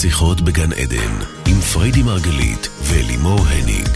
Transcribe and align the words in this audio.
שיחות 0.00 0.40
בגן 0.40 0.72
עדן, 0.72 1.12
עם 1.48 1.60
פריידי 1.60 2.02
מרגלית 2.02 2.68
ולימור 2.82 3.40
הניג. 3.40 3.88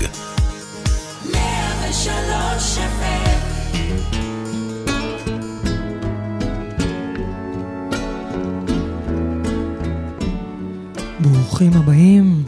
ברוכים 11.20 11.72
הבאים 11.72 12.44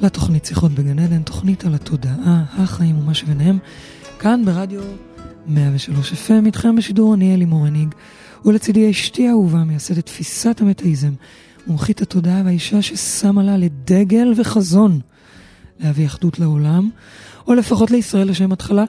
לתוכנית 0.00 0.44
שיחות 0.44 0.72
בגן 0.72 0.98
עדן, 0.98 1.22
תוכנית 1.22 1.64
על 1.64 1.74
התודעה, 1.74 2.44
החיים 2.58 2.98
ומה 2.98 3.14
שביניהם, 3.14 3.58
כאן 4.18 4.44
ברדיו 4.44 4.80
103 5.46 6.12
FM, 6.12 6.46
איתכם 6.46 6.76
בשידור 6.76 7.14
אני 7.14 7.34
אלימור 7.34 7.66
הניג, 7.66 7.94
ולצידי 8.44 8.90
אשתי 8.90 9.28
האהובה, 9.28 9.64
מייסדת 9.64 10.06
תפיסת 10.06 10.60
המטאיזם, 10.60 11.12
מומחית 11.66 12.02
התודעה 12.02 12.42
והאישה 12.44 12.82
ששמה 12.82 13.42
לה 13.42 13.56
לדגל 13.56 14.32
וחזון 14.36 15.00
להביא 15.80 16.06
אחדות 16.06 16.38
לעולם, 16.38 16.90
או 17.48 17.54
לפחות 17.54 17.90
לישראל 17.90 18.30
לשם 18.30 18.52
התחלה, 18.52 18.84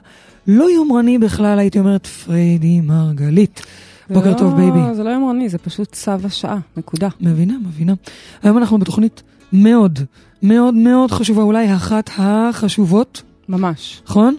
לא 0.46 0.70
יומרני 0.70 1.18
בכלל, 1.18 1.58
הייתי 1.58 1.78
אומרת 1.78 2.06
פריידי 2.06 2.80
מרגלית. 2.80 3.62
בוקר 4.10 4.30
לא, 4.30 4.38
טוב 4.38 4.56
baby. 4.56 4.94
זה 4.94 5.02
לא 5.02 5.10
יומרני, 5.10 5.48
זה 5.48 5.58
פשוט 5.58 5.92
צו 5.92 6.12
השעה, 6.24 6.58
נקודה. 6.76 7.08
מבינה, 7.20 7.54
מבינה. 7.66 7.94
היום 8.42 8.58
אנחנו 8.58 8.78
בתוכנית 8.78 9.22
מאוד, 9.52 9.98
מאוד 10.42 10.74
מאוד 10.74 11.10
חשובה, 11.10 11.42
אולי 11.42 11.74
אחת 11.74 12.10
החשובות, 12.18 13.22
ממש. 13.48 14.02
נכון? 14.06 14.36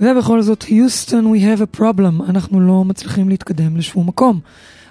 ובכל 0.00 0.42
זאת, 0.42 0.64
Houston, 0.64 1.10
we 1.10 1.40
have 1.40 1.76
a 1.76 1.80
problem. 1.80 2.30
אנחנו 2.30 2.60
לא 2.60 2.84
מצליחים 2.84 3.28
להתקדם 3.28 3.76
לשום 3.76 4.06
מקום. 4.06 4.40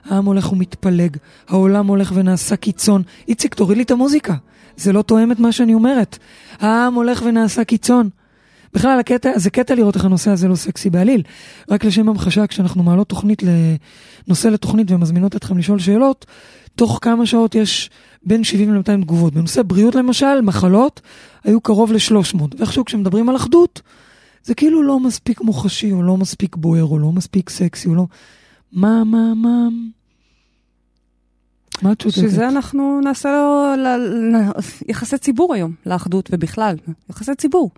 העם 0.09 0.26
הולך 0.26 0.52
ומתפלג, 0.52 1.18
העולם 1.48 1.88
הולך 1.88 2.12
ונעשה 2.16 2.55
קיצון. 2.55 3.04
איציק, 3.27 3.55
תוריד 3.55 3.77
לי 3.77 3.84
את 3.84 3.91
המוזיקה. 3.91 4.35
זה 4.77 4.93
לא 4.93 5.02
תואם 5.02 5.32
את 5.32 5.40
מה 5.40 5.52
שאני 5.52 5.74
אומרת. 5.74 6.18
העם 6.60 6.93
הולך 6.93 7.21
ונעשה 7.26 7.63
קיצון. 7.63 8.10
בכלל, 8.74 8.99
הקטע, 8.99 9.30
זה 9.35 9.49
קטע 9.49 9.76
לראות 9.76 9.96
איך 9.96 10.05
הנושא 10.05 10.32
הזה 10.32 10.48
לא 10.48 10.55
סקסי 10.55 10.90
בעליל. 10.90 11.24
רק 11.70 11.84
לשם 11.84 12.10
המחשה, 12.10 12.48
כשאנחנו 12.48 12.84
מעלות 12.84 13.10
תוכנית 13.10 13.43
לנושא 14.27 14.48
לתוכנית 14.48 14.91
ומזמינות 14.91 15.35
אתכם 15.35 15.57
לשאול 15.57 15.80
שאלות, 15.80 16.26
תוך 16.76 16.99
כמה 17.02 17.26
שעות 17.26 17.55
יש 17.55 17.90
בין 18.24 18.43
70 18.43 18.74
ל-200 18.74 19.02
תגובות. 19.02 19.34
בנושא 19.34 19.62
בריאות 19.62 19.96
למשל, 19.96 20.41
מחלות, 20.41 21.02
היו 21.43 21.62
קרוב 21.62 21.91
ל-300. 21.91 22.41
ואיכשהו 22.57 22.85
כשמדברים 22.85 23.30
על 23.30 23.35
אחדות, 23.35 23.82
זה 24.43 24.55
כאילו 24.55 24.84
לא 24.84 24.99
מספיק 24.99 25.41
מוחשי, 25.41 25.91
או 25.91 26.04
לא 26.04 26.18
מספיק 26.18 26.55
בוער, 26.55 26.84
או 26.84 26.99
לא 26.99 27.12
מספיק 27.12 27.49
סקסי, 27.49 27.90
או 27.90 27.96
לא... 27.96 28.05
מה, 28.71 29.04
מה, 29.04 29.34
מה... 29.35 29.68
מה 31.82 31.91
את 31.91 32.02
שותקת? 32.02 32.22
שזה 32.22 32.48
אנחנו 32.48 33.02
נעשה 33.04 33.30
לו 33.32 33.76
ל, 33.77 33.88
ל, 34.35 34.35
יחסי 34.88 35.18
ציבור 35.18 35.54
היום, 35.54 35.74
לאחדות 35.86 36.30
ובכלל, 36.32 36.76
יחסי 37.10 37.36
ציבור. 37.36 37.71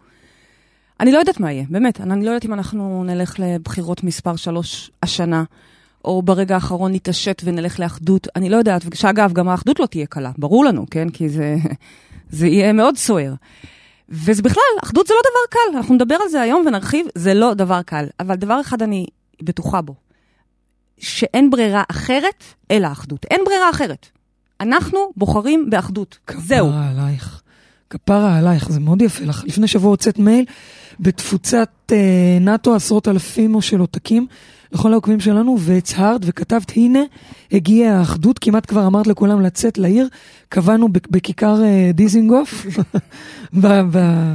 אני 0.99 1.11
לא 1.11 1.17
יודעת 1.17 1.39
מה 1.39 1.51
יהיה, 1.51 1.65
באמת, 1.69 2.01
אני 2.01 2.25
לא 2.25 2.29
יודעת 2.29 2.45
אם 2.45 2.53
אנחנו 2.53 3.03
נלך 3.03 3.35
לבחירות 3.39 4.03
מספר 4.03 4.35
שלוש 4.35 4.91
השנה, 5.03 5.43
או 6.05 6.21
ברגע 6.21 6.55
האחרון 6.55 6.93
נתעשת 6.93 7.41
ונלך 7.45 7.79
לאחדות, 7.79 8.27
אני 8.35 8.49
לא 8.49 8.57
יודעת, 8.57 8.81
שאגב, 8.93 9.33
גם 9.33 9.49
האחדות 9.49 9.79
לא 9.79 9.85
תהיה 9.85 10.05
קלה, 10.05 10.31
ברור 10.37 10.65
לנו, 10.65 10.85
כן? 10.91 11.09
כי 11.09 11.29
זה, 11.29 11.55
זה 12.29 12.47
יהיה 12.47 12.73
מאוד 12.73 12.97
סוער. 12.97 13.33
וזה 14.09 14.41
בכלל, 14.41 14.63
אחדות 14.83 15.07
זה 15.07 15.13
לא 15.13 15.21
דבר 15.21 15.59
קל, 15.59 15.77
אנחנו 15.77 15.95
נדבר 15.95 16.15
על 16.23 16.29
זה 16.29 16.41
היום 16.41 16.63
ונרחיב, 16.67 17.05
זה 17.15 17.33
לא 17.33 17.53
דבר 17.53 17.81
קל. 17.81 18.05
אבל 18.19 18.35
דבר 18.35 18.61
אחד 18.61 18.81
אני 18.81 19.05
בטוחה 19.41 19.81
בו, 19.81 19.95
שאין 21.01 21.49
ברירה 21.49 21.83
אחרת 21.91 22.43
אלא 22.71 22.91
אחדות. 22.91 23.25
אין 23.31 23.41
ברירה 23.45 23.69
אחרת. 23.69 24.07
אנחנו 24.61 24.99
בוחרים 25.17 25.69
באחדות. 25.69 26.17
זהו. 26.37 26.67
כפרה 26.67 26.89
עלייך. 26.89 27.41
כפרה 27.89 28.37
עלייך, 28.37 28.69
זה 28.69 28.79
מאוד 28.79 29.01
יפה 29.01 29.25
לך. 29.25 29.43
לפני 29.47 29.67
שבוע 29.67 29.89
הוצאת 29.89 30.19
מייל 30.19 30.45
בתפוצת 30.99 31.69
אה, 31.91 32.37
נאט"ו, 32.41 32.75
עשרות 32.75 33.07
אלפים 33.07 33.55
או 33.55 33.61
של 33.61 33.79
עותקים, 33.79 34.27
לכל 34.71 34.91
העוקבים 34.91 35.19
שלנו, 35.19 35.55
והצהרת 35.59 36.21
וכתבת, 36.25 36.71
הנה, 36.75 36.99
הגיעה 37.51 37.99
האחדות, 37.99 38.39
כמעט 38.39 38.69
כבר 38.69 38.87
אמרת 38.87 39.07
לכולם 39.07 39.41
לצאת 39.41 39.77
לעיר, 39.77 40.07
קבענו 40.49 40.87
בכיכר 40.91 41.63
אה, 41.63 41.91
דיזינגוף. 41.93 42.65
ב, 43.61 43.67
ב, 43.67 43.97
אה, 43.97 44.33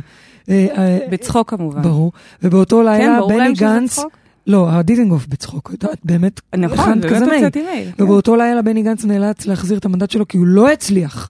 אה, 0.49 0.99
בצחוק 1.11 1.51
כמובן. 1.51 1.83
ברור. 1.83 2.13
ובאותו 2.43 2.83
לילה, 2.83 3.19
כן, 3.29 3.35
בני 3.35 3.53
גנץ... 3.53 3.99
לא, 4.47 4.71
הדיזינגוף 4.71 5.27
בצחוק, 5.27 5.73
את 5.75 5.84
באמת, 6.05 6.41
נכון, 6.57 7.01
באמת 7.01 7.23
הוצאתי 7.23 7.62
מייל. 7.62 7.91
כן. 7.97 8.05
ובאותו 8.05 8.37
לילה 8.37 8.62
בני 8.62 8.83
גנץ 8.83 9.05
נאלץ 9.05 9.47
להחזיר 9.47 9.79
את 9.79 9.84
המנדט 9.84 10.11
שלו, 10.11 10.29
כי 10.29 10.39
הוא 10.39 10.47
לא 10.47 10.71
הצליח 10.71 11.29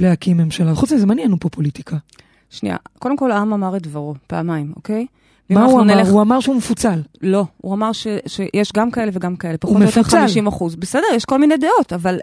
להקים 0.00 0.36
ממשלה. 0.36 0.74
חוץ 0.74 0.92
מזה, 0.92 1.06
מה 1.06 1.14
נהיינו 1.14 1.40
פה 1.40 1.48
פוליטיקה? 1.48 1.96
שנייה, 2.50 2.76
קודם 2.98 3.16
כל 3.16 3.30
העם 3.30 3.52
אמר 3.52 3.76
את 3.76 3.82
דברו, 3.82 4.14
פעמיים, 4.26 4.72
אוקיי? 4.76 5.06
מה 5.50 5.64
הוא 5.64 5.80
אמר? 5.80 5.94
נלך... 5.94 6.08
הוא 6.08 6.22
אמר 6.22 6.40
שהוא 6.40 6.56
מפוצל. 6.56 7.00
לא, 7.22 7.44
הוא 7.56 7.74
אמר 7.74 7.92
ש, 7.92 8.06
שיש 8.26 8.72
גם 8.72 8.90
כאלה 8.90 9.10
וגם 9.14 9.36
כאלה, 9.36 9.58
פחות 9.58 9.76
או 9.76 9.82
יותר 9.82 10.02
50 10.02 10.46
אחוז. 10.46 10.76
בסדר, 10.76 11.06
יש 11.14 11.24
כל 11.24 11.38
מיני 11.38 11.56
דעות, 11.56 11.92
אבל 11.92 12.18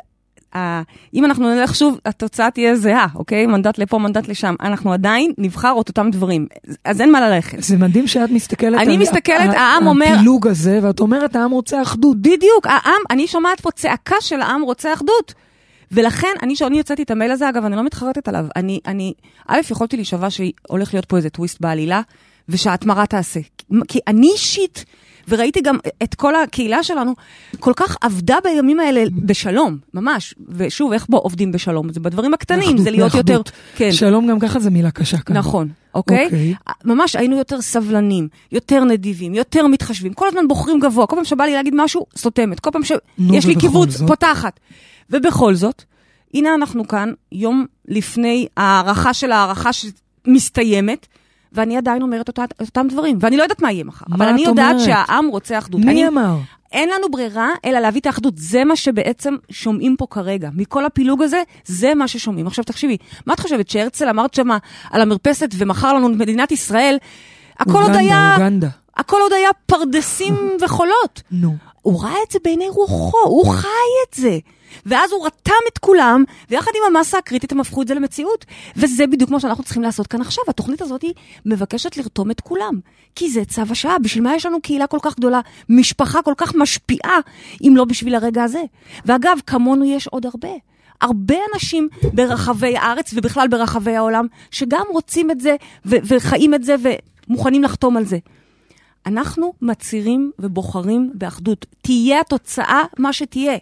אם 1.13 1.25
אנחנו 1.25 1.55
נלך 1.55 1.75
שוב, 1.75 1.99
התוצאה 2.05 2.51
תהיה 2.51 2.75
זהה, 2.75 3.07
אוקיי? 3.15 3.45
מנדט 3.45 3.77
לפה, 3.77 3.97
מנדט 3.97 4.27
לשם. 4.27 4.55
אנחנו 4.61 4.93
עדיין 4.93 5.31
נבחר 5.37 5.75
את 5.81 5.89
אותם 5.89 6.09
דברים, 6.11 6.47
אז 6.83 7.01
אין 7.01 7.11
מה 7.11 7.29
ללכת. 7.29 7.63
זה 7.63 7.77
מדהים 7.77 8.07
שאת 8.07 8.31
מסתכלת 8.31 8.79
אני 8.81 8.95
על 8.95 9.01
מסתכלת, 9.01 9.53
העם 9.53 9.87
אומר... 9.87 10.13
הפילוג 10.15 10.47
הזה, 10.47 10.79
ואת 10.83 10.99
אומרת, 10.99 11.35
העם 11.35 11.51
רוצה 11.51 11.81
אחדות. 11.81 12.17
בדיוק, 12.17 12.67
העם, 12.67 13.01
אני 13.09 13.27
שומעת 13.27 13.61
פה 13.61 13.71
צעקה 13.71 14.15
של 14.19 14.41
העם 14.41 14.61
רוצה 14.61 14.93
אחדות. 14.93 15.33
ולכן, 15.91 16.33
אני, 16.43 16.55
כשאני 16.55 16.77
יוצאתי 16.77 17.03
את 17.03 17.11
המייל 17.11 17.31
הזה, 17.31 17.49
אגב, 17.49 17.65
אני 17.65 17.75
לא 17.75 17.83
מתחרטת 17.83 18.27
עליו. 18.27 18.45
אני, 18.55 18.79
אני, 18.87 19.13
א', 19.47 19.59
יכולתי 19.71 19.95
להישבע 19.95 20.27
שהולך 20.29 20.93
להיות 20.93 21.05
פה 21.05 21.17
איזה 21.17 21.29
טוויסט 21.29 21.61
בעלילה, 21.61 22.01
ושההתמרה 22.49 23.05
תעשה. 23.05 23.39
כי 23.87 23.99
אני 24.07 24.29
אישית, 24.33 24.85
וראיתי 25.27 25.61
גם 25.61 25.77
את 26.03 26.15
כל 26.15 26.35
הקהילה 26.35 26.83
שלנו, 26.83 27.13
כל 27.59 27.73
כך 27.75 27.97
עבדה 28.01 28.37
בימים 28.43 28.79
האלה 28.79 29.03
בשלום, 29.15 29.77
ממש. 29.93 30.33
ושוב, 30.49 30.93
איך 30.93 31.07
בו 31.09 31.17
עובדים 31.17 31.51
בשלום? 31.51 31.93
זה 31.93 31.99
בדברים 31.99 32.33
הקטנים, 32.33 32.77
זה 32.77 32.91
להיות. 32.91 33.13
יותר... 33.13 33.41
כן. 33.75 33.91
שלום 33.91 34.27
גם 34.27 34.39
ככה 34.39 34.59
זה 34.59 34.69
מילה 34.69 34.91
קשה 34.91 35.17
כאן. 35.17 35.37
נכון, 35.37 35.69
אוקיי? 35.93 36.25
אוקיי. 36.25 36.53
ממש 36.85 37.15
היינו 37.15 37.37
יותר 37.37 37.61
סבלנים, 37.61 38.27
יותר 38.51 38.83
נדיבים, 38.83 39.35
יותר 39.35 39.67
מתחשבים, 39.67 40.13
כל 40.13 40.27
הזמן 40.27 40.47
בוחרים 40.47 40.79
גבוה, 40.79 41.07
כל 41.07 41.15
פעם 41.15 41.25
שבא 41.25 41.43
לי 41.43 41.53
להגיד 41.53 41.73
משהו, 41.77 42.05
סותמת, 42.15 42.59
כל 42.59 42.69
פעם 42.71 42.83
שיש 42.83 43.45
לי 43.45 43.55
קיבוץ, 43.55 43.89
זאת? 43.89 44.07
פותחת. 44.07 44.59
ובכל 45.09 45.55
זאת, 45.55 45.83
הנה 46.33 46.55
אנחנו 46.55 46.87
כאן, 46.87 47.11
יום 47.31 47.65
לפני 47.87 48.47
ההערכה 48.57 49.13
של 49.13 49.31
ההערכה 49.31 49.69
שמסתיימת, 49.73 51.07
ואני 51.53 51.77
עדיין 51.77 52.01
אומרת 52.01 52.27
אותה, 52.27 52.43
אותם 52.59 52.87
דברים, 52.89 53.17
ואני 53.21 53.37
לא 53.37 53.43
יודעת 53.43 53.61
מה 53.61 53.71
יהיה 53.71 53.83
מחר. 53.83 54.05
אבל 54.11 54.25
אני 54.25 54.41
יודעת 54.41 54.71
אומרת? 54.71 54.85
שהעם 54.85 55.27
רוצה 55.27 55.57
אחדות. 55.57 55.81
מי 55.81 55.91
אני, 55.91 56.07
אמר? 56.07 56.35
אין 56.71 56.89
לנו 56.89 57.11
ברירה 57.11 57.49
אלא 57.65 57.79
להביא 57.79 58.01
את 58.01 58.05
האחדות. 58.05 58.33
זה 58.37 58.63
מה 58.63 58.75
שבעצם 58.75 59.35
שומעים 59.49 59.95
פה 59.95 60.05
כרגע. 60.09 60.49
מכל 60.53 60.85
הפילוג 60.85 61.21
הזה, 61.21 61.43
זה 61.65 61.95
מה 61.95 62.07
ששומעים. 62.07 62.47
עכשיו 62.47 62.63
תקשיבי, 62.63 62.97
מה 63.25 63.33
את 63.33 63.39
חושבת, 63.39 63.69
שהרצל 63.69 64.09
אמרת 64.09 64.33
שמה 64.33 64.57
על 64.91 65.01
המרפסת 65.01 65.49
ומכר 65.57 65.93
לנו 65.93 66.07
את 66.07 66.15
מדינת 66.15 66.51
ישראל? 66.51 66.97
הכל 67.59 67.71
אוגנדה, 67.71 67.87
עוד 67.87 67.95
היה... 67.95 68.35
אוגנדה. 68.35 68.69
הכל 68.97 69.17
עוד 69.21 69.33
היה 69.33 69.49
פרדסים 69.65 70.35
וחולות. 70.61 71.21
נו. 71.31 71.55
הוא 71.81 72.03
ראה 72.03 72.15
את 72.27 72.31
זה 72.31 72.39
בעיני 72.43 72.69
רוחו, 72.69 73.17
הוא 73.25 73.53
חי 73.53 73.67
את 74.09 74.13
זה. 74.13 74.37
ואז 74.85 75.11
הוא 75.11 75.25
רתם 75.25 75.51
את 75.73 75.77
כולם, 75.77 76.23
ויחד 76.49 76.71
עם 76.75 76.95
המסה 76.95 77.17
הקריטית 77.17 77.51
הם 77.51 77.59
הפכו 77.59 77.81
את 77.81 77.87
זה 77.87 77.93
למציאות. 77.93 78.45
וזה 78.75 79.07
בדיוק 79.07 79.29
מה 79.29 79.39
שאנחנו 79.39 79.63
צריכים 79.63 79.83
לעשות 79.83 80.07
כאן 80.07 80.21
עכשיו. 80.21 80.43
התוכנית 80.47 80.81
הזאת 80.81 81.01
היא 81.01 81.13
מבקשת 81.45 81.97
לרתום 81.97 82.31
את 82.31 82.41
כולם. 82.41 82.79
כי 83.15 83.29
זה 83.29 83.45
צו 83.45 83.61
השעה. 83.69 83.99
בשביל 83.99 84.23
מה 84.23 84.35
יש 84.35 84.45
לנו 84.45 84.61
קהילה 84.61 84.87
כל 84.87 84.97
כך 85.01 85.15
גדולה, 85.15 85.41
משפחה 85.69 86.21
כל 86.21 86.33
כך 86.37 86.55
משפיעה, 86.55 87.19
אם 87.61 87.73
לא 87.77 87.85
בשביל 87.85 88.15
הרגע 88.15 88.43
הזה? 88.43 88.63
ואגב, 89.05 89.39
כמונו 89.47 89.85
יש 89.85 90.07
עוד 90.07 90.25
הרבה. 90.25 90.49
הרבה 91.01 91.35
אנשים 91.53 91.87
ברחבי 92.13 92.77
הארץ 92.77 93.13
ובכלל 93.13 93.47
ברחבי 93.47 93.95
העולם, 93.95 94.27
שגם 94.51 94.85
רוצים 94.91 95.31
את 95.31 95.41
זה 95.41 95.55
ו- 95.85 95.95
וחיים 96.03 96.53
את 96.53 96.63
זה 96.63 96.75
ומוכנים 97.27 97.63
לחתום 97.63 97.97
על 97.97 98.05
זה. 98.05 98.17
אנחנו 99.05 99.53
מצהירים 99.61 100.31
ובוחרים 100.39 101.11
באחדות. 101.13 101.65
תהיה 101.81 102.21
התוצאה 102.21 102.81
מה 102.97 103.13
שתהיה. 103.13 103.57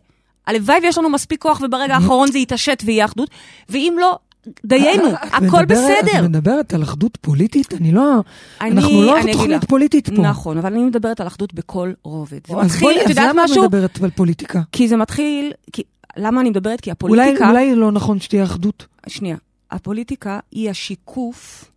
הלוואי 0.48 0.78
ויש 0.84 0.98
לנו 0.98 1.10
מספיק 1.10 1.42
כוח 1.42 1.62
וברגע 1.62 1.96
האחרון 1.96 2.32
זה 2.32 2.40
יתעשת 2.40 2.84
ויהיה 2.86 3.06
אחדות, 3.06 3.30
ואם 3.70 3.96
לא, 4.02 4.20
דיינו, 4.66 5.08
הכל 5.22 5.66
בסדר. 5.66 6.20
את 6.20 6.24
מדברת 6.24 6.74
על 6.74 6.84
אחדות 6.84 7.18
פוליטית? 7.22 7.74
אני 7.74 7.92
לא... 7.92 8.20
אנחנו 8.62 9.02
לא 9.02 9.16
תוכנית 9.32 9.66
פוליטית 9.66 10.10
פה. 10.16 10.22
נכון, 10.22 10.58
אבל 10.58 10.74
אני 10.74 10.84
מדברת 10.84 11.20
על 11.22 11.28
אחדות 11.28 11.54
בכל 11.54 11.92
רובד. 12.04 12.40
זה 12.48 12.54
אז 12.56 12.66
מתחיל, 12.66 12.92
את 12.98 13.04
אז 13.04 13.10
יודעת 13.10 13.30
למה 13.30 13.44
את 13.46 13.50
משהו? 13.50 13.64
מדברת 13.64 14.00
על 14.04 14.10
פוליטיקה? 14.10 14.62
כי 14.72 14.88
זה 14.88 14.98
מתחיל, 14.98 15.52
כי- 15.74 15.84
למה 16.18 16.42
אני 16.42 16.50
מדברת? 16.50 16.82
כי 16.82 16.90
אולי 16.90 17.22
הפוליטיקה... 17.24 17.50
אולי 17.50 17.76
לא 17.76 17.92
נכון 17.92 18.20
שתהיה 18.20 18.44
אחדות. 18.44 18.86
שנייה, 19.08 19.38
הפוליטיקה 19.72 20.40
היא 20.52 20.70
השיקוף, 20.70 21.72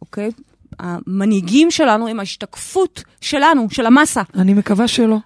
אוקיי? 0.00 0.30
המנהיגים 0.82 1.70
שלנו 1.70 2.08
הם 2.08 2.18
ההשתקפות 2.20 3.02
שלנו, 3.20 3.66
של 3.70 3.86
המסה. 3.86 4.22
אני 4.34 4.54
מקווה 4.54 4.88
שלא. 4.88 5.16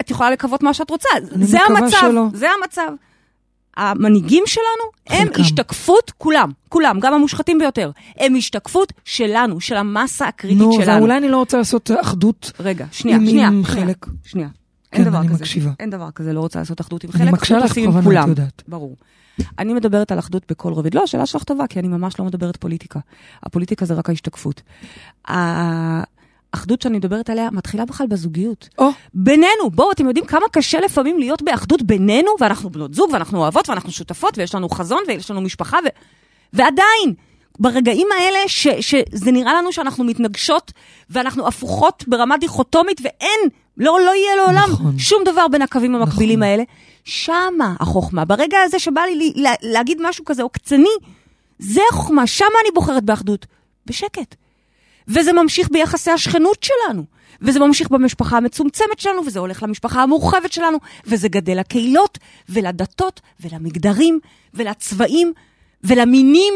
את 0.00 0.10
יכולה 0.10 0.30
לקוות 0.30 0.62
מה 0.62 0.74
שאת 0.74 0.90
רוצה, 0.90 1.08
אני 1.32 1.46
זה 1.46 1.58
מקווה 1.64 1.78
המצב, 1.80 1.96
שלא. 2.00 2.24
זה 2.34 2.46
המצב. 2.62 2.92
המנהיגים 3.76 4.42
שלנו 4.46 4.66
הם 5.20 5.26
חלקם. 5.28 5.40
השתקפות, 5.42 6.12
כולם, 6.18 6.50
כולם, 6.68 7.00
גם 7.00 7.14
המושחתים 7.14 7.58
ביותר, 7.58 7.90
הם 8.16 8.34
השתקפות 8.36 8.92
שלנו, 9.04 9.60
של 9.60 9.76
המסה 9.76 10.26
הקריטית 10.28 10.58
נו, 10.58 10.72
שלנו. 10.72 10.98
ואולי 11.00 11.16
אני 11.16 11.28
לא 11.28 11.36
רוצה 11.36 11.58
לעשות 11.58 11.90
אחדות. 12.00 12.52
רגע, 12.60 12.86
שנייה, 12.92 13.16
עם- 13.16 13.26
שנייה, 13.26 13.46
עם 13.48 13.62
שנייה, 13.66 13.86
חלק. 13.86 14.06
שנייה. 14.24 14.48
כן, 14.90 14.98
אין 15.02 15.10
דבר 15.10 15.18
אני 15.18 15.28
כזה. 15.28 15.36
מקשיבה. 15.38 15.70
אין 15.80 15.90
דבר 15.90 16.10
כזה, 16.10 16.32
לא 16.32 16.40
רוצה 16.40 16.58
לעשות 16.58 16.80
אחדות 16.80 17.04
עם 17.04 17.10
אני 17.14 17.18
חלק, 17.18 17.32
מקשה 17.32 17.58
אחדות 17.58 17.70
לך 17.88 17.94
בכוונה, 17.96 18.22
את. 18.22 18.28
יודעת. 18.28 18.62
ברור. 18.68 18.96
אני 19.58 19.74
מדברת 19.74 20.12
על 20.12 20.18
אחדות 20.18 20.42
בכל 20.50 20.72
רובד. 20.72 20.94
לא, 20.94 21.02
השאלה 21.02 21.26
שלך 21.26 21.44
טובה, 21.44 21.66
כי 21.66 21.78
אני 21.78 21.88
ממש 21.88 22.18
לא 22.18 22.24
מדברת 22.24 22.56
פוליטיקה. 22.56 23.00
הפוליטיקה 23.42 23.84
זה 23.84 23.94
רק 23.94 24.08
ההשתקפות. 24.08 24.62
האחדות 25.24 26.82
שאני 26.82 26.98
מדברת 26.98 27.30
עליה 27.30 27.48
מתחילה 27.52 27.84
בכלל 27.84 28.06
בזוגיות. 28.06 28.68
או, 28.78 28.90
בינינו, 29.14 29.70
בואו, 29.70 29.92
אתם 29.92 30.06
יודעים 30.06 30.26
כמה 30.26 30.46
קשה 30.52 30.80
לפעמים 30.80 31.18
להיות 31.18 31.42
באחדות 31.42 31.82
בינינו, 31.82 32.30
ואנחנו 32.40 32.70
בנות 32.70 32.94
זוג, 32.94 33.10
ואנחנו 33.12 33.38
אוהבות, 33.38 33.68
ואנחנו 33.68 33.92
שותפות, 33.92 34.38
ויש 34.38 34.54
לנו 34.54 34.68
חזון, 34.68 35.02
ויש 35.08 35.30
לנו 35.30 35.40
משפחה, 35.40 35.78
ו... 35.84 35.88
ועדיין, 36.52 37.14
ברגעים 37.58 38.08
האלה, 38.18 38.38
ש... 38.46 38.68
שזה 38.80 39.32
נראה 39.32 39.54
לנו 39.54 39.72
שאנחנו 39.72 40.04
מתנגשות, 40.04 40.72
ואנחנו 41.10 41.48
הפוכות 41.48 42.04
ברמה 42.06 42.38
דיכוטומית, 42.38 43.00
ואין, 43.04 43.40
לא, 43.76 43.98
לא 44.00 44.10
יהיה 44.14 44.36
לעולם 44.36 44.68
נכון. 44.72 44.98
שום 44.98 45.22
דבר 45.24 45.48
בין 45.48 45.62
הקווים 45.62 45.94
המקבילים 45.94 46.38
נכון. 46.38 46.50
האלה, 46.50 46.62
שמה 47.06 47.74
החוכמה. 47.80 48.24
ברגע 48.24 48.58
הזה 48.64 48.78
שבא 48.78 49.00
לי 49.00 49.32
לה... 49.36 49.52
להגיד 49.62 49.98
משהו 50.02 50.24
כזה 50.24 50.42
עוקצני, 50.42 50.94
זה 51.58 51.80
החוכמה, 51.90 52.26
שמה 52.26 52.48
אני 52.62 52.70
בוחרת 52.74 53.04
באחדות. 53.04 53.46
בשקט. 53.86 54.34
וזה 55.08 55.32
ממשיך 55.32 55.68
ביחסי 55.70 56.10
השכנות 56.10 56.62
שלנו, 56.62 57.04
וזה 57.42 57.60
ממשיך 57.60 57.90
במשפחה 57.90 58.36
המצומצמת 58.36 58.98
שלנו, 58.98 59.26
וזה 59.26 59.38
הולך 59.38 59.62
למשפחה 59.62 60.02
המורחבת 60.02 60.52
שלנו, 60.52 60.78
וזה 61.06 61.28
גדל 61.28 61.60
לקהילות, 61.60 62.18
ולדתות, 62.48 63.20
ולמגדרים, 63.40 64.20
ולצבעים, 64.54 65.32
ולמינים, 65.84 66.54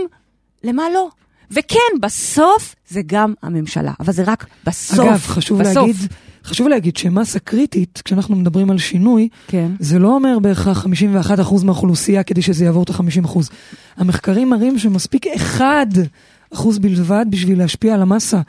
למה 0.62 0.91
לא? 0.91 1.08
וכן, 1.50 1.79
בסוף 2.00 2.75
זה 2.88 3.00
גם 3.06 3.35
הממשלה, 3.43 3.93
אבל 4.00 4.12
זה 4.12 4.23
רק 4.26 4.47
בסוף. 4.67 4.99
אגב, 5.00 5.19
חשוב 5.26 5.61
בסוף. 5.61 5.76
להגיד, 5.76 5.97
חשוב 6.44 6.69
להגיד 6.69 6.97
שמסה 6.97 7.38
קריטית, 7.38 8.02
כשאנחנו 8.05 8.37
מדברים 8.37 8.70
על 8.70 8.79
שינוי, 8.79 9.29
כן. 9.49 9.70
זה 9.81 9.99
לא 9.99 10.08
אומר 10.08 10.38
בהכרח 10.38 10.87
51% 10.87 11.64
מהאוכלוסייה 11.64 12.23
כדי 12.23 12.43
שזה 12.43 12.64
יעבור 12.64 12.82
את 12.82 12.91
ה-50%. 12.91 13.38
המחקרים 13.97 14.50
מראים 14.50 14.79
שמספיק 14.79 15.26
1% 15.58 15.61
בלבד 16.81 17.26
בשביל 17.31 17.58
להשפיע 17.58 17.94
על 17.94 18.03
המסה. 18.03 18.41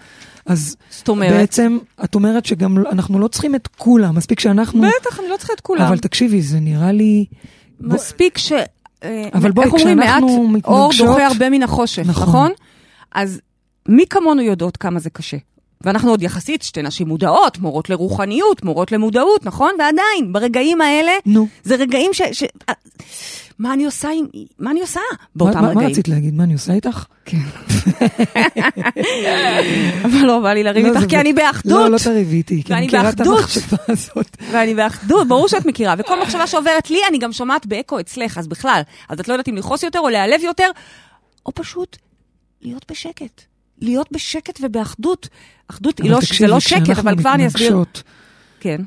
אז 0.45 0.75
זאת 0.89 1.09
אומרת, 1.09 1.31
בעצם, 1.33 1.77
את 2.03 2.15
אומרת 2.15 2.45
שגם 2.45 2.77
אנחנו 2.91 3.19
לא 3.19 3.27
צריכים 3.27 3.55
את 3.55 3.67
כולם, 3.77 4.15
מספיק 4.15 4.39
שאנחנו... 4.39 4.81
בטח, 4.81 5.19
אני 5.19 5.27
לא 5.29 5.37
צריכה 5.37 5.53
את 5.53 5.61
כולם. 5.61 5.81
אבל 5.81 5.97
תקשיבי, 5.97 6.41
זה 6.41 6.59
נראה 6.59 6.91
לי... 6.91 7.25
מספיק 7.79 8.37
ש... 8.37 8.51
אה, 9.03 9.29
אבל 9.33 9.51
בואי, 9.51 9.65
איך 9.65 9.73
אומרים, 9.73 9.97
מעט 9.97 10.07
כשאנחנו 10.07 10.27
אור 10.65 10.87
מתנגשות- 10.89 11.07
דוחה 11.07 11.27
הרבה 11.27 11.49
מן 11.49 11.63
החושך, 11.63 12.03
נכון. 12.07 12.27
נכון? 12.27 12.51
אז 13.11 13.41
מי 13.87 14.05
כמונו 14.09 14.41
יודעות 14.41 14.77
כמה 14.77 14.99
זה 14.99 15.09
קשה? 15.09 15.37
ואנחנו 15.83 16.09
עוד 16.09 16.21
יחסית 16.21 16.61
שתי 16.61 16.81
נשים 16.81 17.07
מודעות, 17.07 17.59
מורות 17.59 17.89
לרוחניות, 17.89 18.63
מורות 18.63 18.91
למודעות, 18.91 19.45
נכון? 19.45 19.71
ועדיין, 19.79 20.33
ברגעים 20.33 20.81
האלה, 20.81 21.11
נו, 21.25 21.47
זה 21.63 21.75
רגעים 21.75 22.13
ש... 22.13 22.21
ש... 22.31 22.43
אה, 22.43 22.73
מה 23.59 23.73
אני 23.73 23.85
עושה 23.85 24.09
עם... 24.09 24.25
מה 24.59 24.71
אני 24.71 24.81
עושה 24.81 24.99
מה, 25.11 25.17
באותם 25.35 25.55
מה, 25.55 25.61
מה 25.61 25.69
רגעים? 25.69 25.89
רצית 25.89 26.07
להגיד? 26.07 26.33
מה 26.33 26.43
אני 26.43 26.53
עושה 26.53 26.73
איתך? 26.73 27.05
כן. 27.25 27.37
אבל 30.05 30.25
לא 30.25 30.39
בא 30.39 30.53
לי 30.53 30.63
לריב 30.63 30.85
לא, 30.85 30.91
איתך, 30.91 31.09
כי 31.09 31.17
אני 31.17 31.33
באחדות. 31.33 31.83
לא, 31.83 31.89
לא 31.89 31.97
תריבי 31.97 32.35
איתי, 32.35 32.63
כי 32.63 32.73
אני 32.73 32.87
מכירה 32.87 33.09
את. 33.09 33.19
המחשבה 33.19 33.77
הזאת. 33.87 34.37
ואני 34.51 34.75
באחדות, 34.75 35.27
ברור 35.27 35.47
שאת 35.47 35.65
מכירה, 35.65 35.95
וכל 35.97 36.21
מחשבה 36.21 36.47
שעוברת 36.47 36.89
לי, 36.89 36.99
אני 37.09 37.17
גם 37.17 37.31
שומעת 37.31 37.65
באקו 37.65 37.99
אצלך, 37.99 38.37
אז 38.37 38.47
בכלל, 38.47 38.81
אז 39.09 39.19
את 39.19 39.27
לא 39.27 39.33
יודעת 39.33 39.49
אם 39.49 39.55
לכעוס 39.55 39.83
יותר 39.83 39.99
או 39.99 40.09
להיעלב 40.09 40.41
יותר, 40.43 40.69
או 41.45 41.51
פשוט 41.55 41.97
להיות 42.61 42.85
בשקט. 42.91 43.41
להיות 43.81 44.11
בשקט 44.11 44.59
ובאחדות. 44.63 45.29
אחדות 45.67 46.01
היא 46.01 46.11
לא, 46.11 46.19
תקשיבי, 46.19 46.39
זה 46.39 46.47
לא 46.47 46.59
שקט, 46.59 46.97
אבל 46.99 47.17
כבר 47.17 47.33
אני 47.33 47.47
אסביר. 47.47 47.83
כן, 48.59 48.81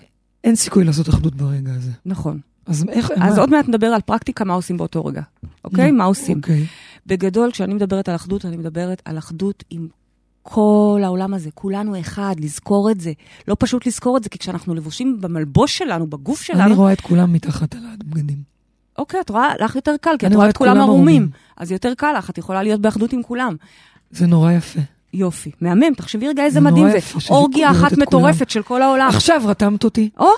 אין 0.44 0.56
סיכוי 0.56 0.84
לעשות 0.84 1.08
אחדות 1.08 1.34
ברגע 1.34 1.72
הזה. 1.74 1.90
נכון. 2.06 2.40
אז 2.66 2.84
איך... 2.88 3.10
אז 3.10 3.34
מה? 3.34 3.40
עוד 3.40 3.50
מעט 3.50 3.68
נדבר 3.68 3.86
על 3.86 4.00
פרקטיקה, 4.00 4.44
מה 4.44 4.54
עושים 4.54 4.76
באותו 4.76 5.04
רגע. 5.04 5.22
אוקיי? 5.64 5.90
מה 5.90 6.04
עושים? 6.04 6.36
אוקיי. 6.36 6.66
בגדול, 7.06 7.50
כשאני 7.50 7.74
מדברת 7.74 8.08
על 8.08 8.14
אחדות, 8.14 8.44
אני 8.44 8.56
מדברת 8.56 9.02
על 9.04 9.18
אחדות 9.18 9.64
עם 9.70 9.88
כל 10.42 11.00
העולם 11.04 11.34
הזה. 11.34 11.50
כולנו 11.54 12.00
אחד, 12.00 12.34
לזכור 12.38 12.90
את 12.90 13.00
זה. 13.00 13.12
לא 13.48 13.56
פשוט 13.58 13.86
לזכור 13.86 14.16
את 14.16 14.24
זה, 14.24 14.28
כי 14.28 14.38
כשאנחנו 14.38 14.74
לבושים 14.74 15.20
במלבוש 15.20 15.78
שלנו, 15.78 16.06
בגוף 16.06 16.50
אני 16.50 16.58
שלנו, 16.58 16.74
רואה 16.74 16.92
את 16.92 17.00
כולם 17.00 17.32
מתחת 17.32 17.74
על 17.74 17.82
הבגדים. 17.92 18.53
אוקיי, 18.98 19.20
את 19.20 19.30
רואה, 19.30 19.52
לך 19.60 19.76
יותר 19.76 19.94
קל, 20.00 20.16
כי 20.18 20.26
את 20.26 20.34
רואה 20.34 20.50
את 20.50 20.56
כולם 20.56 20.80
ערומים. 20.80 21.28
אז 21.56 21.72
יותר 21.72 21.94
קל 21.94 22.12
לך, 22.18 22.30
את 22.30 22.38
יכולה 22.38 22.62
להיות 22.62 22.80
באחדות 22.80 23.12
עם 23.12 23.22
כולם. 23.22 23.56
זה 24.10 24.26
נורא 24.26 24.52
יפה. 24.52 24.80
יופי, 25.12 25.50
מהמם, 25.60 25.94
תחשבי 25.94 26.28
רגע 26.28 26.44
איזה 26.44 26.60
מדהים 26.60 26.90
זה. 26.90 26.98
אורגיה 27.30 27.70
אחת 27.70 27.92
מטורפת 27.92 28.50
של 28.50 28.62
כל 28.62 28.82
העולם. 28.82 29.08
עכשיו 29.08 29.42
רתמת 29.44 29.84
אותי. 29.84 30.10
או, 30.18 30.30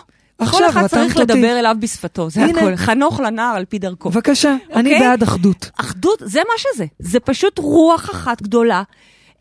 כל 0.50 0.68
אחד 0.68 0.86
צריך. 0.86 1.16
לדבר 1.16 1.58
אליו 1.58 1.76
בשפתו, 1.80 2.30
זה. 2.30 2.44
הכל. 2.44 2.76
חנוך 2.76 3.20
לנער 3.20 3.56
על 3.56 3.64
פי 3.64 3.78
דרכו. 3.78 4.10
בבקשה, 4.10 4.56
אני 4.72 4.92
אוקיי? 4.92 5.08
בעד 5.08 5.22
אחדות. 5.22 5.70
אחדות, 5.80 6.22
זה 6.24 6.40
מה 6.48 6.54
שזה. 6.58 6.84
זה 6.98 7.20
פשוט 7.20 7.58
רוח 7.58 8.10
אחת 8.10 8.42
גדולה. 8.42 8.82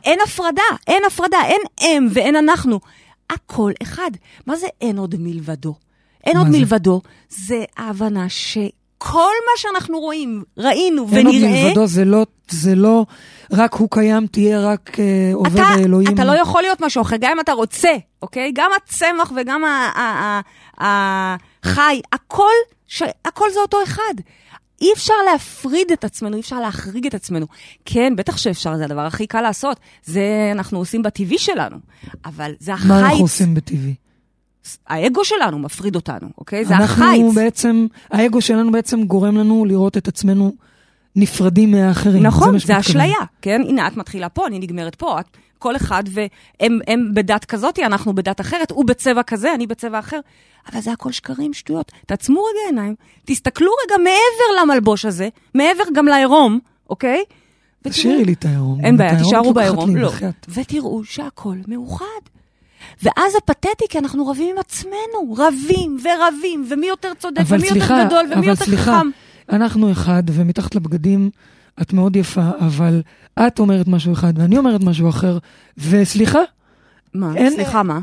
אין 0.04 0.20
הפרדה, 0.26 0.62
אין 0.88 1.04
הפרדה, 1.08 1.38
אין 1.46 1.62
הם 1.82 2.08
ואין 2.14 2.36
אנחנו. 2.36 2.80
הכל 3.30 3.72
אחד. 3.84 4.12
מה 4.48 4.56
זה 4.56 4.68
אין 4.82 4.98
עוד 4.98 5.16
מלבדו? 5.20 5.76
אין 6.24 6.38
עוד 6.38 6.48
זה? 6.48 6.58
מלבדו, 6.58 7.02
זה 7.30 7.64
ההבנה 7.78 8.30
שכל 9.06 9.20
מה 9.20 9.58
שאנחנו 9.58 10.00
רואים, 10.00 10.44
ראינו 10.58 11.08
אין 11.12 11.26
עוד 11.26 11.36
ונראה, 11.36 11.64
מלבדו, 11.64 11.88
זה 11.88 12.06
לא, 12.06 12.26
זה 12.50 12.76
לא 12.76 13.06
רק 13.52 13.74
הוא 13.74 13.88
קיים, 13.92 14.28
תהיה 14.28 14.60
רק 14.60 15.00
אה, 15.00 15.32
עובד 15.34 15.60
אתה, 15.60 15.64
האלוהים. 15.64 16.14
אתה 16.14 16.26
לא 16.26 16.32
יכול 16.32 16.62
להיות 16.62 16.82
משהו 16.82 17.02
אחר, 17.02 17.16
גם 17.20 17.32
אם 17.32 17.40
אתה 17.40 17.54
רוצה, 17.54 17.90
אוקיי? 18.22 18.52
גם 18.56 18.72
הצמח 18.78 19.32
וגם 19.36 19.64
החי, 20.78 22.02
הכל, 22.14 22.54
ש... 22.88 23.04
הכל 23.26 23.50
זה 23.54 23.60
אותו 23.60 23.84
אחד. 23.84 24.14
אי 24.82 24.94
אפשר 24.94 25.14
להפריד 25.32 25.92
את 25.92 26.04
עצמנו, 26.04 26.36
אי 26.36 26.42
אפשר 26.42 26.60
להחריג 26.60 27.06
את 27.06 27.14
עצמנו. 27.14 27.46
כן, 27.86 28.14
בטח 28.16 28.38
שאפשר, 28.38 28.78
זה 28.78 28.86
הדבר 28.86 29.02
הכי 29.02 29.28
קל 29.28 29.42
לעשות. 29.42 29.80
זה 30.04 30.24
אנחנו 30.52 30.78
עושים 30.78 31.04
בטבעי 31.04 31.38
שלנו. 31.38 31.78
אבל 32.26 32.52
זה 32.60 32.74
החיץ, 32.74 32.88
מה 32.88 33.00
אנחנו 33.00 33.22
עושים 33.22 33.56
בטבעי? 33.56 33.96
האגו 34.88 35.26
שלנו 35.26 35.60
מפריד 35.60 35.96
אותנו, 35.96 36.30
אוקיי? 36.38 36.66
זה 36.66 36.76
אנחנו 36.76 37.06
החיץ. 37.06 37.36
בעצם, 37.36 37.88
האגו 38.12 38.42
שלנו 38.42 38.72
בעצם 38.72 39.04
גורם 39.04 39.38
לנו 39.38 39.66
לראות 39.66 39.98
את 39.98 40.08
עצמנו 40.08 40.54
נפרדים 41.16 41.72
מהאחרים. 41.72 42.24
נכון, 42.24 42.54
זה 42.54 42.60
שמתכוון. 42.60 42.80
אשליה, 42.80 43.20
כן? 43.42 43.62
הנה, 43.68 43.88
את 43.88 43.98
מתחילה 43.98 44.30
פה, 44.30 44.48
אני 44.48 44.60
נגמרת 44.60 44.96
פה. 44.96 45.20
את, 45.20 45.26
כל 45.60 45.76
אחד, 45.76 46.04
והם 46.08 46.80
הם 46.88 47.12
בדת 47.14 47.46
כזאתי, 47.46 47.86
אנחנו 47.86 48.16
בדת 48.16 48.42
אחרת, 48.42 48.72
הוא 48.72 48.86
בצבע 48.86 49.24
כזה, 49.24 49.54
אני 49.54 49.68
בצבע 49.68 50.00
אחר. 50.00 50.20
אבל 50.72 50.82
זה 50.82 50.92
הכל 50.92 51.12
שקרים, 51.12 51.54
שטויות. 51.54 51.92
תעצמו 52.06 52.40
רגע 52.40 52.60
עיניים, 52.70 52.96
תסתכלו 53.26 53.72
רגע 53.86 53.98
מעבר 53.98 54.62
למלבוש 54.62 55.06
הזה, 55.06 55.30
מעבר 55.54 55.84
גם 55.94 56.06
לעירום, 56.06 56.60
אוקיי? 56.90 57.24
תשאירי 57.84 58.26
לי 58.26 58.34
את 58.34 58.46
העירום. 58.46 58.86
אין 58.86 58.98
בעיה, 58.98 59.20
תישארו 59.20 59.54
בעירום. 59.54 59.96
לא. 59.96 60.12
ותראו 60.50 61.04
שהכל 61.04 61.56
מאוחד. 61.68 62.06
ואז 63.04 63.32
זה 63.32 63.38
פתטי, 63.46 63.86
כי 63.90 64.00
אנחנו 64.00 64.28
רבים 64.28 64.50
עם 64.56 64.60
עצמנו. 64.60 65.34
רבים 65.38 65.98
ורבים, 66.04 66.66
ומי 66.70 66.88
יותר 66.88 67.12
צודק, 67.20 67.40
אבל 67.42 67.58
ומי 67.58 67.70
סליחה, 67.70 67.94
יותר 67.94 68.08
גדול, 68.08 68.26
ומי 68.26 68.36
אבל 68.36 68.48
יותר 68.48 68.66
סליחה, 68.66 68.84
חכם. 68.98 69.10
אנחנו 69.50 69.92
אחד, 69.92 70.24
ומתחת 70.28 70.76
לבגדים 70.76 71.30
את 71.82 71.94
מאוד 71.94 72.16
יפה, 72.16 72.50
אבל 72.60 73.02
את 73.48 73.60
אומרת 73.60 73.88
משהו 73.88 74.14
אחד 74.14 74.34
ואני 74.38 74.58
אומרת 74.58 74.82
משהו 74.84 75.10
אחר, 75.10 75.38
וסליחה, 75.78 76.40
מה? 77.14 77.36
אין- 77.36 77.54
סליחה, 77.54 77.84
מה? 77.84 78.00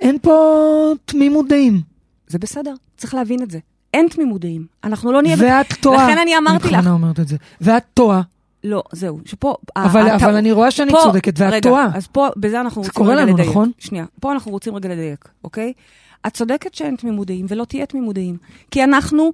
אין 0.00 0.18
פה 0.22 0.62
תמימות 1.04 1.48
דעים. 1.48 1.80
זה 2.26 2.38
בסדר, 2.38 2.74
צריך 2.96 3.14
להבין 3.14 3.42
את 3.42 3.50
זה. 3.50 3.58
אין 3.94 4.08
תמימות 4.10 4.40
דעים. 4.40 4.66
אנחנו 4.84 5.12
לא 5.12 5.22
נהיה... 5.22 5.36
ואת 5.38 5.72
טועה. 5.80 6.04
לכן 6.10 6.18
אני 6.18 6.38
אמרתי 6.38 6.56
אני 6.64 6.72
לך. 6.72 6.78
בכוונה 6.78 6.90
אומרת 6.90 7.20
את 7.20 7.28
זה. 7.28 7.36
ואת 7.60 7.82
טועה, 7.94 8.20
לא, 8.64 8.82
זהו, 8.92 9.20
שפה... 9.24 9.54
אבל 9.76 10.06
הטע- 10.08 10.14
אבל 10.16 10.36
אני 10.36 10.52
רואה 10.52 10.70
שאני 10.70 10.90
פה- 10.90 10.98
צודקת, 11.02 11.34
ואת 11.38 11.52
רגע, 11.52 11.60
טועה. 11.70 11.88
אז 11.94 12.06
פה, 12.06 12.28
בזה 12.36 12.60
אנחנו 12.60 12.82
זה 12.82 12.88
רוצים 12.88 13.02
קורה 13.04 13.14
רגע 13.14 13.22
לנו, 13.24 13.32
לדייק. 13.32 13.48
נכון? 13.50 13.70
שנייה, 13.78 14.04
פה 14.20 14.32
אנחנו 14.32 14.52
רוצים 14.52 14.74
רגע 14.74 14.88
לדייק, 14.88 15.28
אוקיי? 15.44 15.72
את 16.26 16.34
צודקת 16.34 16.74
שאין 16.74 16.96
תמימות 16.96 17.26
דעים, 17.26 17.46
ולא 17.48 17.64
תהיה 17.64 17.86
תמימות 17.86 18.14
דעים. 18.14 18.36
כי 18.70 18.84
אנחנו... 18.84 19.32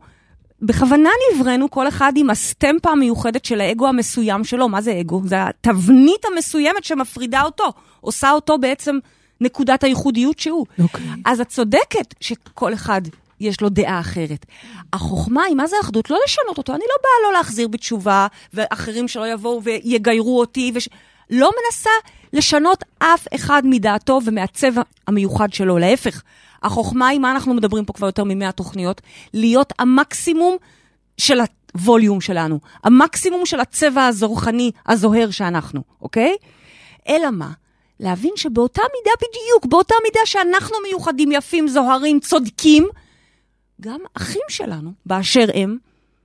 בכוונה 0.62 1.08
נבראנו 1.34 1.70
כל 1.70 1.88
אחד 1.88 2.12
עם 2.16 2.30
הסטמפה 2.30 2.90
המיוחדת 2.90 3.44
של 3.44 3.60
האגו 3.60 3.86
המסוים 3.88 4.44
שלו. 4.44 4.68
מה 4.68 4.80
זה 4.80 5.00
אגו? 5.00 5.20
זה 5.24 5.36
התבנית 5.46 6.24
המסוימת 6.32 6.84
שמפרידה 6.84 7.42
אותו, 7.42 7.64
עושה 8.00 8.30
אותו 8.30 8.58
בעצם 8.58 8.98
נקודת 9.40 9.84
הייחודיות 9.84 10.38
שהוא. 10.38 10.66
אוקיי. 10.78 11.04
אז 11.24 11.40
את 11.40 11.48
צודקת 11.48 12.14
שכל 12.20 12.74
אחד 12.74 13.00
יש 13.44 13.60
לו 13.60 13.68
דעה 13.68 14.00
אחרת. 14.00 14.46
החוכמה 14.92 15.42
היא, 15.42 15.56
מה 15.56 15.66
זה 15.66 15.76
אחדות? 15.80 16.10
לא 16.10 16.18
לשנות 16.24 16.58
אותו. 16.58 16.72
אני 16.72 16.84
לא 16.88 16.94
באה 17.02 17.30
לא 17.30 17.38
להחזיר 17.38 17.68
בתשובה, 17.68 18.26
ואחרים 18.54 19.08
שלא 19.08 19.32
יבואו 19.32 19.62
ויגיירו 19.62 20.40
אותי. 20.40 20.72
וש... 20.74 20.88
לא 21.30 21.50
מנסה 21.64 21.90
לשנות 22.32 22.84
אף 22.98 23.26
אחד 23.34 23.62
מדעתו 23.64 24.20
ומהצבע 24.24 24.82
המיוחד 25.06 25.52
שלו. 25.52 25.78
להפך, 25.78 26.22
החוכמה 26.62 27.08
היא, 27.08 27.20
מה 27.20 27.30
אנחנו 27.30 27.54
מדברים 27.54 27.84
פה 27.84 27.92
כבר 27.92 28.06
יותר 28.06 28.24
ממאה 28.24 28.52
תוכניות? 28.52 29.00
להיות 29.34 29.72
המקסימום 29.78 30.56
של 31.18 31.40
הווליום 31.74 32.20
שלנו, 32.20 32.58
המקסימום 32.84 33.46
של 33.46 33.60
הצבע 33.60 34.06
הזורחני, 34.06 34.70
הזוהר 34.86 35.30
שאנחנו, 35.30 35.82
אוקיי? 36.02 36.36
אלא 37.08 37.30
מה? 37.30 37.50
להבין 38.00 38.32
שבאותה 38.36 38.82
מידה 38.82 39.10
בדיוק, 39.16 39.66
באותה 39.66 39.94
מידה 40.04 40.20
שאנחנו 40.24 40.76
מיוחדים, 40.86 41.32
יפים, 41.32 41.68
זוהרים, 41.68 42.20
צודקים, 42.20 42.88
גם 43.80 43.98
אחים 44.16 44.40
שלנו, 44.48 44.90
באשר 45.06 45.44
הם, 45.54 45.76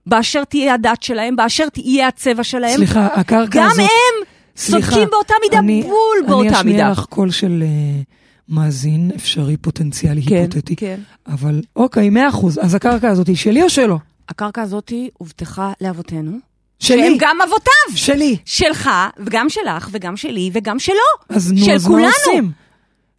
באשר 0.06 0.44
תהיה 0.44 0.74
הדת 0.74 1.03
שלהם, 1.03 1.36
באשר 1.36 1.70
תהיה 1.70 2.08
הצבע 2.08 2.44
שלהם, 2.44 2.75
סליחה, 2.75 3.06
הקרקע 3.06 3.60
גם 3.60 3.68
הזאת... 3.72 3.79
הם 3.79 4.25
סליחה, 4.58 4.91
צודקים 4.91 5.08
באותה 5.12 5.34
מידה, 5.44 5.60
אני- 5.60 5.82
בול 5.84 5.94
באותה 6.27 6.50
אני 6.50 6.58
אשמיע 6.60 6.74
מידה. 6.74 6.89
לך 6.91 7.06
קול 7.06 7.32
של 7.32 7.63
אה, 7.65 8.01
מאזין 8.50 9.12
אפשרי, 9.15 9.58
פוטנציאלי, 9.58 10.22
כן, 10.24 10.36
היפותטי. 10.36 10.75
כן. 10.75 11.00
אבל 11.27 11.62
אוקיי, 11.75 12.10
מאה 12.10 12.29
אחוז. 12.29 12.60
אז 12.62 12.75
הקרקע 12.75 13.10
הזאת 13.10 13.27
היא 13.27 13.36
שלי 13.36 13.63
או 13.63 13.70
שלו? 13.70 14.00
הקרקע 14.29 14.62
הזאת 14.62 14.94
הובטחה 15.18 15.72
לאבותינו. 15.82 16.32
שלי. 16.79 16.98
שהם 17.03 17.13
גם 17.20 17.38
אבותיו. 17.48 17.96
שלי. 17.98 18.38
שלך, 18.46 18.89
וגם 19.18 19.50
שלך, 19.50 19.89
וגם 19.91 20.18
שלי, 20.18 20.50
וגם 20.53 20.79
שלו. 20.79 20.96
אז 21.29 21.51
נו, 21.51 21.65
של 21.65 21.72
אז 21.72 21.88
מה. 21.88 22.08
עושים? 22.27 22.51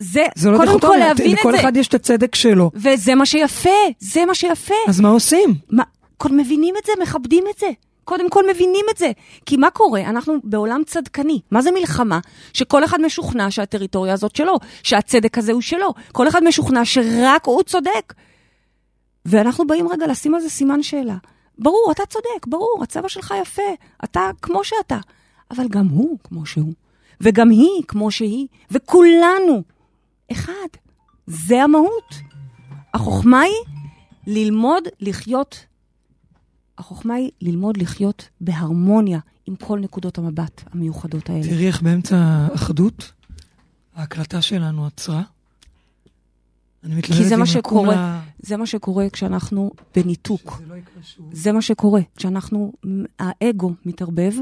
זה, 0.01 0.27
זה 0.35 0.51
לא 0.51 0.57
קודם 0.57 0.81
כל 0.81 0.97
להבין 0.99 1.33
את 1.35 1.39
לכל 1.39 1.53
זה. 1.53 1.61
אחד 1.61 1.77
יש 1.77 1.89
את 1.89 1.95
הצדק 1.95 2.35
שלו. 2.35 2.71
וזה 2.75 3.15
מה 3.15 3.27
שיפה, 3.27 3.71
זה 3.99 4.25
מה 4.25 4.35
שיפה. 4.35 4.75
אז 4.89 5.01
מה 5.01 5.09
עושים? 5.09 5.55
מה, 5.71 5.83
קודם 6.17 6.37
מבינים 6.37 6.75
את 6.79 6.85
זה, 6.87 6.93
מכבדים 7.03 7.45
את 7.55 7.59
זה. 7.59 7.67
קודם 8.05 8.31
כל 8.31 8.45
מבינים 8.51 8.87
את 8.91 8.97
זה. 8.97 9.11
כי 9.47 9.57
מה 9.57 9.71
קורה? 9.71 10.01
אנחנו 10.01 10.35
בעולם 10.45 10.83
צדקני. 10.87 11.41
מה 11.51 11.63
זה 11.63 11.71
מלחמה? 11.71 12.19
שכל 12.53 12.85
אחד 12.85 13.01
משוכנע 13.01 13.51
שהטריטוריה 13.51 14.13
הזאת 14.13 14.37
שלו, 14.37 14.57
שהצדק 14.83 15.39
הזה 15.39 15.53
הוא 15.53 15.63
שלו. 15.63 15.95
כל 16.13 16.29
אחד 16.29 16.45
משוכנע 16.45 16.85
שרק 16.85 17.45
הוא 17.45 17.63
צודק. 17.63 18.15
ואנחנו 19.27 19.67
באים 19.67 19.89
רגע 19.89 20.07
לשים 20.07 20.35
על 20.35 20.41
זה 20.41 20.51
סימן 20.51 20.83
שאלה. 20.83 21.17
ברור, 21.59 21.93
אתה 21.93 22.03
צודק, 22.07 22.47
ברור, 22.47 22.81
הצבע 22.83 23.09
שלך 23.09 23.35
יפה, 23.43 23.63
אתה 24.05 24.31
כמו 24.43 24.65
שאתה. 24.65 24.99
אבל 25.51 25.69
גם 25.69 25.87
הוא 25.87 26.19
כמו 26.25 26.47
שהוא, 26.47 26.73
וגם 27.21 27.51
היא 27.51 27.83
כמו 27.89 28.11
שהיא, 28.11 28.47
וכולנו 28.71 29.63
אחד. 30.33 30.69
זה 31.27 31.63
המהות. 31.65 32.15
החוכמה 32.95 33.41
היא 33.41 33.55
ללמוד 34.27 34.85
לחיות, 35.01 35.67
החוכמה 36.79 37.15
היא 37.15 37.31
ללמוד 37.41 37.77
לחיות 37.77 38.29
בהרמוניה 38.41 39.19
עם 39.47 39.57
כל 39.57 39.79
נקודות 39.79 40.19
המבט 40.19 40.63
המיוחדות 40.73 41.31
האלה. 41.31 41.43
תראי 41.43 41.67
איך 41.67 41.83
באמצע 41.83 42.17
האחדות, 42.17 43.13
ההקלטה 43.95 44.43
שלנו 44.43 44.87
עצרה. 44.87 45.23
אני 46.85 46.95
מתלבטת 46.95 47.23
כי 47.23 47.29
זה 47.29 47.37
מה 47.37 47.47
שקורה. 47.47 47.95
לה- 47.95 48.21
זה 48.39 48.57
מה 48.57 48.67
שקורה 48.67 49.11
כשאנחנו 49.11 49.71
בניתוק. 49.97 50.53
שזה 50.57 50.67
לא 50.69 50.75
יקרה 50.75 51.03
שוב. 51.03 51.31
זה 51.33 51.53
מה 51.53 51.63
שקורה. 51.63 52.01
כשאנחנו, 52.17 52.73
האגו 53.19 53.73
מתערבב, 53.87 54.33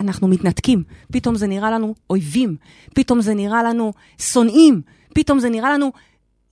אנחנו 0.00 0.28
מתנתקים. 0.28 0.82
פתאום 1.12 1.36
זה 1.36 1.46
נראה 1.46 1.70
לנו 1.70 1.94
אויבים, 2.10 2.56
פתאום 2.94 3.20
זה 3.20 3.34
נראה 3.34 3.62
לנו 3.62 3.92
שונאים, 4.18 4.80
פתאום 5.14 5.38
זה 5.38 5.50
נראה 5.50 5.72
לנו 5.72 5.92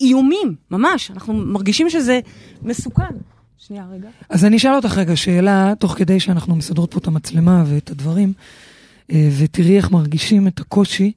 איומים, 0.00 0.54
ממש. 0.70 1.10
אנחנו 1.10 1.34
מרגישים 1.34 1.90
שזה 1.90 2.20
מסוכן. 2.62 3.14
שנייה, 3.58 3.84
רגע. 3.92 4.08
אז 4.28 4.44
אני 4.44 4.56
אשאל 4.56 4.74
אותך 4.74 4.98
רגע 4.98 5.16
שאלה, 5.16 5.72
תוך 5.78 5.94
כדי 5.98 6.20
שאנחנו 6.20 6.56
מסדרות 6.56 6.92
פה 6.94 6.98
את 6.98 7.06
המצלמה 7.06 7.64
ואת 7.66 7.90
הדברים, 7.90 8.32
אה, 9.12 9.28
ותראי 9.38 9.76
איך 9.76 9.90
מרגישים 9.90 10.48
את 10.48 10.60
הקושי 10.60 11.12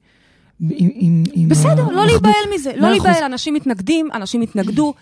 עם... 0.60 0.68
עם, 0.94 1.24
עם 1.32 1.48
בסדר, 1.48 1.70
האחדות. 1.70 1.92
לא 1.92 2.06
להיבהל 2.06 2.32
מזה. 2.54 2.72
לא. 2.76 2.90
להיבהל, 2.90 3.24
אנשים 3.24 3.54
מתנגדים, 3.54 4.08
אנשים 4.14 4.40
התנגדו. 4.40 4.94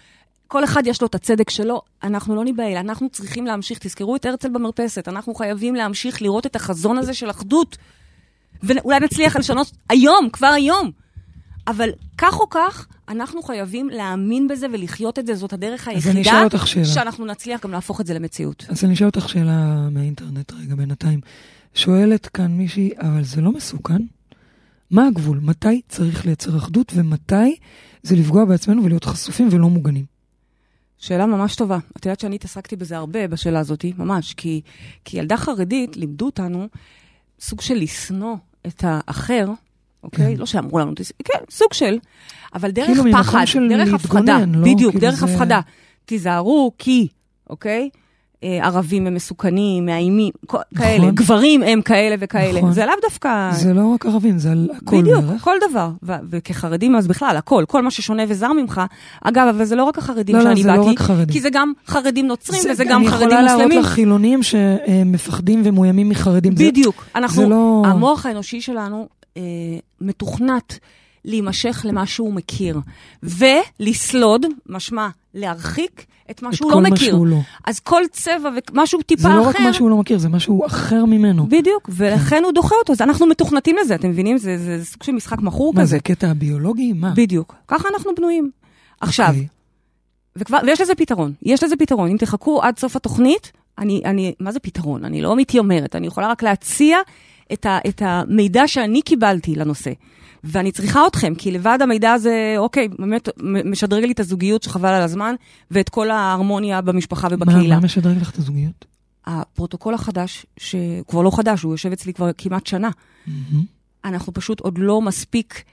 כל 0.48 0.64
אחד 0.64 0.86
יש 0.86 1.00
לו 1.00 1.06
את 1.06 1.14
הצדק 1.14 1.50
שלו, 1.50 1.82
אנחנו 2.02 2.36
לא 2.36 2.44
ניבהל, 2.44 2.76
אנחנו 2.76 3.08
צריכים 3.10 3.46
להמשיך, 3.46 3.78
תזכרו 3.78 4.16
את 4.16 4.24
הרצל 4.24 4.48
במרפסת, 4.48 5.08
אנחנו 5.08 5.34
חייבים 5.34 5.74
להמשיך 5.74 6.22
לראות 6.22 6.46
את 6.46 6.56
החזון 6.56 6.98
הזה 6.98 7.14
של 7.14 7.30
אחדות. 7.30 7.76
ואולי 8.62 9.00
נצליח 9.00 9.36
לשנות 9.36 9.72
היום, 9.88 10.28
כבר 10.32 10.46
היום. 10.46 10.90
אבל 11.66 11.88
כך 12.18 12.40
או 12.40 12.48
כך, 12.50 12.86
אנחנו 13.08 13.42
חייבים 13.42 13.88
להאמין 13.88 14.48
בזה 14.48 14.66
ולחיות 14.72 15.18
את 15.18 15.26
זה, 15.26 15.34
זאת 15.34 15.52
הדרך 15.52 15.88
היחידה. 15.88 16.12
שאנחנו 16.84 17.26
נצליח 17.26 17.62
גם 17.62 17.72
להפוך 17.72 18.00
את 18.00 18.06
זה 18.06 18.14
למציאות. 18.14 18.64
אז 18.68 18.84
אני 18.84 18.94
אשאל 18.94 19.06
אותך 19.06 19.28
שאלה 19.28 19.88
מהאינטרנט 19.90 20.52
רגע 20.52 20.74
בינתיים. 20.74 21.20
שואלת 21.74 22.26
כאן 22.26 22.46
מישהי, 22.46 22.90
אבל 22.98 23.24
זה 23.24 23.40
לא 23.40 23.52
מסוכן? 23.52 24.02
מה 24.90 25.06
הגבול? 25.06 25.40
מתי 25.42 25.80
צריך 25.88 26.26
לייצר 26.26 26.56
אחדות 26.56 26.92
ומתי 26.94 27.56
זה 28.02 28.16
לפגוע 28.16 28.44
בעצמנו 28.44 28.84
ולהיות 28.84 29.04
חשופים 29.04 29.48
ולא 29.50 29.68
מוגנים? 29.68 30.13
שאלה 31.04 31.26
ממש 31.26 31.56
טובה. 31.56 31.78
את 31.96 32.06
יודעת 32.06 32.20
שאני 32.20 32.34
התעסקתי 32.34 32.76
בזה 32.76 32.96
הרבה, 32.96 33.28
בשאלה 33.28 33.58
הזאת, 33.58 33.84
ממש. 33.98 34.34
כי, 34.34 34.60
כי 35.04 35.18
ילדה 35.18 35.36
חרדית 35.36 35.96
לימדו 35.96 36.26
אותנו 36.26 36.68
סוג 37.40 37.60
של 37.60 37.74
לשנוא 37.74 38.34
את 38.66 38.84
האחר, 38.86 39.46
אוקיי? 40.02 40.34
כן. 40.34 40.40
לא 40.40 40.46
שאמרו 40.46 40.78
לנו, 40.78 40.92
כן, 41.24 41.38
סוג 41.50 41.72
של, 41.72 41.98
אבל 42.54 42.70
דרך 42.70 42.86
כאילו 42.86 43.02
פחד, 43.12 43.44
דרך 43.70 43.94
הפחדה. 43.94 44.38
לא? 44.46 44.60
בדיוק, 44.74 44.92
כאילו 44.92 45.00
דרך 45.10 45.14
זה- 45.26 45.34
הפחדה. 45.34 45.60
תיזהרו, 46.04 46.72
כי, 46.78 47.08
אוקיי? 47.50 47.88
אה, 48.44 48.66
ערבים 48.66 49.06
הם 49.06 49.14
מסוכנים, 49.14 49.86
מאיימים, 49.86 50.30
כל- 50.46 50.58
כאלה, 50.78 51.10
גברים 51.10 51.62
הם 51.62 51.82
כאלה 51.82 52.16
וכאלה. 52.18 52.58
נכון. 52.58 52.72
זה 52.72 52.86
לאו 52.86 52.94
דווקא... 53.02 53.50
זה 53.52 53.74
לא 53.74 53.86
רק 53.94 54.06
ערבים, 54.06 54.38
זה 54.38 54.50
על 54.52 54.68
הכל 54.76 55.00
בדיוק, 55.02 55.24
בערך. 55.24 55.42
כל 55.44 55.56
דבר. 55.70 55.90
ו- 56.02 56.12
וכחרדים 56.30 56.96
אז 56.96 57.06
בכלל, 57.06 57.36
הכל, 57.36 57.64
כל 57.68 57.82
מה 57.82 57.90
ששונה 57.90 58.22
וזר 58.28 58.52
ממך. 58.52 58.80
אגב, 59.24 59.46
אבל 59.56 59.64
זה 59.64 59.76
לא 59.76 59.84
רק 59.84 59.98
החרדים 59.98 60.36
לא, 60.36 60.42
לא, 60.42 60.50
שאני 60.50 60.62
זה 60.62 60.68
לא 60.68 60.76
באתי, 60.76 60.90
רק 60.90 60.98
חרדים. 60.98 61.26
כי 61.32 61.40
זה 61.40 61.48
גם 61.52 61.72
חרדים 61.86 62.26
נוצרים 62.26 62.60
זה- 62.62 62.70
וזה 62.72 62.84
גם 62.84 63.06
חרדים 63.06 63.28
אני 63.28 63.36
יכולה 63.36 63.42
מוסלמים. 63.42 63.68
להראות 63.70 63.84
לך 63.86 63.92
חילונים 63.92 64.40
שמפחדים 64.42 65.62
ומאוימים 65.64 66.08
מחרדים. 66.08 66.56
זה- 66.56 66.64
בדיוק. 66.64 67.04
אנחנו, 67.14 67.42
זה 67.42 67.48
לא- 67.48 67.82
המוח 67.86 68.26
האנושי 68.26 68.60
שלנו 68.60 69.06
אה, 69.36 69.42
מתוכנת 70.00 70.78
להימשך 71.24 71.82
למה 71.88 72.06
שהוא 72.06 72.32
מכיר, 72.32 72.80
ולסלוד, 73.22 74.46
משמע 74.68 75.08
להרחיק 75.34 76.06
את 76.30 76.42
מה 76.42 76.48
את 76.48 76.54
שהוא 76.54 76.70
כל 76.70 76.76
לא 76.76 76.82
מה 76.82 76.90
מכיר. 76.90 77.10
שהוא 77.10 77.26
לא. 77.26 77.38
אז 77.66 77.80
כל 77.80 78.02
צבע 78.10 78.50
ומשהו 78.72 79.02
טיפה 79.02 79.22
זה 79.22 79.28
אחר... 79.28 79.36
לא 79.36 79.48
רק 79.48 79.60
מה 79.60 79.72
שהוא 79.72 79.90
לא 79.90 79.96
מכיר, 79.96 80.18
זה 80.18 80.28
משהו 80.28 80.66
אחר 80.66 81.04
ממנו. 81.04 81.46
בדיוק, 81.46 81.90
ולכן 81.92 82.44
הוא 82.44 82.52
דוחה 82.52 82.74
אותו. 82.74 82.92
אז 82.92 83.00
אנחנו 83.00 83.26
מתוכנתים 83.26 83.76
לזה, 83.80 83.94
אתם 83.94 84.10
מבינים? 84.10 84.38
זה, 84.38 84.58
זה, 84.58 84.78
זה 84.78 84.84
סוג 84.84 85.02
של 85.02 85.12
משחק 85.12 85.38
מכור 85.38 85.74
מה 85.74 85.80
כזה. 85.80 85.90
זה, 85.90 86.00
קטע 86.00 86.30
הביולוגי? 86.30 86.92
מה? 86.92 87.12
בדיוק. 87.16 87.54
ככה 87.68 87.88
אנחנו 87.88 88.10
בנויים. 88.16 88.50
עכשיו, 89.00 89.28
אוקיי. 89.28 89.46
וכבר, 90.36 90.58
ויש 90.66 90.80
לזה 90.80 90.94
פתרון, 90.94 91.32
יש 91.42 91.62
לזה 91.62 91.76
פתרון. 91.76 92.10
אם 92.10 92.16
תחכו 92.16 92.62
עד 92.62 92.78
סוף 92.78 92.96
התוכנית, 92.96 93.52
אני, 93.78 94.02
אני, 94.04 94.34
מה 94.40 94.52
זה 94.52 94.60
פתרון? 94.60 95.04
אני 95.04 95.22
לא 95.22 95.36
מתיימרת, 95.36 95.96
אני 95.96 96.06
יכולה 96.06 96.28
רק 96.28 96.42
להציע 96.42 96.98
את, 97.52 97.66
ה, 97.66 97.78
את 97.88 98.02
המידע 98.04 98.68
שאני 98.68 99.02
קיבלתי 99.02 99.54
לנושא. 99.54 99.90
ואני 100.44 100.72
צריכה 100.72 101.06
אתכם, 101.06 101.34
כי 101.34 101.50
לבד 101.50 101.78
המידע 101.80 102.12
הזה, 102.12 102.54
אוקיי, 102.58 102.88
באמת 102.98 103.28
משדרג 103.64 104.04
לי 104.04 104.12
את 104.12 104.20
הזוגיות 104.20 104.62
שחבל 104.62 104.88
על 104.88 105.02
הזמן, 105.02 105.34
ואת 105.70 105.88
כל 105.88 106.10
ההרמוניה 106.10 106.80
במשפחה 106.80 107.28
מה 107.28 107.34
ובקהילה. 107.34 107.76
מה 107.76 107.84
משדרג 107.84 108.20
לך 108.20 108.30
את 108.30 108.38
הזוגיות? 108.38 108.84
הפרוטוקול 109.26 109.94
החדש, 109.94 110.46
שכבר 110.56 111.22
לא 111.22 111.30
חדש, 111.36 111.62
הוא 111.62 111.74
יושב 111.74 111.92
אצלי 111.92 112.14
כבר 112.14 112.30
כמעט 112.38 112.66
שנה, 112.66 112.90
מהמם. 113.26 113.64
אנחנו 114.04 114.32
פשוט 114.32 114.60
עוד 114.60 114.78
לא 114.78 115.00
מספיק 115.00 115.64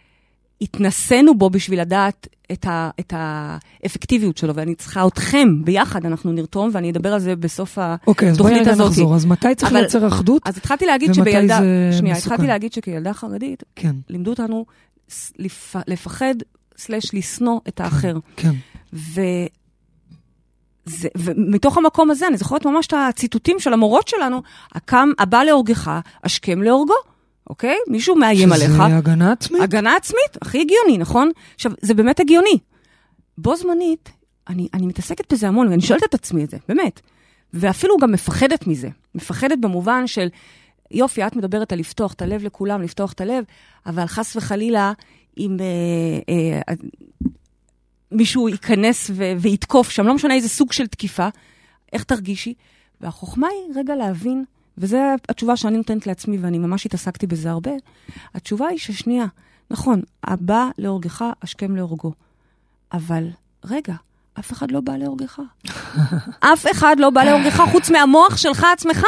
התנסינו 0.62 1.38
בו 1.38 1.50
בשביל 1.50 1.82
לדעת 1.82 2.27
את, 2.51 2.65
ה, 2.65 2.89
את 3.00 3.13
האפקטיביות 3.15 4.38
שלו, 4.38 4.56
ואני 4.56 4.75
צריכה 4.75 5.08
אתכם 5.08 5.63
ביחד, 5.63 6.06
אנחנו 6.06 6.32
נרתום, 6.32 6.70
ואני 6.74 6.91
אדבר 6.91 7.13
על 7.13 7.20
זה 7.20 7.36
בסוף 7.36 7.77
אוקיי, 8.08 8.30
אז 8.30 8.38
בואי 8.38 8.50
התוכנית 8.50 8.68
רגע 8.68 8.72
הזאת. 8.72 8.88
נחזור. 8.88 9.15
אז 9.15 9.25
מתי 9.25 9.56
צריך 9.56 9.72
אבל- 9.72 9.80
לייצר 9.80 10.08
אחדות? 10.08 10.41
אז 10.46 10.58
התחלתי 10.58 10.86
להגיד 10.86 11.10
ומתי 11.10 11.32
שבילדה... 11.32 11.60
זה 11.62 11.98
שנייה, 11.98 12.15
מסוכן? 12.15 12.32
התחלתי 12.34 12.48
להגיד 12.48 12.74
שכילדה 12.74 13.13
חרדית, 13.13 13.63
כן, 13.75 13.96
לימדו 14.10 14.32
אותנו 14.32 14.65
לפ, 15.39 15.75
לפחד, 15.88 16.36
סלש 16.77 17.13
לשנוא 17.13 17.60
את 17.68 17.80
האחר. 17.82 18.18
כן. 18.36 18.51
ו... 18.94 19.22
זה, 20.86 21.08
ומתוך 21.18 21.77
המקום 21.77 22.12
הזה, 22.12 22.27
אני 22.27 22.38
זוכרת 22.38 22.65
ממש 22.65 22.88
את 22.88 22.94
הציטוטים 23.10 23.60
של 23.60 23.74
המורות 23.74 24.08
שלנו, 24.08 24.41
הקם, 24.72 25.10
הבא 25.20 25.44
להורגך, 25.44 25.91
השכם 26.24 26.62
להורגו, 26.62 26.94
אוקיי? 27.51 27.77
מישהו 27.88 28.15
מאיים 28.15 28.51
עליך. 28.51 28.72
שזה 28.72 28.98
הגנה 28.98 29.31
עצמית? 29.31 29.62
הגנה 29.62 29.96
עצמית, 29.96 30.38
הכי 30.41 30.62
הגיוני, 30.62 30.98
נכון? 30.98 31.31
עכשיו, 31.55 31.72
זה 31.81 31.93
באמת 31.93 32.20
הגיוני. 32.20 32.58
בו 33.38 33.55
זמנית, 33.55 34.10
אני, 34.50 34.67
אני 34.74 34.86
מתעסקת 34.86 35.34
בזה 35.34 35.48
המון, 35.48 35.67
ואני 35.67 35.81
שואלת 35.81 36.03
את 36.03 36.13
עצמי 36.13 36.43
את 36.43 36.50
זה, 36.50 36.58
באמת. 36.67 37.01
ואפילו 37.53 37.98
גם 37.98 38.12
מפחדת 38.12 38.67
מזה. 38.67 38.89
מפחדת 39.15 39.58
במובן 39.60 40.08
של, 40.08 40.27
יופי, 40.91 41.27
את 41.27 41.36
מדברת 41.36 41.72
על 41.74 41.79
לפתוח 41.79 42.13
את 42.13 42.22
הלב 42.22 42.43
לכולם, 42.43 42.81
לפתוח 42.81 43.13
את 43.13 43.22
הלב, 43.22 43.43
אבל 43.86 44.05
חס 44.05 44.36
וחלילה, 44.36 44.93
אם 45.38 45.58
אה, 45.60 46.34
אה, 46.70 46.74
מישהו 48.12 48.50
ייכנס 48.50 49.12
ו- 49.13 49.34
ויתקוף 49.39 49.89
שם, 49.89 50.08
לא 50.08 50.13
משנה 50.13 50.34
איזה 50.34 50.50
סוג 50.50 50.72
של 50.72 50.88
תקיפה, 50.88 51.27
איך 51.93 52.03
תרגישי? 52.03 52.53
והחוכמה 53.01 53.48
היא 53.48 53.75
רגע 53.79 53.96
להבין, 53.96 54.43
וזו 54.81 54.97
התשובה 55.29 55.57
שאני 55.57 55.77
נותנת 55.77 56.07
לעצמי, 56.07 56.38
ואני 56.38 56.57
ממש 56.57 56.85
התעסקתי 56.85 57.27
בזה 57.27 57.51
הרבה, 57.51 57.71
התשובה 58.35 58.67
היא 58.67 58.79
ששנייה, 58.79 59.25
נכון, 59.71 60.01
הבא 60.23 60.69
להורגך, 60.77 61.25
השכם 61.41 61.75
להורגו. 61.75 62.11
אבל 62.93 63.27
רגע, 63.65 63.93
אף 64.39 64.51
אחד 64.51 64.71
לא 64.71 64.79
בא 64.79 64.97
להורגך. 64.97 65.41
אף 66.53 66.65
אחד 66.71 66.95
לא 67.00 67.09
בא 67.09 67.23
להורגך 67.23 67.63
חוץ 67.71 67.89
מהמוח 67.89 68.38
שלך 68.38 68.65
עצמך, 68.73 69.03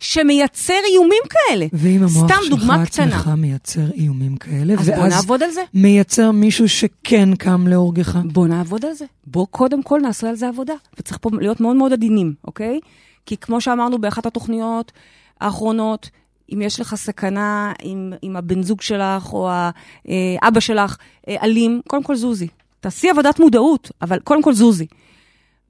שמייצר 0.00 0.74
איומים 0.92 1.22
כאלה. 1.30 1.66
ואם 1.72 2.02
המוח 2.02 2.42
שלך 2.42 2.70
עצמך. 2.70 3.30
מייצר 3.36 3.90
איומים 3.94 4.36
כאלה, 4.36 4.74
אז 4.78 4.88
בוא 4.88 4.98
ואז 4.98 5.12
נעבוד 5.12 5.42
על 5.42 5.50
זה. 5.50 5.62
מייצר 5.74 6.30
מישהו 6.30 6.68
שכן 6.68 7.34
קם 7.34 7.66
להורגך. 7.66 8.18
בוא 8.24 8.46
נעבוד 8.46 8.84
על 8.84 8.92
זה. 8.92 9.04
בוא 9.26 9.46
קודם 9.50 9.82
כל 9.82 10.00
נעשה 10.00 10.28
על 10.28 10.36
זה 10.36 10.48
עבודה. 10.48 10.74
וצריך 10.98 11.18
פה 11.20 11.30
להיות 11.40 11.60
מאוד 11.60 11.76
מאוד 11.76 11.92
עדינים, 11.92 12.34
אוקיי? 12.44 12.80
כי 13.30 13.36
כמו 13.36 13.60
שאמרנו 13.60 13.98
באחת 13.98 14.26
התוכניות 14.26 14.92
האחרונות, 15.40 16.10
אם 16.54 16.62
יש 16.62 16.80
לך 16.80 16.94
סכנה 16.94 17.72
עם, 17.82 18.12
עם 18.22 18.36
הבן 18.36 18.62
זוג 18.62 18.80
שלך 18.80 19.32
או 19.32 19.50
האבא 20.40 20.60
שלך 20.60 20.96
אה, 21.28 21.36
אלים, 21.42 21.80
קודם 21.88 22.02
כל 22.02 22.16
זוזי. 22.16 22.48
תעשי 22.80 23.10
עבודת 23.10 23.40
מודעות, 23.40 23.90
אבל 24.02 24.18
קודם 24.18 24.42
כל 24.42 24.52
זוזי. 24.52 24.86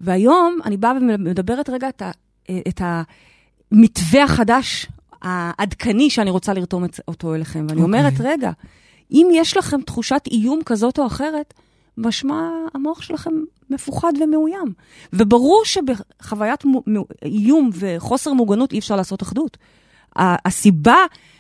והיום 0.01 0.59
אני 0.65 0.77
באה 0.77 0.93
ומדברת 0.93 1.71
רגע 1.71 1.89
את, 1.89 2.03
ה, 2.03 2.11
אה, 2.51 2.61
את 2.69 2.81
המתווה 3.73 4.25
החדש, 4.25 4.87
העדכני, 5.23 6.11
שאני 6.11 6.31
רוצה 6.31 6.55
לרתום 6.55 6.85
אותו 7.09 7.35
אליכם. 7.35 7.67
ואני 7.69 7.83
אוקיי. 7.83 7.83
אומרת, 7.83 8.21
רגע, 8.21 8.51
אם 9.13 9.29
יש 9.33 9.57
לכם 9.57 9.81
תחושת 9.81 10.23
איום 10.31 10.61
כזאת 10.67 10.99
או 10.99 11.07
אחרת, 11.07 11.55
משמע 12.01 12.49
המוח 12.75 13.03
שלכם 13.03 13.31
מפוחד 13.71 14.13
ומאוים. 14.23 14.73
וברור 15.13 15.63
שבחוויית 15.65 16.65
איום 17.23 17.71
וחוסר 17.73 18.33
מוגנות 18.33 18.73
אי 18.73 18.79
אפשר 18.79 18.97
לעשות 18.97 19.23
אחדות. 19.23 19.57
הסיבה 20.17 20.97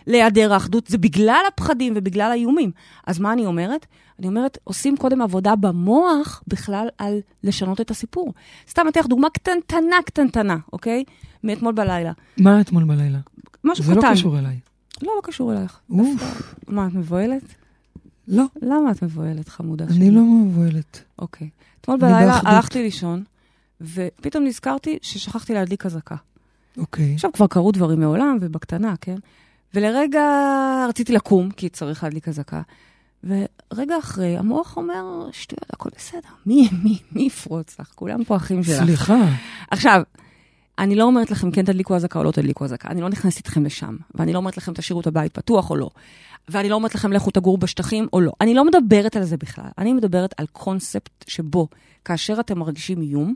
להיעדר 0.07 0.53
האחדות 0.53 0.87
זה 0.87 0.99
בגלל 0.99 1.43
הפחדים 1.49 1.93
ובגלל 1.97 2.31
האיומים. 2.31 2.71
אז 3.07 3.19
מה 3.19 3.33
אני 3.33 3.47
אומרת? 3.47 3.87
אני 4.19 4.29
אומרת, 4.29 4.59
עושים 4.65 4.97
קודם 4.97 5.23
עבודה 5.23 5.57
במוח 5.57 6.43
בכלל 6.47 6.89
על 6.99 7.21
לשנות 7.45 7.81
את 7.81 7.91
הסיפור. 7.91 8.35
סתם 8.69 8.89
אתן 8.89 9.01
לך 9.01 9.07
דוגמה 9.07 9.31
קטנטנה 9.31 9.97
קטנטנה, 10.07 10.57
אוקיי? 10.73 11.05
מאתמול 11.45 11.73
בלילה. 11.73 12.13
מה 12.39 12.61
אתמול 12.61 12.85
בלילה? 12.85 13.19
משהו 13.65 13.85
זה 13.85 13.93
קטן. 13.93 14.09
לא 14.09 14.13
קשור 14.13 14.39
אליי. 14.39 14.59
לא, 15.03 15.13
לא 15.17 15.21
קשור 15.23 15.53
אלייך. 15.53 15.81
אוף, 15.91 16.55
מה, 16.69 16.87
את 16.87 16.93
מבוהלת? 16.95 17.43
לא, 18.29 18.45
למה 18.63 18.91
את 18.91 19.03
מבוהלת, 19.03 19.49
חמודה 19.49 19.85
שלי? 19.89 19.97
אני 19.97 20.11
לא 20.11 20.23
מבוהלת. 20.23 21.03
אוקיי. 21.19 21.49
אתמול 21.81 21.99
בלילה. 21.99 22.41
הלכתי 22.45 22.83
לישון, 22.83 23.25
ופתאום 23.81 24.45
נזכרתי 24.45 24.99
ששכחתי 25.03 25.55
להדליק 25.55 25.87
אזעקה. 25.87 26.17
אוקיי. 26.79 27.15
עכשיו 27.15 27.33
כבר 27.33 27.47
קרו 27.47 27.73
דברים 27.73 28.01
מעולם, 28.01 28.39
ובקטנה, 28.41 28.95
כן? 29.01 29.17
ולרגע 29.75 30.23
רציתי 30.89 31.13
לקום, 31.13 31.51
כי 31.51 31.69
צריך 31.69 32.05
להדליק 32.05 32.29
אזעקה, 32.29 32.63
ורגע 33.25 33.99
אחרי, 33.99 34.37
המוח 34.37 34.77
אומר, 34.77 35.29
שטויות, 35.33 35.71
הכל 35.73 35.89
בסדר. 35.97 36.29
מי, 36.47 36.69
מי, 36.83 36.99
מי 37.13 37.23
יפרוץ 37.23 37.81
לך? 37.81 37.93
כולם 37.95 38.25
פה 38.25 38.37
אחים 38.37 38.63
שלך. 38.63 38.85
סליחה. 38.85 39.25
עכשיו, 39.71 40.03
אני 40.81 40.97
לא 40.97 41.05
אומרת 41.05 41.31
לכם 41.31 41.51
כן 41.51 41.65
תדליקו 41.65 41.97
אזעקה 41.97 42.19
או 42.19 42.25
לא 42.25 42.31
תדליקו 42.31 42.65
אזעקה, 42.65 42.89
אני 42.89 43.01
לא 43.01 43.09
נכנסת 43.09 43.37
איתכם 43.37 43.65
לשם, 43.65 43.97
ואני 44.15 44.33
לא 44.33 44.39
אומרת 44.39 44.57
לכם 44.57 44.75
תשאירו 44.75 45.01
את 45.01 45.07
הבית 45.07 45.33
פתוח 45.33 45.71
או 45.71 45.77
לא, 45.77 45.91
ואני 46.49 46.69
לא 46.69 46.75
אומרת 46.75 46.95
לכם 46.95 47.13
לכו 47.13 47.31
תגורו 47.31 47.57
בשטחים 47.57 48.07
או 48.13 48.21
לא. 48.21 48.33
אני 48.41 48.55
לא 48.55 48.65
מדברת 48.65 49.17
על 49.17 49.25
זה 49.25 49.37
בכלל, 49.37 49.65
אני 49.79 49.93
מדברת 49.93 50.35
על 50.37 50.47
קונספט 50.53 51.25
שבו 51.27 51.69
כאשר 52.05 52.41
אתם 52.41 52.59
מרגישים 52.59 53.01
איום, 53.01 53.35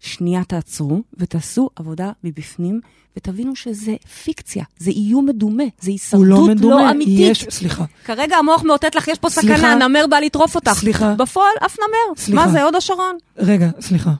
שנייה 0.00 0.44
תעצרו 0.44 1.02
ותעשו 1.16 1.70
עבודה 1.76 2.12
מבפנים, 2.24 2.80
ותבינו 3.16 3.56
שזה 3.56 3.94
פיקציה, 4.24 4.64
זה 4.78 4.90
איום 4.90 5.26
מדומה, 5.26 5.64
זה 5.80 5.90
הוא 5.90 5.92
הישרדות 5.92 6.28
לא 6.28 6.36
לא, 6.38 6.54
מדומה. 6.54 6.90
אמיתית. 6.90 7.30
יש, 7.30 7.46
סליחה. 7.50 7.84
כרגע 8.04 8.36
המוח 8.36 8.62
מאותת 8.62 8.94
לך, 8.94 9.08
יש 9.08 9.18
פה 9.18 9.30
סליחה. 9.30 9.58
סכנה, 9.58 9.88
נמר 9.88 10.06
בא 10.10 10.18
לטרוף 10.18 10.54
אותך. 10.54 10.72
סליחה. 10.72 11.14
בפועל, 11.14 11.52
אף 11.66 11.76
נמר. 11.78 12.16
סליחה. 12.16 12.44
מה 12.44 12.52
זה, 12.52 12.62
הוד 12.62 12.74
השרון? 12.74 13.16
רגע, 13.36 13.70
סליחה. 13.80 14.12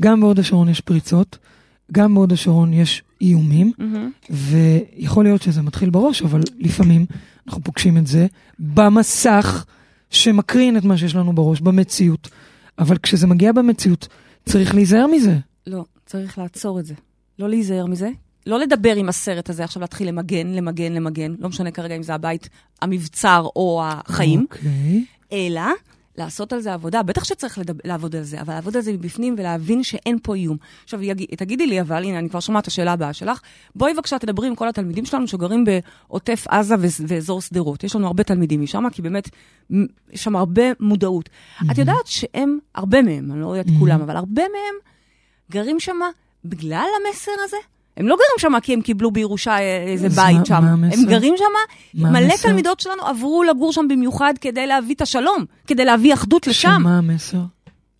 גם 0.00 0.20
בהוד 0.20 0.38
השרון 0.38 0.68
יש 0.68 0.80
פריצות, 0.80 1.38
גם 1.92 2.14
בהוד 2.14 2.32
השרון 2.32 2.72
יש 2.72 3.02
איומים, 3.20 3.72
מהמם. 3.78 4.10
ויכול 4.30 5.24
להיות 5.24 5.42
שזה 5.42 5.62
מתחיל 5.62 5.90
בראש, 5.90 6.22
אבל 6.22 6.40
לפעמים 6.58 7.06
אנחנו 7.46 7.62
פוגשים 7.64 7.96
את 7.96 8.06
זה 8.06 8.26
במסך 8.58 9.64
שמקרין 10.10 10.76
את 10.76 10.84
מה 10.84 10.96
שיש 10.96 11.14
לנו 11.14 11.32
בראש, 11.32 11.60
במציאות. 11.60 12.28
אבל 12.78 12.98
כשזה 12.98 13.26
מגיע 13.26 13.52
במציאות, 13.52 14.08
צריך 14.46 14.74
להיזהר 14.74 15.06
מזה. 15.06 15.38
לא, 15.66 15.84
צריך 16.06 16.38
לעצור 16.38 16.80
את 16.80 16.86
זה. 16.86 16.94
לא 17.38 17.48
להיזהר 17.48 17.86
מזה. 17.86 18.10
לא 18.46 18.58
לדבר 18.58 18.96
עם 18.96 19.08
הסרט 19.08 19.50
הזה, 19.50 19.64
עכשיו 19.64 19.80
להתחיל 19.80 20.08
למגן, 20.08 20.46
למגן, 20.46 20.92
למגן, 20.92 21.34
לא 21.38 21.48
משנה 21.48 21.70
כרגע 21.70 21.96
אם 21.96 22.02
זה 22.02 22.14
הבית, 22.14 22.48
המבצר 22.82 23.46
או 23.56 23.82
החיים, 23.84 24.46
אוקיי. 24.50 25.04
אלא 25.32 25.62
לעשות 26.20 26.52
על 26.52 26.60
זה 26.60 26.74
עבודה. 26.74 27.02
בטח 27.02 27.24
שצריך 27.24 27.58
לדבר, 27.58 27.80
לעבוד 27.84 28.16
על 28.16 28.22
זה, 28.22 28.40
אבל 28.40 28.54
לעבוד 28.54 28.76
על 28.76 28.82
זה 28.82 28.92
מבפנים 28.92 29.34
ולהבין 29.38 29.82
שאין 29.82 30.18
פה 30.22 30.34
איום. 30.34 30.56
עכשיו, 30.84 31.02
יג... 31.02 31.34
תגידי 31.34 31.66
לי, 31.66 31.80
אבל 31.80 32.04
הנה, 32.04 32.18
אני 32.18 32.30
כבר 32.30 32.40
שומעת 32.40 32.62
את 32.62 32.68
השאלה 32.68 32.92
הבאה 32.92 33.12
שלך. 33.12 33.40
בואי 33.74 33.94
בבקשה 33.94 34.18
תדברי 34.18 34.48
עם 34.48 34.54
כל 34.54 34.68
התלמידים 34.68 35.04
שלנו 35.04 35.28
שגרים 35.28 35.64
בעוטף 35.64 36.44
עזה 36.48 36.74
ו... 36.78 36.86
ואזור 37.08 37.40
שדרות. 37.40 37.84
יש 37.84 37.96
לנו 37.96 38.06
הרבה 38.06 38.22
תלמידים 38.22 38.62
משם, 38.62 38.90
כי 38.92 39.02
באמת, 39.02 39.28
יש 40.12 40.24
שם 40.24 40.36
הרבה 40.36 40.62
מודעות. 40.80 41.28
את 41.70 41.78
יודעת 41.78 42.06
שהם, 42.06 42.58
הרבה 42.74 43.02
מהם, 43.02 43.32
אני 43.32 43.40
לא 43.40 43.56
יודעת 43.56 43.74
כולם, 43.78 44.00
אבל 44.00 44.16
הרבה 44.16 44.42
מהם 44.42 44.74
גרים 45.50 45.80
שם 45.80 45.96
בגלל 46.44 46.86
המסר 46.96 47.32
הזה? 47.44 47.56
הם 47.96 48.08
לא 48.08 48.14
גרים 48.16 48.38
שם 48.52 48.60
כי 48.62 48.72
הם 48.74 48.80
קיבלו 48.80 49.10
בירושה 49.10 49.50
אה, 49.58 49.84
איזה 49.86 50.08
בית 50.08 50.46
שם. 50.46 50.60
מה 50.64 50.72
המסר? 50.72 50.98
הם 51.00 51.06
גרים 51.06 51.34
שם, 51.36 51.44
מלא 52.02 52.18
המסר? 52.18 52.48
תלמידות 52.48 52.80
שלנו 52.80 53.02
עברו 53.02 53.42
לגור 53.42 53.72
שם 53.72 53.88
במיוחד 53.88 54.34
כדי 54.40 54.66
להביא 54.66 54.94
את 54.94 55.00
השלום, 55.02 55.44
כדי 55.66 55.84
להביא 55.84 56.14
אחדות 56.14 56.46
לשם. 56.46 56.68
שמה 56.80 56.98
המסר? 56.98 57.38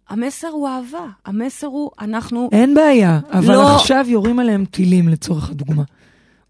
המסר 0.09 0.49
הוא 0.49 0.69
אהבה, 0.69 1.07
המסר 1.27 1.67
הוא 1.67 1.91
אנחנו... 2.01 2.49
אין 2.53 2.75
בעיה, 2.75 3.21
אבל 3.33 3.55
לא. 3.55 3.77
עכשיו 3.77 4.05
יורים 4.09 4.39
עליהם 4.39 4.65
טילים 4.65 5.09
לצורך 5.09 5.51
הדוגמה, 5.51 5.83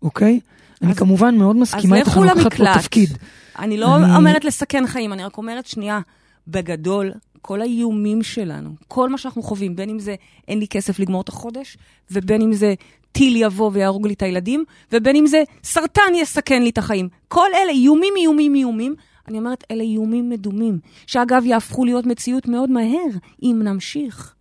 אוקיי? 0.03 0.41
אני 0.83 0.91
אז- 0.93 0.99
כמובן 0.99 1.37
מאוד 1.37 1.57
מסכימה 1.57 1.97
איתך, 1.97 2.17
אני 2.17 2.23
לוקחת 2.27 2.37
פה 2.37 2.43
למקלט. 2.45 2.79
תפקיד. 2.79 3.19
אני 3.59 3.77
לא 3.79 3.97
אני- 3.97 4.17
אומרת 4.17 4.45
לסכן 4.45 4.87
חיים, 4.87 5.13
אני 5.13 5.25
רק 5.25 5.39
אומרת, 5.39 5.67
שנייה, 5.67 6.01
בגדול, 6.49 7.13
כל 7.43 7.61
האיומים 7.61 8.23
שלנו, 8.23 8.71
כל 8.89 9.09
מה 9.09 9.19
שאנחנו 9.19 9.43
חווים, 9.43 9.77
בין 9.77 9.91
אם 9.91 9.99
זה 9.99 10.15
אין 10.49 10.59
לי 10.59 10.69
כסף 10.69 10.99
לגמור 10.99 11.23
את 11.23 11.29
החודש, 11.29 11.77
ובין 12.11 12.43
אם 12.43 12.53
זה 12.53 12.75
טיל 13.13 13.37
יבוא 13.37 13.71
ויהרוג 13.73 14.07
לי 14.07 14.15
את 14.15 14.23
הילדים, 14.23 14.65
ובין 14.93 15.17
אם 15.17 15.27
זה 15.27 15.43
סרטן 15.65 16.13
יסכן 16.15 16.63
לי 16.63 16.71
את 16.71 16.79
החיים. 16.79 17.09
כל 17.29 17.49
אלה 17.55 17.73
איומים, 17.73 18.15
איומים, 18.17 18.55
איומים. 18.55 18.95
אני 19.29 19.39
אומרת, 19.39 19.65
אלה 19.71 19.83
איומים 19.83 20.31
מדומים, 20.31 20.79
שאגב, 21.07 21.43
יהפכו 21.47 21.85
להיות 21.85 22.07
מציאות 22.07 22.49
מאוד 22.49 22.71
מהר, 22.71 23.11
אם 23.43 23.61
נמשיך 23.65 24.35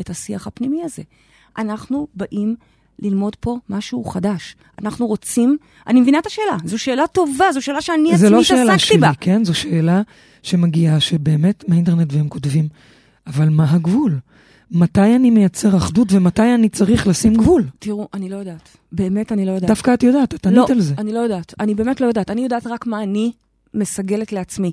את 0.00 0.10
השיח 0.10 0.46
הפנימי 0.46 0.82
הזה. 0.82 1.02
אנחנו 1.58 2.06
באים 2.14 2.56
ללמוד 3.02 3.36
פה 3.36 3.58
משהו 3.68 4.04
חדש. 4.04 4.56
אנחנו 4.82 5.06
רוצים, 5.06 5.56
אני 5.86 6.00
מבינה 6.00 6.18
את 6.18 6.26
השאלה, 6.26 6.56
זו 6.64 6.78
שאלה 6.78 7.06
טובה, 7.06 7.52
זו 7.52 7.62
שאלה 7.62 7.80
שאני 7.80 8.16
זה 8.16 8.26
עצמי 8.26 8.36
לא 8.36 8.42
שאלה 8.42 8.62
התעסקתי 8.62 8.86
שלי, 8.86 8.98
בה. 8.98 9.10
כן? 9.20 9.44
זו 9.44 9.54
שאלה 9.54 10.02
שמגיעה 10.42 11.00
שבאמת 11.00 11.64
מהאינטרנט 11.68 12.12
והם 12.12 12.28
כותבים, 12.28 12.68
אבל 13.26 13.48
מה 13.48 13.70
הגבול? 13.70 14.18
מתי 14.70 15.16
אני 15.16 15.30
מייצר 15.30 15.76
אחדות 15.76 16.12
ומתי 16.12 16.54
אני 16.54 16.68
צריך 16.68 17.06
לשים 17.06 17.34
גבול? 17.34 17.64
תראו, 17.78 18.08
אני 18.14 18.28
לא 18.28 18.36
יודעת. 18.36 18.68
באמת 18.92 19.32
אני 19.32 19.46
לא 19.46 19.50
יודעת. 19.50 19.70
דווקא 19.70 19.94
את 19.94 20.02
יודעת, 20.02 20.34
את 20.34 20.46
לא, 20.46 20.50
ענית 20.50 20.70
על 20.70 20.80
זה. 20.80 20.94
אני 20.98 21.12
לא 21.12 21.18
יודעת. 21.18 21.54
אני 21.60 21.74
באמת 21.74 22.00
לא 22.00 22.06
יודעת. 22.06 22.30
אני 22.30 22.40
יודעת 22.40 22.66
רק 22.66 22.86
מה 22.86 23.02
אני 23.02 23.32
מסגלת 23.74 24.32
לעצמי. 24.32 24.72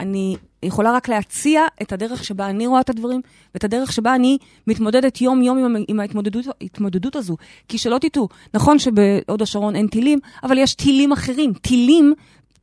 אני 0.00 0.36
יכולה 0.62 0.92
רק 0.92 1.08
להציע 1.08 1.62
את 1.82 1.92
הדרך 1.92 2.24
שבה 2.24 2.50
אני 2.50 2.66
רואה 2.66 2.80
את 2.80 2.90
הדברים, 2.90 3.20
ואת 3.54 3.64
הדרך 3.64 3.92
שבה 3.92 4.14
אני 4.14 4.38
מתמודדת 4.66 5.20
יום-יום 5.20 5.58
עם, 5.58 5.84
עם 5.88 6.00
ההתמודדות 6.00 6.46
ההתמודדות 6.60 7.16
הזו. 7.16 7.36
כי 7.68 7.78
שלא 7.78 7.98
תטעו, 7.98 8.28
נכון 8.54 8.78
שבהוד 8.78 9.42
השרון 9.42 9.76
אין 9.76 9.86
טילים, 9.86 10.18
אבל 10.42 10.58
יש 10.58 10.74
טילים 10.74 11.12
אחרים, 11.12 11.52
טילים 11.52 12.14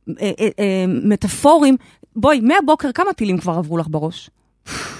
אה, 0.08 0.30
אה, 0.40 0.48
אה, 0.58 0.84
מטאפוריים. 1.04 1.76
בואי, 2.16 2.40
מהבוקר 2.40 2.92
כמה 2.92 3.12
טילים 3.12 3.38
כבר 3.38 3.52
עברו 3.52 3.78
לך 3.78 3.86
בראש? 3.90 4.30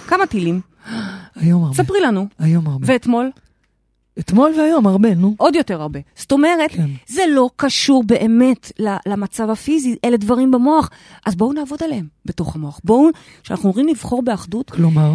כמה 0.06 0.26
טילים? 0.26 0.60
היום 1.36 1.64
הרבה. 1.64 1.76
ספרי 1.76 2.00
לנו. 2.00 2.26
היום 2.38 2.66
הרבה. 2.66 2.86
ואתמול? 2.88 3.30
אתמול 4.18 4.52
והיום 4.58 4.86
הרבה, 4.86 5.14
נו. 5.14 5.34
עוד 5.38 5.54
יותר 5.54 5.82
הרבה. 5.82 6.00
זאת 6.16 6.32
אומרת, 6.32 6.70
כן. 6.70 6.90
זה 7.06 7.22
לא 7.30 7.50
קשור 7.56 8.04
באמת 8.06 8.72
למצב 9.06 9.50
הפיזי, 9.50 9.96
אלה 10.04 10.16
דברים 10.16 10.50
במוח. 10.50 10.90
אז 11.26 11.34
בואו 11.34 11.52
נעבוד 11.52 11.82
עליהם 11.82 12.06
בתוך 12.26 12.56
המוח. 12.56 12.80
בואו, 12.84 13.08
כשאנחנו 13.42 13.68
אומרים 13.68 13.88
לבחור 13.88 14.22
באחדות, 14.22 14.70
כלומר, 14.70 15.14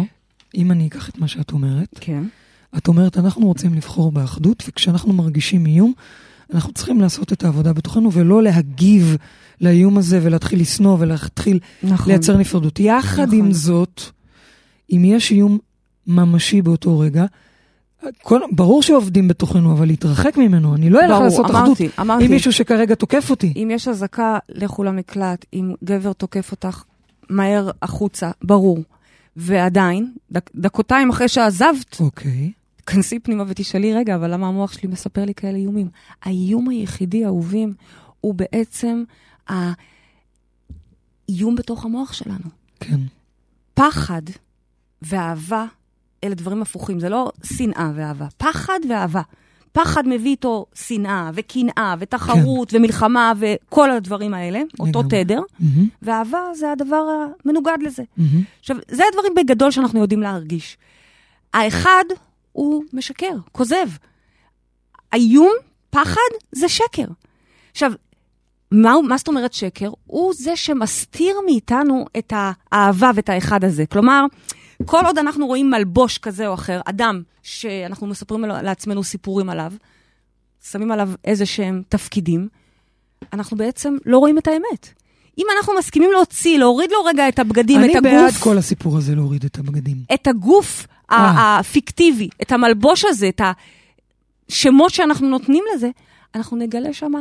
אם 0.54 0.70
אני 0.70 0.86
אקח 0.86 1.08
את 1.08 1.18
מה 1.18 1.28
שאת 1.28 1.52
אומרת, 1.52 1.88
כן. 2.00 2.24
את 2.76 2.88
אומרת, 2.88 3.18
אנחנו 3.18 3.46
רוצים 3.46 3.74
לבחור 3.74 4.12
באחדות, 4.12 4.62
וכשאנחנו 4.68 5.12
מרגישים 5.12 5.66
איום, 5.66 5.92
אנחנו 6.54 6.72
צריכים 6.72 7.00
לעשות 7.00 7.32
את 7.32 7.44
העבודה 7.44 7.72
בתוכנו 7.72 8.12
ולא 8.12 8.42
להגיב 8.42 9.16
לאיום 9.60 9.98
הזה 9.98 10.20
ולהתחיל 10.22 10.60
לשנוא 10.60 10.96
ולהתחיל 11.00 11.58
נכון. 11.82 12.08
לייצר 12.08 12.36
נפרדות. 12.36 12.80
יחד 12.80 13.26
נכון. 13.26 13.38
עם 13.38 13.52
זאת, 13.52 14.02
אם 14.92 15.02
יש 15.04 15.32
איום 15.32 15.58
ממשי 16.06 16.62
באותו 16.62 16.98
רגע, 16.98 17.24
כל, 18.22 18.40
ברור 18.52 18.82
שעובדים 18.82 19.28
בתוכנו, 19.28 19.72
אבל 19.72 19.86
להתרחק 19.86 20.36
ממנו, 20.36 20.74
אני 20.74 20.90
לא 20.90 21.00
אלך 21.00 21.20
לעשות 21.20 21.46
אחדות 21.46 21.66
אמרתי, 21.66 21.88
אמרתי. 22.00 22.24
עם 22.24 22.30
מישהו 22.30 22.52
שכרגע 22.52 22.94
תוקף 22.94 23.30
אותי. 23.30 23.52
אם 23.56 23.68
יש 23.72 23.88
אזעקה, 23.88 24.38
לכו 24.48 24.84
למקלט. 24.84 25.44
אם 25.52 25.74
גבר 25.84 26.12
תוקף 26.12 26.50
אותך, 26.50 26.82
מהר 27.30 27.70
החוצה, 27.82 28.30
ברור. 28.42 28.78
ועדיין, 29.36 30.12
דק, 30.32 30.50
דקותיים 30.54 31.10
אחרי 31.10 31.28
שעזבת, 31.28 32.00
אוקיי. 32.00 32.52
כנסי 32.86 33.18
פנימה 33.18 33.44
ותשאלי, 33.46 33.94
רגע, 33.94 34.14
אבל 34.14 34.32
למה 34.32 34.48
המוח 34.48 34.72
שלי 34.72 34.88
מספר 34.88 35.24
לי 35.24 35.34
כאלה 35.34 35.58
איומים? 35.58 35.88
האיום 36.22 36.68
היחידי, 36.68 37.24
אהובים, 37.24 37.74
הוא 38.20 38.34
בעצם 38.34 39.04
האיום 39.48 39.76
בתוך 41.56 41.84
המוח 41.84 42.12
שלנו. 42.12 42.50
כן. 42.80 43.00
פחד 43.74 44.22
ואהבה 45.02 45.64
אלה 46.24 46.34
דברים 46.34 46.62
הפוכים, 46.62 47.00
זה 47.00 47.08
לא 47.08 47.32
שנאה 47.44 47.90
ואהבה. 47.94 48.26
פחד 48.36 48.78
ואהבה. 48.88 49.22
פחד 49.72 50.08
מביא 50.08 50.30
איתו 50.30 50.66
שנאה 50.74 51.30
וקנאה 51.34 51.94
ותחרות 51.98 52.70
כן. 52.70 52.76
ומלחמה 52.76 53.32
וכל 53.38 53.90
הדברים 53.90 54.34
האלה, 54.34 54.60
אותו 54.80 54.98
לגמרי. 54.98 55.24
תדר, 55.24 55.40
מהמם, 55.60 55.88
ואהבה 56.02 56.38
זה 56.54 56.72
הדבר 56.72 57.04
המנוגד 57.44 57.78
לזה. 57.82 58.02
מהמם. 58.16 58.42
עכשיו, 58.60 58.76
זה 58.88 59.02
הדברים 59.08 59.34
בגדול 59.34 59.70
שאנחנו 59.70 60.00
יודעים 60.00 60.22
להרגיש. 60.22 60.78
האחד 61.54 62.04
הוא 62.52 62.84
משקר, 62.92 63.36
כוזב. 63.52 63.88
האיום, 65.12 65.52
פחד, 65.90 66.30
זה 66.52 66.68
שקר. 66.68 67.06
עכשיו, 67.70 67.92
מה, 68.72 68.94
מה 69.08 69.16
זאת 69.16 69.28
אומרת 69.28 69.52
שקר? 69.52 69.90
הוא 70.06 70.32
זה 70.36 70.56
שמסתיר 70.56 71.36
מאיתנו 71.46 72.06
את 72.18 72.32
האהבה 72.36 73.10
ואת 73.14 73.28
האחד 73.28 73.64
הזה. 73.64 73.86
כלומר, 73.86 74.24
כל 74.84 75.02
עוד 75.06 75.18
אנחנו 75.18 75.46
רואים 75.46 75.70
מלבוש 75.70 76.18
כזה 76.18 76.48
או 76.48 76.54
אחר, 76.54 76.80
אדם 76.84 77.22
שאנחנו 77.42 78.06
מספרים 78.06 78.44
לעצמנו 78.44 79.04
סיפורים 79.04 79.50
עליו, 79.50 79.72
שמים 80.70 80.90
עליו 80.90 81.10
איזה 81.24 81.46
שהם 81.46 81.82
תפקידים, 81.88 82.48
אנחנו 83.32 83.56
בעצם 83.56 83.96
לא 84.06 84.18
רואים 84.18 84.38
את 84.38 84.46
האמת. 84.46 84.88
אם 85.38 85.46
אנחנו 85.56 85.74
מסכימים 85.78 86.12
להוציא, 86.12 86.58
להוריד 86.58 86.90
לו 86.90 87.04
רגע 87.04 87.28
את 87.28 87.38
הבגדים, 87.38 87.80
את 87.80 87.84
אני 87.84 87.96
הגוף... 87.96 88.12
בעד 88.12 88.34
כל 88.34 88.58
הסיפור 88.58 88.96
הזה 88.96 89.14
להוריד 89.14 89.44
את 89.44 89.58
הבגדים. 89.58 89.96
את 90.14 90.26
הגוף 90.26 90.86
אה. 91.10 91.58
הפיקטיבי, 91.58 92.28
את 92.42 92.52
המלבוש 92.52 93.04
הזה, 93.04 93.28
את 93.28 93.40
השמות 94.50 94.90
שאנחנו 94.90 95.28
נותנים 95.28 95.64
לזה, 95.74 95.90
אנחנו 96.34 96.56
נגלה 96.56 96.92
שם 96.92 97.12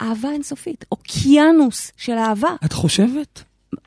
אהבה 0.00 0.30
אינסופית, 0.30 0.84
אוקיינוס 0.92 1.92
של 1.96 2.12
אהבה. 2.12 2.50
את 2.64 2.72
חושבת? 2.72 3.42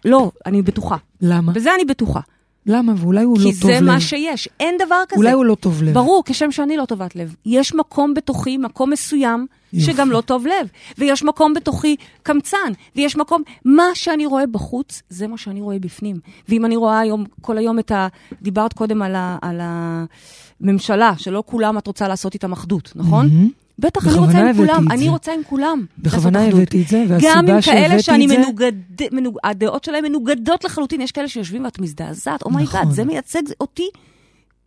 לא, 0.06 0.32
אני 0.46 0.62
בטוחה. 0.62 0.98
למה? 1.22 1.52
בזה 1.52 1.76
אני 1.76 1.86
בטוחה. 1.86 2.20
למה? 2.66 2.94
ואולי 2.98 3.24
הוא 3.24 3.40
לא 3.40 3.52
כי 3.52 3.60
טוב 3.60 3.72
זה 3.72 3.80
לב. 3.80 3.88
מה 3.88 4.02
שיש, 4.02 4.50
אין 4.60 4.76
דבר 4.86 5.04
כזה. 5.10 5.18
אולי 5.22 5.32
הוא 5.32 5.46
לא 5.46 5.56
טוב 5.56 5.84
לב. 5.84 5.94
ברור, 5.94 6.24
כשם 6.26 6.52
שאני 6.52 6.78
לא 6.78 6.86
טובת 6.86 7.16
לב. 7.16 7.36
יש 7.46 7.76
מקום 7.76 8.14
בתוכי, 8.14 8.58
מקום 8.58 8.90
מסוים, 8.90 9.48
יופי. 9.74 9.86
שגם 9.92 10.12
לא 10.12 10.22
טוב 10.22 10.48
לב. 10.48 10.68
ויש 10.98 11.24
מקום 11.24 11.54
בתוכי 11.54 11.96
קמצן, 12.24 12.72
ויש 12.96 13.18
מקום... 13.18 13.42
מה 13.66 13.84
שאני 13.94 14.26
רואה 14.26 14.48
בחוץ, 14.48 15.02
זה 15.10 15.28
מה 15.28 15.38
שאני 15.38 15.62
רואה 15.62 15.80
בפנים. 15.80 16.20
ואם 16.50 16.66
אני 16.66 16.76
רואה 16.76 17.00
היום, 17.00 17.26
כל 17.42 17.58
היום 17.58 17.80
את 17.80 17.92
ה... 17.92 18.08
דיברת 18.42 18.74
קודם 18.74 19.02
על, 19.02 19.16
ה... 19.16 19.38
על 19.42 19.60
הממשלה, 19.62 21.14
שלא 21.18 21.44
כולם 21.46 21.78
את 21.78 21.88
רוצה 21.88 22.08
לעשות 22.08 22.34
איתם 22.34 22.52
אחדות, 22.52 22.94
נכון? 22.96 23.28
מהמם. 23.28 23.50
בטח, 23.82 24.08
אני 24.08 24.16
רוצה 24.18 24.32
עם 24.40 24.46
הבאתי 24.48 24.58
כולם, 24.58 24.88
את 24.88 24.92
אני 24.92 25.04
זה. 25.04 25.10
רוצה 25.10 25.34
עם 25.34 25.42
כולם. 25.44 25.86
בכוונה 25.98 26.40
לעשות 26.40 26.54
אחדות. 26.54 26.62
הבאתי 26.74 26.82
את 26.84 26.88
זה, 26.88 26.98
גם 26.98 27.38
עם 27.38 27.56
והסיבה 27.56 27.62
כאלה 27.62 27.88
שהבאתי 27.90 28.04
שאני 28.04 28.24
את 28.26 28.30
זה... 28.30 28.38
מנוגד... 28.38 28.72
מנוג... 29.12 29.38
הדעות 29.44 29.84
שלהם 29.84 30.04
מנוגדות 30.04 30.64
לחלוטין. 30.64 31.02
יש 31.02 31.12
כאלה 31.12 31.28
שיושבים 31.28 31.66
ואת 31.66 31.80
מזדעזעת, 31.80 32.42
oh 32.44 32.52
my 32.52 32.60
God, 32.60 32.76
נכון. 32.82 32.92
זה 32.92 33.06
מייצג 33.06 33.42
אותי? 33.62 33.90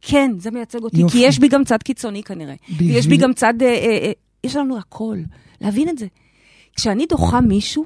כן, 0.02 0.30
זה 0.38 0.50
מייצג 0.50 0.82
אותי, 0.82 1.00
יופי. 1.00 1.18
כי 1.18 1.24
יש 1.26 1.38
בי 1.38 1.48
גם 1.48 1.64
צד 1.64 1.82
קיצוני 1.82 2.22
כנראה. 2.22 2.54
בשביל- 2.70 2.92
ויש 2.94 3.06
בי 3.06 3.16
גם 3.16 3.32
צד... 3.32 3.54
אה, 3.62 3.68
אה, 3.68 3.74
אה, 4.02 4.12
יש 4.44 4.56
לנו 4.56 4.78
הכל, 4.78 5.18
להבין 5.60 5.88
את 5.88 5.98
זה. 5.98 6.06
כשאני 6.76 7.06
דוחה 7.08 7.40
מישהו, 7.40 7.84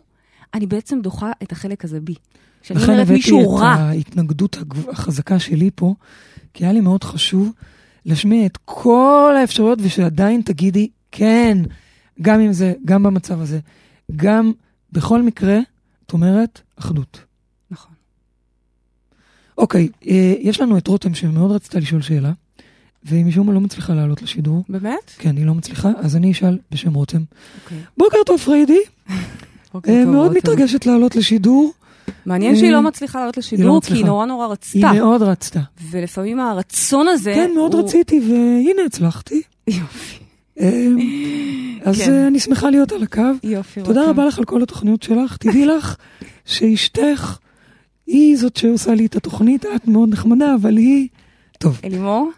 אני 0.54 0.66
בעצם 0.66 1.00
דוחה 1.00 1.32
את 1.42 1.52
החלק 1.52 1.84
הזה 1.84 2.00
בי. 2.00 2.14
כשאני 2.62 2.78
לכן 2.80 2.86
אומרת 2.92 3.02
הבאתי 3.02 3.16
מישהו 3.16 3.56
את 3.56 3.60
רע, 3.62 3.68
ההתנגדות 3.68 4.56
הגב- 4.56 4.88
החזקה 4.90 5.38
שלי 5.38 5.70
פה, 5.74 5.94
כי 6.54 6.64
היה 6.64 6.72
לי 6.72 6.80
מאוד 6.80 7.04
חשוב 7.04 7.52
להשמיע 8.06 8.46
את 8.46 8.58
כל 8.64 9.34
האפשרויות 9.40 9.78
ושעדיין 9.82 10.40
תגידי, 10.40 10.88
כן, 11.18 11.58
גם 12.22 12.40
עם 12.40 12.52
זה, 12.52 12.72
גם 12.84 13.02
במצב 13.02 13.40
הזה, 13.40 13.58
גם 14.16 14.52
בכל 14.92 15.22
מקרה, 15.22 15.58
את 16.06 16.12
אומרת, 16.12 16.60
אחדות. 16.76 17.20
נכון. 17.70 17.92
אוקיי, 19.58 19.88
אה, 20.06 20.34
יש 20.40 20.60
לנו 20.60 20.78
את 20.78 20.86
רותם 20.88 21.14
שמאוד 21.14 21.50
רצתה 21.52 21.78
לשאול 21.78 22.02
שאלה, 22.02 22.32
והיא 23.04 23.24
משום 23.24 23.46
מה 23.46 23.52
לא 23.52 23.60
מצליחה 23.60 23.94
לעלות 23.94 24.22
לשידור. 24.22 24.64
באמת? 24.68 25.10
כן, 25.18 25.36
היא 25.36 25.46
לא 25.46 25.54
מצליחה, 25.54 25.88
אז 25.96 26.16
אני 26.16 26.32
אשאל 26.32 26.58
בשם 26.70 26.94
רותם. 26.94 27.22
אוקיי. 27.64 27.78
בוקר 27.96 28.18
טוב, 28.26 28.40
פריידי. 28.40 28.78
בוקר 29.74 29.90
אה, 29.92 30.02
טוב, 30.04 30.12
מאוד 30.12 30.26
רותם. 30.26 30.38
מתרגשת 30.38 30.86
לעלות 30.86 31.16
לשידור. 31.16 31.72
מעניין 32.26 32.56
שהיא 32.56 32.68
אה, 32.68 32.72
לא 32.74 32.82
מצליחה 32.82 33.18
לעלות 33.18 33.34
היא 33.34 33.40
לא 33.40 33.46
לשידור, 33.46 33.80
כי 33.80 33.94
היא. 33.94 34.04
נורא 34.04 34.26
נורא 34.26 34.44
היא 34.46 34.52
רצתה. 34.52 34.92
מאוד 34.92 35.22
רצתה. 35.22 35.60
ולפעמים 35.90 36.40
הרצון 36.40 37.08
הזה... 37.08 37.32
כן, 37.34 37.50
מאוד 37.54 37.74
הוא- 37.74 37.84
רציתי, 37.84 38.20
והנה 38.20 38.82
הצלחתי. 38.86 39.42
יופי, 39.68 40.18
אז 41.84 41.96
כן. 41.98 42.12
אה, 42.12 42.26
אני 42.26 42.40
שמחה 42.40 42.70
להיות 42.70 42.92
על 42.92 43.02
הקו. 43.02 43.22
יופי. 43.42 43.80
רותם. 43.80 43.92
תודה 43.94 44.10
רבה 44.10 44.24
לך 44.26 44.38
על 44.38 44.44
כל 44.44 44.62
התוכניות 44.62 45.02
שלך. 45.02 45.36
תדעי 45.36 45.66
לך 45.76 45.96
שאשתך 46.44 47.38
היא 48.06 48.36
זאת 48.36 48.56
שעושה 48.56 48.94
לי 48.94 49.06
את 49.06 49.16
התוכנית, 49.16 49.64
את 49.76 49.88
מאוד 49.88 50.08
נחמדה, 50.08 50.54
אבל 50.54 50.76
היא... 50.76 51.08
טוב, 51.58 51.80
אלימור, 51.84 52.30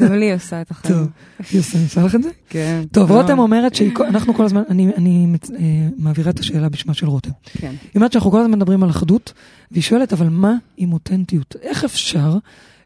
גם 0.00 0.12
לי 0.12 0.32
עושה 0.32 0.60
את 0.60 0.70
החיים. 0.70 0.94
טוב. 0.94 1.06
היא 1.50 1.60
עושה, 1.60 1.76
אני 1.78 1.84
עושה 1.84 2.02
לך 2.02 2.14
את 2.14 2.22
זה? 2.22 2.30
כן. 2.48 2.82
טוב, 2.92 3.08
מאוד. 3.12 3.20
רותם 3.22 3.38
אומרת 3.38 3.74
שאנחנו 3.74 4.34
כל 4.34 4.44
הזמן, 4.44 4.62
אני, 4.68 4.88
אני 4.96 5.26
מצ- 5.26 5.50
אה, 5.50 5.56
מעבירה 5.96 6.30
את 6.30 6.38
השאלה 6.40 6.68
בשמה 6.68 6.94
של 6.94 7.06
רותם. 7.06 7.30
כן. 7.58 7.68
היא 7.82 7.90
אומרת 7.96 8.12
שאנחנו 8.12 8.30
כל 8.30 8.40
הזמן 8.40 8.50
מדברים 8.58 8.82
על 8.82 8.90
אחדות, 8.90 9.32
והיא 9.70 9.82
שואלת, 9.82 10.12
אבל 10.12 10.28
מה 10.28 10.54
עם 10.76 10.92
אותנטיות? 10.92 11.56
איך 11.62 11.84
אפשר 11.84 12.36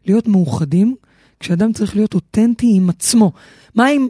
להיות 0.05 0.27
מאוחדים 0.27 0.95
כשאדם 1.39 1.73
צריך 1.73 1.95
להיות 1.95 2.13
אותנטי 2.13 2.73
עם 2.75 2.89
עצמו? 2.89 3.31
מה 3.75 3.89
אם 3.89 4.07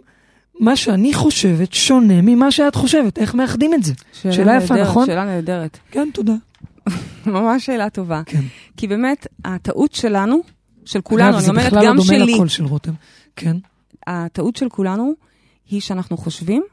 מה 0.60 0.76
שאני 0.76 1.13
חושבת 1.13 1.74
שונה 1.74 2.22
ממה 2.22 2.52
שאת 2.52 2.76
חושבת? 2.76 3.18
איך 3.18 3.36
מאחדים 3.36 3.74
את 3.74 3.84
זה? 3.84 3.94
שאלה 4.13 4.56
יפה, 4.56 4.74
נהדרת, 4.74 4.89
נכון? 4.89 5.06
שאלה 5.06 5.26
נהדרת. 5.26 5.78
כן, 5.92 6.10
תודה. 6.13 6.34
ממש 7.26 7.66
שאלה 7.66 7.89
טובה. 7.89 8.22
כן. 8.26 8.42
כי 8.78 8.88
באמת, 8.88 9.28
הטעות 9.46 9.94
שלנו, 9.94 10.42
של 10.86 11.02
כולנו, 11.02 11.38
אני 11.38 11.42
זה 11.42 11.52
אומרת 11.52 11.66
בכלל 11.66 11.86
גם 11.86 11.96
לא 11.96 12.04
דומה 12.04 12.18
שלי, 12.18 12.34
לקול 12.34 12.48
של 12.48 12.66
רותם. 12.66 12.92
כן. 13.36 13.58
הטעות 14.08 14.56
של 14.56 14.70
כולנו 14.70 15.13
היא 15.70 15.82
שאנחנו 15.82 16.18
חושבים 16.18 16.63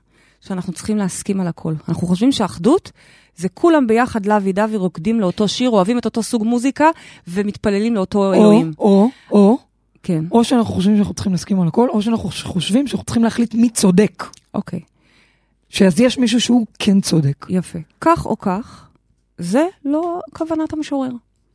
שאנחנו 0.40 0.72
צריכים 0.72 0.96
להסכים 0.96 1.40
על 1.40 1.46
הכל. 1.46 1.74
אנחנו 1.88 2.06
חושבים 2.06 2.32
שאחדות 2.32 2.92
זה 3.36 3.48
כולם 3.48 3.86
ביחד 3.86 4.26
לוי 4.26 4.52
דווי 4.52 4.76
רוקדים 4.76 5.20
לאותו 5.20 5.48
שיר, 5.48 5.70
אוהבים 5.70 5.98
את 5.98 6.04
אותו 6.04 6.22
סוג 6.22 6.44
מוזיקה 6.44 6.88
ומתפללים 7.28 7.94
לאותו 7.94 8.18
או, 8.18 8.34
אלוהים. 8.34 8.72
או, 8.78 9.08
או, 9.30 9.58
כן, 10.02 10.24
או 10.32 10.44
שאנחנו 10.44 10.74
חושבים 10.74 10.96
שאנחנו 10.96 11.14
צריכים 11.14 11.32
להסכים 11.32 11.60
על 11.60 11.68
הכל, 11.68 11.88
או 11.88 12.02
שאנחנו 12.02 12.28
חושבים 12.44 12.86
שאנחנו 12.86 13.04
צריכים 13.04 13.24
להחליט 13.24 13.54
מי 13.54 13.70
צודק. 13.70 14.24
אוקיי, 14.54 14.80
שאז 15.68 16.00
יש 16.00 16.18
מישהו 16.18 16.40
שהוא 16.40 16.66
כן 16.78 17.00
צודק. 17.00 17.46
יפה. 17.48 17.78
כך 18.00 18.26
או 18.26 18.38
כך, 18.38 18.88
זה 19.38 19.64
לא 19.84 20.20
כוונת 20.32 20.72
המשורר. 20.72 21.10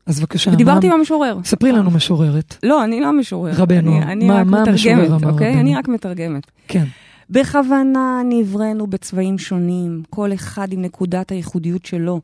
אז 0.06 0.20
בבקשה, 0.20 0.52
ודיברתי 0.52 0.88
מה- 0.88 0.94
עם 0.94 1.00
המשורר. 1.00 1.38
ספרי 1.44 1.72
לנו 1.72 1.92
משוררת. 1.92 2.56
לא, 2.64 2.84
אני 2.84 3.02
לא 3.02 3.08
המשורר. 3.08 3.52
רבנו, 3.56 3.92
אני, 3.98 4.04
אני 4.12 4.28
מה- 4.28 4.42
רק 4.42 4.48
מה 4.48 4.62
המשורר 4.64 4.96
מתרגמת, 4.96 5.24
אוקיי? 5.34 5.48
רבנו? 5.50 5.62
אני 5.62 5.76
רק 5.76 5.88
מתרגמת. 5.88 6.52
כן. 6.68 6.86
בכוונה 7.30 8.22
נבראנו 8.30 8.88
בצבעים 8.88 9.38
שונים, 9.38 10.04
כל 10.10 10.34
אחד 10.34 10.74
עם 10.74 10.82
נקודת 10.82 11.32
הייחודיות 11.32 11.86
שלו. 11.86 12.22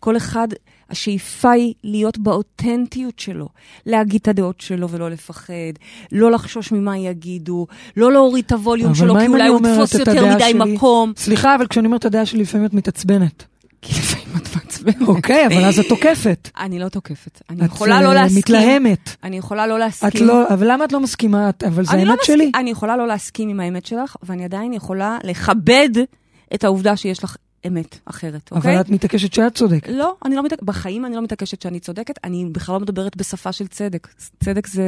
כל 0.00 0.16
אחד, 0.16 0.48
השאיפה 0.90 1.50
היא 1.50 1.74
להיות 1.84 2.18
באותנטיות 2.18 3.18
שלו, 3.18 3.48
להגיד 3.86 4.20
את 4.20 4.28
הדעות 4.28 4.60
שלו 4.60 4.88
ולא 4.88 5.10
לפחד, 5.10 5.52
לא 6.12 6.30
לחשוש 6.30 6.72
ממה 6.72 6.98
יגידו, 6.98 7.66
לא 7.96 8.12
להוריד 8.12 8.44
את 8.46 8.52
הווליום 8.52 8.94
שלו, 8.94 9.14
כי 9.20 9.26
אולי 9.26 9.48
הוא 9.48 9.60
יתפוס 9.68 9.94
את 9.94 10.00
יותר 10.00 10.34
מדי 10.34 10.50
שלי? 10.50 10.74
מקום. 10.74 11.12
סליחה, 11.16 11.54
אבל 11.54 11.66
כשאני 11.66 11.86
אומרת 11.86 12.00
את 12.00 12.04
הדעה 12.04 12.26
שלי, 12.26 12.42
לפעמים 12.42 12.66
את 12.66 12.74
מתעצבנת. 12.74 13.44
כי 13.82 13.92
לפעמים 14.00 14.36
את 14.36 14.56
מעצבנת. 14.56 15.08
אוקיי, 15.08 15.46
אבל 15.46 15.64
אז 15.64 15.78
את 15.78 15.86
תוקפת. 15.88 16.50
אני 16.58 16.78
לא 16.78 16.88
תוקפת. 16.88 17.40
אני 17.50 17.60
את 17.60 17.66
יכולה 17.66 17.96
אה, 17.96 18.02
לא 18.02 18.14
להסכים. 18.14 18.38
מתלהמת. 18.38 19.16
אני 19.22 19.36
יכולה 19.36 19.66
לא 19.66 19.78
להסכים. 19.78 20.08
את 20.08 20.28
לא, 20.28 20.48
אבל 20.48 20.72
למה 20.72 20.84
את 20.84 20.92
לא 20.92 21.00
מסכימה? 21.00 21.48
את- 21.48 21.62
אבל 21.64 21.84
זה 21.84 21.96
לא 21.96 21.98
האמת 22.00 22.18
שלי. 22.22 22.50
אני 22.54 22.70
יכולה 22.70 22.96
לא 22.96 23.06
להסכים 23.06 23.48
עם 23.48 23.60
האמת 23.60 23.86
שלך, 23.86 24.16
ואני 24.22 24.44
עדיין 24.44 24.72
יכולה 24.72 25.18
לכבד 25.24 25.88
את 26.54 26.64
העובדה 26.64 26.96
שיש 26.96 27.24
לך 27.24 27.36
אמת 27.66 27.98
אחרת, 28.04 28.50
אוקיי? 28.52 28.72
אבל 28.72 28.80
את 28.80 28.90
מתעקשת 28.90 29.32
שאת 29.32 29.54
צודקת. 29.54 29.88
לא, 29.92 30.14
אני 30.24 30.34
לא 30.36 30.42
מתעקשת, 30.44 30.62
בחיים 30.62 31.06
אני 31.06 31.14
לא 31.16 31.22
מתעקשת 31.22 31.62
שאני 31.62 31.80
צודקת, 31.80 32.14
אני 32.24 32.46
בכלל 32.52 32.74
לא 32.74 32.80
מדברת 32.80 33.16
בשפה 33.16 33.52
של 33.52 33.66
צדק. 33.66 34.08
צדק 34.44 34.66
זה 34.66 34.84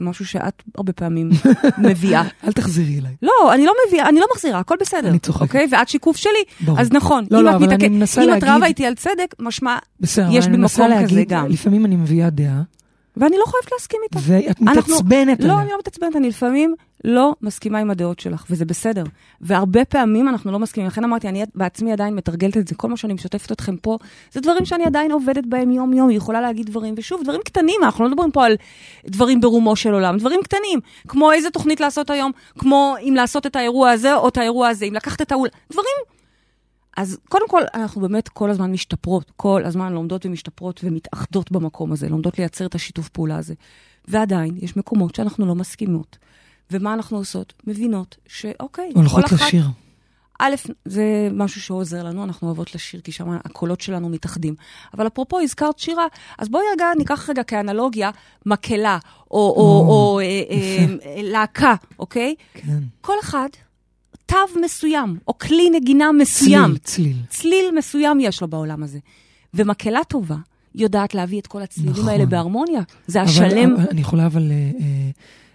משהו 0.00 0.26
שאת 0.26 0.62
הרבה 0.76 0.92
פעמים 0.92 1.30
מביאה. 1.88 2.22
אל 2.46 2.52
תחזירי 2.52 2.98
אליי. 2.98 3.12
לא, 3.22 3.54
אני 3.54 3.66
לא 3.66 3.72
מביאה, 3.88 4.08
אני 4.08 4.20
לא 4.20 4.26
מחזירה, 4.34 4.58
הכל 4.58 4.74
בסדר. 4.80 5.08
אני 5.08 5.18
צוחקת. 5.18 5.42
אוקיי? 5.42 5.66
ואת 5.72 5.88
שיקוף 5.88 6.16
שלי, 6.16 6.30
ברור. 6.60 6.80
אז 6.80 6.88
נכון. 6.92 7.26
לא, 7.30 7.38
אם 7.38 7.44
לא, 7.44 7.50
את 7.50 7.54
אבל 7.54 7.66
מתעק- 7.66 7.80
אני 7.84 7.88
מנסה 7.88 8.20
אם 8.22 8.28
את 8.28 8.32
להגיד- 8.42 8.48
רבה 8.48 8.66
איתי 8.66 8.86
על 8.86 8.94
צדק, 8.94 9.34
משמע, 9.38 9.78
בסדר, 10.00 10.26
יש 10.30 10.36
אבל 10.36 10.44
אני 10.44 10.52
בי 10.56 10.62
מנסה 10.62 10.88
מקום 10.88 11.04
כזה 11.04 11.14
להגיד, 11.14 11.28
גם. 11.28 11.46
לפעמים 11.48 11.84
אני 11.86 11.96
מביאה 11.96 12.30
דעה, 12.30 12.62
ואני 13.20 13.36
לא 13.38 13.44
חייבת 13.44 13.72
להסכים 13.72 14.00
איתה. 14.04 14.18
ואת 14.22 14.56
אנחנו- 14.62 14.94
מתעצבנת 14.94 15.40
לא, 15.40 15.52
עליה. 15.52 15.62
אני 15.62 15.70
לא 15.70 15.78
מתעצבנת, 15.78 16.16
אני 16.16 16.28
לפעמים 16.28 16.74
לא 17.04 17.34
מסכימה 17.42 17.78
עם 17.78 17.90
הדעות 17.90 18.20
שלך, 18.20 18.44
וזה 18.50 18.64
בסדר. 18.64 19.04
והרבה 19.40 19.84
פעמים 19.84 20.28
אנחנו 20.28 20.52
לא 20.52 20.58
מסכימים. 20.58 20.86
לכן 20.88 21.04
אמרתי, 21.04 21.28
אני 21.28 21.42
בעצמי 21.54 21.92
עדיין 21.92 22.14
מתרגלת 22.14 22.56
את 22.56 22.68
זה. 22.68 22.74
כל 22.74 22.88
מה 22.88 22.96
שאני 22.96 23.14
משתפת 23.14 23.52
אתכם 23.52 23.76
פה, 23.76 23.98
זה 24.32 24.40
דברים 24.40 24.64
שאני 24.64 24.84
עדיין 24.84 25.12
עובדת 25.12 25.46
בהם 25.46 25.70
יום-יום. 25.70 26.08
היא 26.08 26.16
יכולה 26.16 26.40
להגיד 26.40 26.66
דברים, 26.66 26.94
ושוב, 26.96 27.22
דברים 27.22 27.40
קטנים, 27.44 27.80
אנחנו 27.84 28.04
לא 28.04 28.10
מדברים 28.10 28.30
פה 28.30 28.46
על 28.46 28.56
דברים 29.06 29.40
ברומו 29.40 29.76
של 29.76 29.92
עולם, 29.94 30.16
דברים 30.18 30.40
קטנים. 30.42 30.80
כמו 31.08 31.32
איזה 31.32 31.50
תוכנית 31.50 31.80
לעשות 31.80 32.10
היום, 32.10 32.32
כמו 32.58 32.94
אם 33.08 33.14
לעשות 33.16 33.46
את 33.46 33.56
האירוע 33.56 33.90
הזה 33.90 34.14
או 34.14 34.28
את 34.28 34.36
האירוע 34.38 34.68
הזה, 34.68 34.84
אם 34.84 34.94
לקחת 34.94 35.22
את 35.22 35.32
האול... 35.32 35.48
דברים 35.72 36.19
אז 37.00 37.18
קודם 37.28 37.48
כל, 37.48 37.62
אנחנו 37.74 38.00
באמת 38.00 38.28
כל 38.28 38.50
הזמן 38.50 38.72
משתפרות, 38.72 39.30
כל 39.36 39.64
הזמן 39.64 39.92
לומדות 39.92 40.26
ומשתפרות 40.26 40.80
ומתאחדות 40.84 41.52
במקום 41.52 41.92
הזה, 41.92 42.08
לומדות 42.08 42.38
לייצר 42.38 42.66
את 42.66 42.74
השיתוף 42.74 43.08
פעולה 43.08 43.36
הזה. 43.36 43.54
ועדיין, 44.08 44.56
יש 44.56 44.76
מקומות 44.76 45.14
שאנחנו 45.14 45.46
לא 45.46 45.54
מסכימות. 45.54 46.18
ומה 46.70 46.94
אנחנו 46.94 47.16
עושות? 47.16 47.52
מבינות 47.66 48.16
שאוקיי, 48.26 48.90
הולכות 48.94 49.24
כל 49.24 49.34
אחת... 49.34 49.46
לשיר. 49.46 49.64
א', 50.38 50.54
זה 50.84 51.28
משהו 51.32 51.60
שעוזר 51.60 52.02
לנו, 52.02 52.24
אנחנו 52.24 52.46
אוהבות 52.48 52.74
לשיר, 52.74 53.00
כי 53.00 53.12
שם 53.12 53.30
הקולות 53.30 53.80
שלנו 53.80 54.08
מתאחדים. 54.08 54.54
אבל 54.94 55.06
אפרופו, 55.06 55.40
הזכרת 55.40 55.78
שירה, 55.78 56.06
אז 56.38 56.48
בואי 56.48 56.64
רגע, 56.72 56.86
ניקח 56.98 57.30
רגע 57.30 57.42
כאנלוגיה 57.42 58.10
מקהלה, 58.46 58.98
או, 59.30 59.36
או, 59.36 59.44
או, 59.56 59.86
או 59.88 60.20
אה, 60.20 60.24
אה. 60.24 60.86
אה, 61.04 61.22
להקה, 61.22 61.74
אוקיי? 61.98 62.34
כן. 62.54 62.78
כל 63.00 63.14
אחד, 63.20 63.48
תו 64.30 64.60
מסוים, 64.64 65.16
או 65.28 65.38
כלי 65.38 65.70
נגינה 65.70 66.12
מסוים. 66.12 66.64
צליל, 66.64 66.78
צליל. 66.78 67.16
צליל 67.28 67.64
מסוים 67.78 68.20
יש 68.20 68.40
לו 68.42 68.48
בעולם 68.48 68.82
הזה. 68.82 68.98
ומקהלה 69.54 70.00
טובה 70.08 70.36
יודעת 70.74 71.14
להביא 71.14 71.40
את 71.40 71.46
כל 71.46 71.62
הצלילים 71.62 71.92
נכון. 71.92 72.08
האלה 72.08 72.26
בהרמוניה. 72.26 72.80
זה 73.06 73.20
אבל- 73.20 73.28
השלם, 73.28 73.74
אבל 73.74 73.86
אני 73.90 74.00
יכולה 74.00 74.26
אבל 74.26 74.50
אה, 74.50 74.56
אה, 74.80 75.10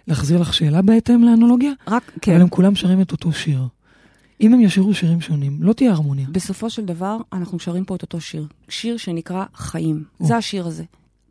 להחזיר 0.08 0.40
לך 0.40 0.54
שאלה 0.54 0.82
בהתאם 0.82 1.24
לאנלוגיה? 1.24 1.70
רק, 1.88 2.02
אבל 2.08 2.18
כן. 2.22 2.40
הם 2.40 2.48
כולם 2.48 2.74
שרים 2.74 3.00
את 3.00 3.12
אותו 3.12 3.32
שיר. 3.32 3.60
אם 4.40 4.54
הם 4.54 4.60
ישירו 4.60 4.94
שירים 4.94 5.20
שונים, 5.20 5.58
לא 5.60 5.72
תהיה 5.72 5.90
הרמוניה. 5.92 6.26
בסופו 6.32 6.70
של 6.70 6.84
דבר, 6.84 7.16
אנחנו 7.32 7.58
שרים 7.58 7.84
פה 7.84 7.94
את 7.94 8.02
אותו 8.02 8.20
שיר. 8.20 8.46
שיר 8.68 8.96
שנקרא 8.96 9.44
חיים. 9.54 10.04
או. 10.20 10.26
זה 10.26 10.36
השיר 10.36 10.66
הזה. 10.66 10.84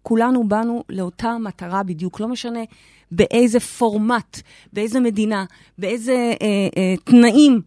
כולנו 0.08 0.48
באנו 0.48 0.84
לאותה 0.90 1.38
מטרה 1.38 1.84
בדיוק, 1.84 2.20
לא 2.20 2.28
משנה 2.28 2.60
באיזה 3.12 3.60
פורמט, 3.60 4.42
באיזה 4.74 5.00
מדינה, 5.00 5.46
באיזה 5.78 6.34
אה, 6.42 6.68
אה, 6.78 6.96
תנאים 7.04 7.62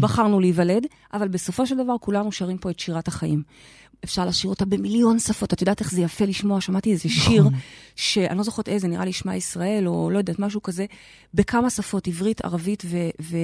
בחרנו 0.00 0.40
להיוולד, 0.40 0.86
אבל 1.12 1.28
בסופו 1.28 1.66
של 1.66 1.76
דבר 1.76 1.94
כולנו 2.00 2.32
שרים 2.32 2.58
פה 2.58 2.70
את 2.70 2.78
שירת 2.78 3.08
החיים. 3.08 3.42
אפשר 4.04 4.26
לשיר 4.26 4.50
אותה 4.50 4.64
במיליון 4.64 5.18
שפות. 5.18 5.52
את 5.52 5.60
יודעת 5.60 5.80
איך 5.80 5.90
זה 5.90 6.00
יפה 6.00 6.24
לשמוע? 6.24 6.60
שמעתי 6.60 6.92
איזה 6.92 7.08
שיר, 7.08 7.42
נכון. 7.42 7.58
שאני 7.96 8.38
לא 8.38 8.42
זוכרת 8.42 8.68
איזה, 8.68 8.88
נראה 8.88 9.04
לי 9.04 9.12
שמע 9.12 9.36
ישראל, 9.36 9.88
או 9.88 10.10
לא 10.10 10.18
יודעת, 10.18 10.38
משהו 10.38 10.62
כזה, 10.62 10.86
בכמה 11.34 11.70
שפות, 11.70 12.08
עברית, 12.08 12.44
ערבית 12.44 12.82
ו... 12.86 12.96
ו 13.20 13.36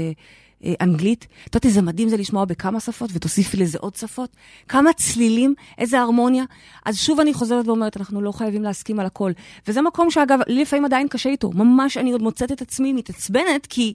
אנגלית, 0.81 1.27
את 1.45 1.55
יודעת 1.55 1.65
איזה 1.65 1.83
מדהים 1.83 2.09
זה 2.09 2.17
לשמוע 2.17 2.45
בכמה 2.45 2.81
שפות, 2.81 3.11
ותוסיפי 3.13 3.57
לזה 3.57 3.79
עוד 3.81 3.97
שפות. 3.97 4.37
כמה 4.69 4.93
צלילים, 4.93 5.55
איזה 5.79 6.01
הרמוניה. 6.01 6.45
אז 6.85 6.99
שוב 6.99 7.21
אני 7.21 7.35
חוזרת 7.35 7.67
ואומרת, 7.67 7.97
אנחנו 7.97 8.23
לא 8.23 8.33
חייבים 8.33 8.63
להסכים 8.63 9.01
על 9.01 9.07
הכל. 9.07 9.33
וזה 9.69 9.83
מקום 9.83 10.11
שאגב, 10.11 10.39
לי 10.47 10.63
לפעמים 10.63 10.85
עדיין 10.85 11.09
קשה 11.09 11.31
איתו. 11.31 11.51
ממש 11.51 11.97
אני 11.97 12.13
עוד 12.13 12.23
מוצאת 12.23 12.53
את 12.53 12.63
עצמי 12.63 12.93
מתעצבנת, 12.93 13.67
כי 13.67 13.95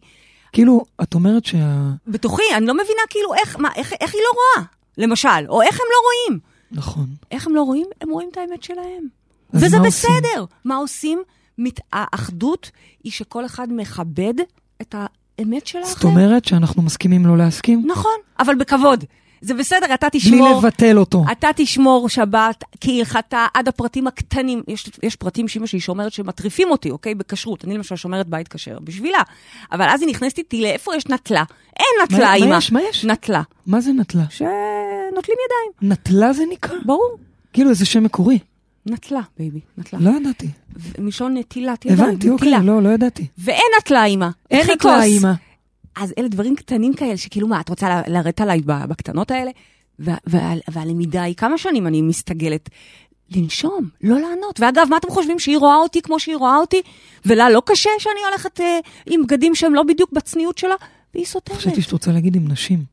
כאילו, 0.52 0.86
את 1.02 1.14
אומרת 1.14 1.46
שה... 1.46 1.90
בתוכי, 2.08 2.44
אני 2.58 2.66
לא 2.66 2.74
מבינה 2.74 3.02
כאילו 3.10 3.34
איך, 3.34 3.60
מה, 3.60 3.70
איך, 3.76 3.94
איך 4.02 4.14
היא 4.14 4.22
לא 4.22 4.40
רואה, 4.40 4.68
למשל, 4.98 5.50
או 5.50 5.62
איך 5.62 5.80
הם 5.80 5.88
לא 5.92 5.98
רואים. 6.08 6.40
נכון. 6.72 7.06
איך 7.32 7.48
הם 7.48 7.56
לא 7.56 7.62
רואים? 7.62 7.88
הם 8.02 8.10
רואים 8.10 8.30
את 8.32 8.38
האמת 8.38 8.64
שלהם. 8.64 9.08
וזה 9.54 9.80
מה 9.80 9.86
עושים? 9.86 10.10
בסדר. 10.22 10.46
מה 10.66 10.76
עושים? 10.76 11.24
מת... 11.58 11.80
האחדות 11.94 12.72
היא 13.04 13.12
שכל 13.12 13.46
אחד 13.46 13.68
מכבד 13.72 14.34
את 14.82 14.96
האמת 15.40 15.68
של 15.68 15.78
האחר. 15.80 15.90
זאת 15.90 16.04
אומרת 16.04 16.46
שאנחנו 16.46 16.82
מסכימים 16.82 17.26
לא 17.26 17.38
להסכים? 17.38 17.84
נכון, 17.86 18.12
אבל 18.40 18.56
בכבוד. 18.56 19.04
זה 19.42 19.54
בסדר, 19.54 19.94
אתה 19.94 20.08
בלי 20.14 20.20
תשמור... 20.22 20.58
לבטל 20.60 20.98
אותו. 20.98 21.24
אתה 21.32 21.48
תשמור 21.56 22.10
שבת 22.10 22.64
כהלכתה 22.82 23.46
עד 23.54 23.68
הפרטים 23.68 24.08
הקטנים. 24.08 24.64
יש, 24.68 24.90
יש 25.04 25.16
פרטים 25.16 25.48
שאימא 25.48 25.68
שלי 25.68 25.80
שאומרת 25.80 26.12
שמטריפים 26.14 26.72
אותי, 26.72 26.92
אוקיי? 26.92 27.16
בכשרות. 27.16 27.66
אני 27.66 27.78
למשל 27.78 27.96
שומרת 27.96 28.28
בית 28.28 28.48
כשר, 28.48 28.78
בשבילה. 28.80 29.18
אבל 29.72 29.86
אז 29.90 30.02
היא 30.02 30.10
נכנסת 30.10 30.38
איתי 30.38 30.62
לאיפה 30.62 30.96
יש 30.96 31.08
נטלה. 31.08 31.44
אין 31.78 31.86
מה- 32.00 32.04
נטלה, 32.04 32.28
מה 32.28 32.36
אימא. 32.36 32.56
יש? 32.56 32.72
מה 32.72 32.82
יש? 32.90 33.06
נטלה. 33.06 33.42
מה 33.66 33.82
זה 33.82 33.92
נטלה? 33.92 34.24
שנוטלים 34.30 35.38
ידיים. 35.46 35.92
נטלה 35.92 36.34
זה 36.34 36.44
נקרא? 36.52 36.76
ברור. 36.86 37.18
כאילו 37.54 37.70
איזה 37.70 37.86
שם 37.86 38.04
מקורי. 38.04 38.40
נטלה, 38.86 39.22
baby, 39.40 39.60
נטלה. 39.78 40.00
לא 40.00 40.12
ידעתי. 40.22 40.48
מלשון 41.00 41.38
נטילת 41.38 41.86
ידיים. 41.86 42.00
הבנתי, 42.10 42.30
אוקיי. 42.30 42.52
לא, 42.64 42.82
לא 42.84 42.90
ידעתי. 42.90 43.28
ואין 43.38 43.62
נטלה, 43.80 44.06
אימא. 44.06 44.28
אין 44.52 44.68
נטלה. 44.72 45.04
אימא. 45.04 45.32
אז 45.96 46.14
אלה 46.18 46.28
דברים 46.28 46.56
קטנים 46.56 46.94
כאלה, 46.94 47.18
שכאילו, 47.18 47.48
מה, 47.48 47.60
את 47.60 47.70
רוצה 47.70 48.02
לרדת 48.08 48.42
עליי 48.42 48.62
בקטנות 48.66 49.32
האלה? 49.32 49.52
וה- 50.00 50.16
וה- 50.28 50.54
והלמידה 50.72 51.24
היא, 51.24 51.36
כמה 51.36 51.58
שנים 51.58 51.88
אני 51.88 52.02
מסתגלת? 52.02 52.70
לנשום, 53.36 53.90
לא 54.04 54.20
לענות. 54.20 54.60
ואגב, 54.60 54.88
מה 54.90 54.98
אתם 54.98 55.10
חושבים, 55.10 55.40
שהיא 55.40 55.58
רואה 55.58 55.76
אותי 55.76 56.02
כמו 56.02 56.20
שהיא 56.20 56.36
רואה 56.36 56.58
אותי? 56.58 56.82
ולה 57.26 57.50
לא 57.50 57.62
קשה 57.66 57.90
שאני 58.00 58.20
הולכת 58.30 58.62
אה, 58.62 58.80
עם 59.06 59.24
בגדים 59.24 59.56
שהם 59.56 59.74
לא 59.76 59.84
בדיוק 59.84 60.12
בצניעות 60.14 60.58
שלה? 60.58 60.76
והיא 61.14 61.26
סותרת. 61.26 61.58
חשבתי 61.58 61.82
שאת 61.82 61.92
רוצה 61.92 62.12
להגיד 62.12 62.36
עם 62.36 62.48
נשים. 62.48 62.84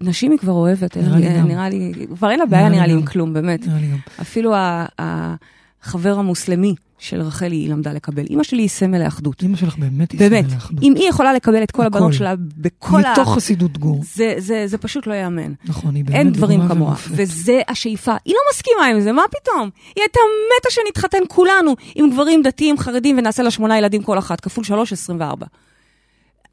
נשים 0.00 0.30
היא 0.30 0.38
כבר 0.38 0.52
אוהבת, 0.52 0.96
נראה 0.96 1.18
לי 1.18 1.28
אה. 1.28 1.42
נראה 1.42 1.68
לי, 1.68 1.92
כבר 2.16 2.30
אין 2.30 2.38
לה 2.38 2.46
בעיה 2.46 2.68
נראה 2.68 2.86
לי. 2.86 2.92
עם 2.92 3.06
כלום, 3.06 3.32
באמת. 3.32 3.66
נראה 3.66 3.80
לי 3.80 3.86
גם. 3.86 3.98
אפילו 4.20 4.54
החבר 4.98 6.18
המוסלמי 6.18 6.74
של 6.98 7.20
רחלי, 7.20 7.56
היא 7.56 7.70
למדה 7.70 7.92
לקבל. 7.92 8.24
אימא 8.30 8.42
שלי 8.42 8.62
היא 8.62 8.68
סמל 8.68 9.04
לאחדות. 9.04 9.42
אמא 9.42 9.56
שלך 9.56 9.78
באמת 9.78 10.12
היא 10.12 10.20
באמת, 10.20 10.44
סמל 10.44 10.54
לאחדות. 10.54 10.82
אם 10.82 10.94
היא 10.96 11.08
יכולה 11.08 11.32
לקבל 11.32 11.62
את 11.62 11.70
כל 11.70 11.86
הכל. 11.86 11.96
הבנות 11.96 12.12
שלה 12.12 12.34
בכל 12.56 13.04
ה... 13.04 13.12
מתוך 13.12 13.34
חסידות 13.34 13.78
גור. 13.78 14.00
זה, 14.14 14.34
זה, 14.38 14.66
זה 14.66 14.78
פשוט 14.78 15.06
לא 15.06 15.14
ייאמן. 15.14 15.52
נכון, 15.64 15.94
היא 15.94 16.04
באמת 16.04 16.16
אין 16.16 16.32
דברים 16.32 16.68
כמוה. 16.68 16.94
וזה 17.10 17.60
השאיפה. 17.68 18.14
היא 18.24 18.34
לא 18.34 18.40
מסכימה 18.50 18.86
עם 18.86 19.00
זה, 19.00 19.12
מה 19.12 19.22
פתאום? 19.30 19.70
היא 19.96 20.02
הייתה 20.02 20.20
מתה 20.60 20.70
שנתחתן 20.70 21.22
כולנו 21.28 21.74
עם 21.94 22.10
גברים 22.10 22.42
דתיים, 22.42 22.78
חרדים, 22.78 23.18
ונעשה 23.18 23.42
לה 23.42 23.50
שמונה 23.50 23.78
ילדים 23.78 24.02
כל 24.02 24.18
אחת, 24.18 24.40
כפול 24.40 24.64
שלוש, 24.64 24.92
עשרים 24.92 25.20
וארבע. 25.20 25.46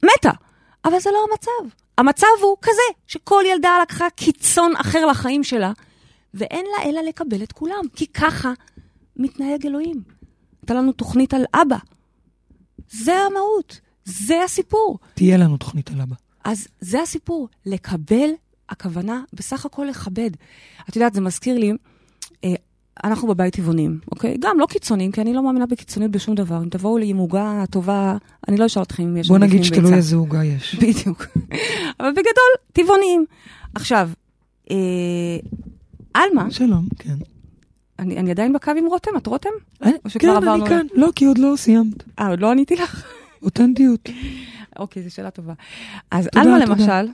מתה. 0.04 0.32
אבל 0.86 1.00
זה 1.00 1.10
לא 1.14 1.26
המצב. 1.32 1.83
המצב 1.98 2.28
הוא 2.42 2.58
כזה, 2.62 3.00
שכל 3.08 3.44
ילדה 3.54 3.70
לקחה 3.82 4.10
קיצון 4.10 4.76
אחר 4.76 5.06
לחיים 5.06 5.44
שלה, 5.44 5.72
ואין 6.34 6.66
לה 6.66 6.90
אלא 6.90 7.02
לקבל 7.02 7.44
את 7.44 7.52
כולם, 7.52 7.84
כי 7.96 8.08
ככה 8.08 8.54
מתנהג 9.18 9.66
אלוהים. 9.66 10.04
הייתה 10.62 10.74
לנו 10.74 10.92
תוכנית 10.92 11.34
על 11.34 11.46
אבא. 11.54 11.78
זה 12.90 13.16
המהות, 13.16 13.80
זה 14.06 14.44
הסיפור. 14.44 15.00
תהיה 15.14 15.38
לנו 15.38 15.58
תוכנית 15.58 15.92
על 15.92 16.02
אבא. 16.02 16.16
אז 16.44 16.68
זה 16.80 17.02
הסיפור, 17.02 17.48
לקבל, 17.66 18.30
הכוונה 18.70 19.22
בסך 19.34 19.66
הכל 19.66 19.86
לכבד. 19.90 20.32
את 20.90 20.96
יודעת, 20.96 21.14
זה 21.14 21.22
מזכיר 21.22 21.58
לי, 21.58 21.72
אנחנו 23.04 23.28
בבית 23.28 23.56
טבעונים, 23.56 24.00
אוקיי? 24.12 24.38
גם 24.40 24.60
לא 24.60 24.66
קיצוניים, 24.66 25.12
כי 25.12 25.22
אני 25.22 25.34
לא 25.34 25.44
מאמינה 25.44 25.66
בקיצוניות 25.66 26.12
בשום 26.12 26.36
דבר. 26.36 26.64
אם 26.64 26.70
תבואו 26.70 26.98
לי 26.98 27.08
עם 27.08 27.18
עוגה 27.18 27.64
טובה, 27.70 28.18
אני 28.48 28.58
לא 28.58 28.66
אשאל 28.66 28.84
אתכם 28.84 29.04
אם 29.04 29.18
יש 29.18 29.28
בוא 29.28 29.38
נגיד 29.38 29.64
שתלוי. 29.64 29.94
איזה 29.94 30.16
עוגה 30.16 30.44
יש. 30.44 30.76
בדיוק. 30.82 31.26
אבל 32.00 32.12
בגדול, 32.12 32.54
טבעונים. 32.74 33.26
עכשיו, 33.76 34.10
אה, 34.72 34.76
עלמה, 36.14 36.52
שלום, 36.52 36.88
כן. 37.00 37.16
אני, 38.00 38.18
אני 38.18 38.32
עדיין 38.32 38.54
בקו 38.54 38.72
עם 38.78 38.86
רותם, 38.86 39.12
את 39.18 39.28
רותם? 39.28 39.50
אה, 39.84 39.90
או 40.06 40.10
שכבר 40.10 40.32
כן, 40.32 40.38
עברנו 40.38 40.66
אני 40.66 40.70
כאן. 40.70 40.86
לא, 40.94 41.10
כי 41.16 41.26
עוד 41.26 41.38
לא 41.38 41.54
סיימת. 41.58 42.04
אה, 42.20 42.28
עוד 42.28 42.40
לא 42.40 42.52
עניתי 42.52 42.76
לך? 42.76 43.06
אותנטיות. 43.42 44.10
אוקיי, 44.80 45.04
זו 45.04 45.14
שאלה 45.14 45.32
טובה. 45.32 45.54
אז 46.12 46.30
עלמה. 46.36 46.60
למשל, 46.60 47.12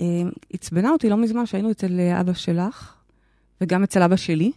אה, 0.00 0.04
עצבנה 0.52 0.90
אותי 0.90 1.08
לא 1.08 1.16
מזמן 1.16 1.46
שהיינו 1.46 1.70
אצל 1.70 2.00
אה, 2.00 2.20
אבא 2.20 2.32
שלך, 2.32 2.94
וגם 3.60 3.82
אצל 3.82 4.02
אבא 4.02 4.16
שלי, 4.16 4.52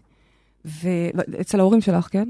ואצל 0.65 1.59
ההורים 1.59 1.81
שלך, 1.81 2.07
כן? 2.11 2.29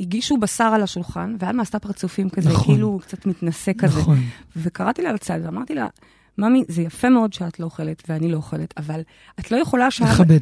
והגישו 0.00 0.36
בשר 0.36 0.64
על 0.64 0.82
השולחן, 0.82 1.36
ועלמה 1.38 1.62
עשתה 1.62 1.78
פרצופים 1.78 2.30
כזה, 2.30 2.50
נכון. 2.50 2.74
כאילו 2.74 2.98
קצת 3.02 3.26
מתנשא 3.26 3.72
כזה. 3.78 4.00
נכון. 4.00 4.18
וקראתי 4.56 5.02
לה 5.02 5.12
לצד, 5.12 5.38
ואמרתי 5.44 5.74
לה, 5.74 5.86
ממי, 6.38 6.64
זה 6.68 6.82
יפה 6.82 7.08
מאוד 7.08 7.32
שאת 7.32 7.60
לא 7.60 7.64
אוכלת 7.64 8.02
ואני 8.08 8.30
לא 8.32 8.36
אוכלת, 8.36 8.74
אבל 8.76 9.00
את 9.40 9.50
לא 9.50 9.56
יכולה 9.56 9.90
ש... 9.90 10.00
לכבד. 10.00 10.40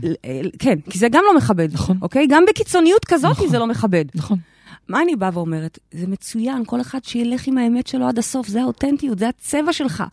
כן, 0.59 0.81
כי 0.91 0.99
זה 0.99 1.09
גם 1.09 1.23
לא 1.27 1.37
מכבד, 1.37 1.69
נכון. 1.73 1.99
אוקיי? 2.03 2.27
גם 2.31 2.45
בקיצוניות 2.49 3.05
כזאת 3.05 3.31
נכון. 3.31 3.49
זה 3.49 3.59
לא 3.59 3.67
מכבד. 3.67 4.05
נכון. 4.15 4.39
מה 4.89 5.03
אני 5.03 5.17
באה 5.17 5.31
ואומרת? 5.33 5.79
זה 5.93 6.07
מצוין, 6.07 6.65
כל 6.67 6.81
אחד 6.81 7.05
שילך 7.05 7.47
עם 7.47 7.59
האמת 7.59 7.87
שלו 7.87 8.09
עד 8.09 8.19
הסוף, 8.19 8.49
זה 8.49 8.63
האותנטיות, 8.63 9.19
זה 9.19 9.29
הצבע 9.29 9.73
שלך. 9.73 10.05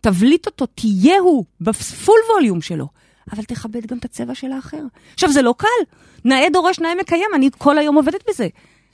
תבליט 0.00 0.46
אותו, 0.46 0.66
תהיה 0.66 1.18
הוא, 1.20 1.44
בפול 1.60 2.18
ווליום 2.34 2.60
שלו, 2.60 2.88
אבל 3.32 3.42
תכבד 3.42 3.86
גם 3.86 3.98
את 3.98 4.04
הצבע 4.04 4.34
של 4.34 4.52
האחר. 4.52 4.82
עכשיו, 5.14 5.32
זה 5.32 5.42
לא 5.42 5.54
קל. 5.58 5.66
נאה 6.24 6.46
דורש, 6.52 6.80
נאה 6.80 6.94
מקיים, 7.00 7.30
אני 7.34 7.50
כל 7.58 7.78
היום 7.78 7.96
עובדת 7.96 8.24
בזה. 8.28 8.48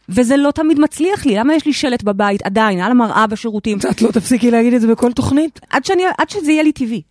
וזה 0.09 0.37
לא 0.37 0.51
תמיד 0.51 0.81
מצליח 0.81 1.27
לי, 1.27 1.37
למה 1.37 1.55
יש 1.55 1.67
לי 1.67 1.73
שלט 1.73 2.03
בבית 2.03 2.43
עדיין, 2.43 2.81
על 2.81 2.91
המראה 2.91 3.27
בשירותים, 3.27 3.79
את 3.91 4.03
לא 4.03 4.13
תפסיקי 4.13 4.51
להגיד 4.51 4.75
את 4.75 4.81
זה 4.81 4.87
בכל 4.87 5.13
תוכנית? 5.13 5.61
עד, 5.71 5.85
שאני, 5.85 6.03
עד 6.19 6.31
שזה 6.31 6.53
יהיה 6.53 6.63
לי 6.63 6.73
טבעי. 6.73 7.03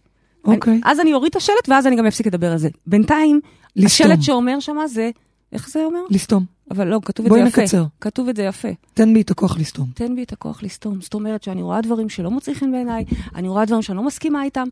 אוקיי. 0.46 0.74
אני, 0.74 0.82
אז 0.86 1.00
אני 1.00 1.14
אוריד 1.14 1.30
את 1.30 1.36
השלט 1.36 1.70
ואז 1.70 1.88
אני 1.88 1.96
גם 1.96 2.06
אפסיק 2.06 2.28
לדבר 2.28 2.52
על 2.52 2.58
זה. 2.58 2.70
בינתיים, 2.88 3.40
לסתום. 3.76 4.12
השלט 4.12 4.22
שאומר 4.22 4.60
שמה 4.60 4.88
זה 4.88 5.10
איך 5.54 5.70
זה 5.70 5.86
אומר? 5.86 6.00
לסתום. 6.10 6.46
אבל 6.72 6.88
לא, 6.88 7.00
כתוב 7.06 7.26
את 7.26 7.30
בואי 7.30 7.42
זה 7.42 7.48
יפה. 7.48 7.62
נקצר. 7.62 7.84
כתוב 8.02 8.30
את 8.30 8.36
זה 8.36 8.44
יפה. 8.44 8.68
תן 8.94 9.14
בי 9.14 9.22
את 9.22 9.32
הכוח 9.32 9.58
לסתום. 9.60 9.88
תן 9.94 10.16
בי 10.16 10.24
את 10.24 10.34
הכוח 10.34 10.64
לסתום. 10.64 11.02
זאת 11.02 11.14
אומרת 11.14 11.44
שאני 11.44 11.62
רואה 11.62 11.82
דברים 11.82 12.10
שלא 12.10 12.32
מוצאים 12.32 12.56
חן 12.56 12.72
בעיניי, 12.72 13.06
אני 13.36 13.48
רואה 13.48 13.66
דברים 13.66 13.82
שאני 13.82 13.98
לא 13.98 14.04
מסכימה 14.04 14.44
איתם, 14.44 14.68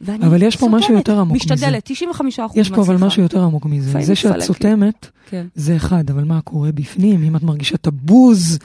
ואני 0.00 0.26
אבל 0.26 0.42
יש 0.42 0.56
פה 0.56 0.68
משהו. 0.68 0.94
יותר 0.94 1.20
עמוק 1.20 1.36
מזה. 1.36 1.54
משתדלת, 1.54 1.82
95 1.84 2.40
אחוז 2.40 2.56
יש 2.58 2.70
פה 2.70 2.82
אבל 2.82 2.96
משהו 2.96 3.22
יותר 3.22 3.42
עמוק 3.44 3.66
מזה. 3.66 4.00
זה 4.02 4.14
שאת. 4.14 4.40
סותמת, 4.40 5.06
כן. 5.30 5.46
זה 5.54 5.76
אחד, 5.76 6.10
אבל 6.10 6.24
מה 6.24 6.40
קורה 6.40 6.72
בפנים? 6.72 7.22
אם 7.24 7.36
את 7.36 7.42
מרגישה 7.42 7.74
את 7.74 7.86
הבוז, 7.86 8.58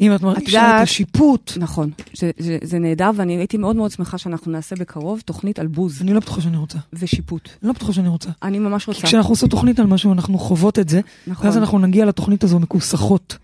אם 0.00 0.14
את 0.14 0.22
מרגישה 0.22 0.56
יודעת- 0.58 0.76
את 0.78 0.82
השיפוט. 0.82 1.52
נכון, 1.56 1.90
זה, 2.16 2.30
זה, 2.38 2.58
זה 2.62 2.78
נהדר, 2.78 3.10
ואני 3.16 3.36
הייתי 3.36 3.56
מאוד 3.56 3.76
מאוד 3.76 3.90
שמחה 3.90 4.18
שאנחנו 4.18 4.52
נעשה 4.52 4.76
בקרוב 4.76 5.20
תוכנית 5.24 5.58
על 5.58 5.66
בוז 5.66 6.02
אני 6.02 6.12
לא 6.14 6.20
בטוחה 6.20 6.40
שאני 6.40 6.56
רוצה. 6.56 6.78
ושיפוט. 6.92 7.48
אני 7.62 7.68
לא 7.68 7.72
בטוחה 7.72 7.92
שאני 7.92 8.08
רוצה. 8.08 8.30
אני 8.42 8.58
ממש 8.58 8.84
כי 8.84 8.90
רוצה. 8.90 9.02
כשאנחנו 9.02 9.32
עושות 9.32 9.50
תוכנית 9.50 9.78
על 9.80 9.86
משהו, 9.86 10.12
אנחנו 10.12 10.38
חוות 10.38 10.78
את 10.78 10.88
זה, 10.88 11.00
נכון. 11.26 11.46
ואז 11.46 11.56
אנחנו 11.58 11.78
נגיע 11.78 12.04
לתוכנית 12.06 12.44
הזו 12.44 12.58
מכוסחות. 12.58 13.36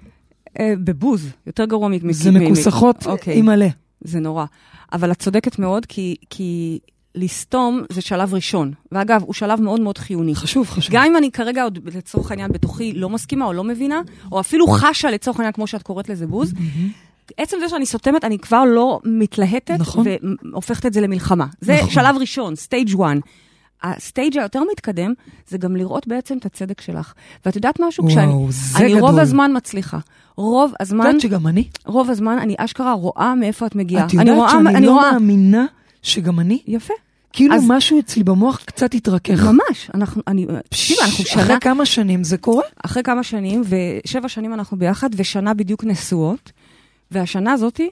אה, 0.61 0.75
בבוז, 0.85 1.29
יותר 1.47 1.65
גרוע 1.65 1.89
מ... 1.89 2.13
זה 2.13 2.31
מכוסחות 2.31 3.07
אוקיי. 3.07 3.39
עם 3.39 3.47
מלא. 3.47 3.67
זה 4.01 4.21
נורא. 4.21 4.45
אבל 4.93 5.13
את 5.13 5.19
צודקת 5.19 5.59
מאוד, 5.59 5.87
כי, 5.87 6.17
כי 6.31 6.79
לסתום 7.15 7.83
זה 7.89 8.01
שלב 8.01 8.35
ראשון. 8.35 8.73
ואגב, 8.93 9.23
הוא 9.23 9.35
שלב 9.35 9.61
מאוד 9.61 9.81
מאוד 9.81 9.99
חיוני. 9.99 10.35
חשוב, 10.35 10.71
חשוב. 10.71 10.95
גם 10.95 11.05
אם 11.05 11.17
אני 11.17 11.31
כרגע 11.31 11.63
עוד 11.63 11.79
לצורך 11.95 12.31
העניין 12.31 12.53
בתוכי 12.53 12.93
לא 12.93 13.09
מסכימה 13.09 13.45
או 13.45 13.53
לא 13.53 13.65
מבינה, 13.65 14.01
או 14.33 14.41
אפילו 14.41 14.67
חשה 14.67 15.11
לצורך 15.11 15.37
העניין, 15.37 15.53
כמו 15.53 15.67
שאת 15.67 15.83
קוראת 15.83 16.09
לזה 16.09 16.27
בוז, 16.27 16.53
עצם 17.37 17.57
זה 17.61 17.69
שאני 17.69 17.87
סותמת, 17.87 18.25
אני 18.25 18.39
כבר 18.39 18.65
לא 18.65 19.01
מתלהטת, 19.05 19.77
נכון. 19.79 20.05
והופכת 20.53 20.87
את 20.87 20.93
זה 20.93 21.01
למלחמה. 21.01 21.47
זה 21.61 21.77
נכון. 21.77 21.91
שלב 21.91 22.17
ראשון, 22.17 22.57
סטייג' 22.57 22.95
1. 23.01 23.17
הסטייג' 23.83 24.39
היותר 24.39 24.63
מתקדם, 24.73 25.13
זה 25.49 25.59
גם 25.59 25.77
לראות 25.77 26.07
בעצם 26.07 26.39
את 26.39 26.47
הצדק 26.47 26.81
שלך. 26.81 27.13
ואת 27.47 27.57
יודעת 27.57 27.81
משהו? 27.81 28.05
וואו, 28.05 28.15
כשאני, 28.15 28.47
זה 28.51 28.79
אני 28.79 29.01
רוב 29.01 29.11
גדול. 29.11 29.21
הזמן 29.21 29.53
מצליחה. 29.57 29.99
רוב 30.37 30.73
את 30.77 30.81
הזמן, 30.81 31.07
יודעת 31.07 31.21
שגם 31.21 31.47
אני? 31.47 31.69
רוב 31.87 32.11
הזמן 32.11 32.39
אני 32.39 32.55
אשכרה 32.59 32.93
רואה 32.93 33.35
מאיפה 33.35 33.67
את 33.67 33.75
מגיעה. 33.75 34.07
את 34.07 34.15
אני 34.15 34.21
יודעת 34.21 34.37
רואה, 34.37 34.51
שאני 34.51 34.77
אני 34.77 34.87
לא 34.87 34.93
רואה, 34.93 35.13
מאמינה 35.13 35.67
שגם 36.03 36.41
אני? 36.41 36.63
יפה, 36.67 36.95
כאילו 37.33 37.55
אז- 37.55 37.65
משהו 37.69 37.99
אצלי 38.01 38.25
במוח 38.25 38.57
קצת 38.65 38.95
התרכך. 38.95 39.45
ממש. 39.45 39.91
אנחנו, 39.95 40.23
אני, 40.27 40.47
תקשיב, 40.69 40.97
אנחנו 41.03 41.25
שנה, 41.25 41.43
אחרי 41.43 41.57
כמה 41.61 41.87
שנים 41.87 42.25
זה 42.25 42.39
קורה? 42.39 42.65
אחרי 42.85 43.03
כמה 43.03 43.23
שנים, 43.23 43.63
ושבע 44.05 44.29
שנים 44.29 44.55
אנחנו 44.55 44.77
ביחד, 44.79 45.11
ושנה 45.17 45.55
בדיוק 45.55 45.85
נשואות, 45.85 46.53
והשנה 47.11 47.53
הזאתי 47.53 47.91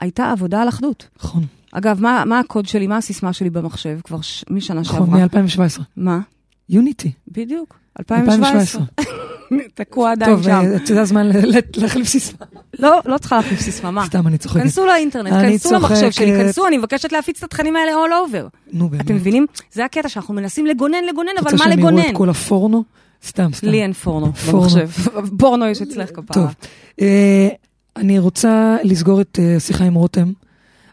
הייתה 0.00 0.30
עבודה 0.32 0.62
על 0.62 0.68
אחדות. 0.68 1.08
נכון, 1.18 1.44
אגב, 1.72 2.00
מה, 2.00 2.24
מה 2.26 2.38
הקוד 2.38 2.66
שלי, 2.68 2.86
מה 2.86 2.96
הסיסמה 2.96 3.32
שלי 3.32 3.50
במחשב 3.50 3.98
כבר 4.04 4.20
ש... 4.20 4.44
משנה 4.50 4.80
נכון, 4.80 4.98
שעברה? 5.22 5.42
מ-2017. 5.42 5.80
מה? 5.96 6.20
יוניטי. 6.68 7.12
בדיוק, 7.28 7.76
2017. 7.98 8.82
תקוע 9.74 10.12
עדיין 10.12 10.30
טוב, 10.30 10.42
שם. 10.42 10.50
אה, 10.50 10.76
את 10.76 10.90
יודעת 10.90 11.06
זמן 11.06 11.30
להחליף 11.76 12.06
סיסמה. 12.08 12.46
לא, 12.78 13.00
לא 13.06 13.18
צריכה 13.18 13.36
להחליף 13.36 13.60
סיסמה, 13.60 13.90
מה? 13.90 14.06
סתם, 14.06 14.26
אני 14.26 14.38
צוחקת. 14.38 14.62
כנסו 14.62 14.86
לאינטרנט, 14.86 15.32
כנסו 15.32 15.72
למחשב. 15.74 16.10
שלי, 16.10 16.32
כנסו, 16.32 16.66
אני 16.66 16.78
מבקשת 16.78 17.12
להפיץ 17.12 17.38
את 17.38 17.44
התכנים 17.44 17.76
האלה 17.76 17.92
all 17.92 18.30
over. 18.30 18.56
נו, 18.72 18.88
באמת. 18.88 19.04
אתם 19.04 19.14
מבינים? 19.14 19.46
זה 19.72 19.84
הקטע 19.84 20.08
שאנחנו 20.08 20.34
מנסים 20.34 20.66
לגונן, 20.66 21.04
לגונן, 21.08 21.28
את 21.34 21.38
אבל 21.38 21.52
רוצה 21.52 21.64
מה 21.64 21.70
שהם 21.70 21.78
יראו 21.78 21.90
לגונן? 21.90 22.10
את 22.10 22.16
כל 22.16 22.30
הפורנו? 22.30 22.84
סתם, 23.26 23.50
סתם. 23.52 23.68
לי 23.68 23.82
אין 23.82 23.92
פורנו 23.92 24.32
פורנו. 24.32 24.60
במחשב. 24.60 24.90
פורנו 25.38 25.66
יש 25.66 25.82
אצלך 25.82 26.08
כפרה. 26.08 26.24
טוב. 26.34 26.54
אה, 27.00 27.48
אני 27.96 28.18
רוצה 28.18 28.76
לסגור 28.82 29.20
את 29.20 29.38
אה, 29.42 29.56
השיחה 29.56 29.84
עם 29.84 29.94
רותם. 29.94 30.32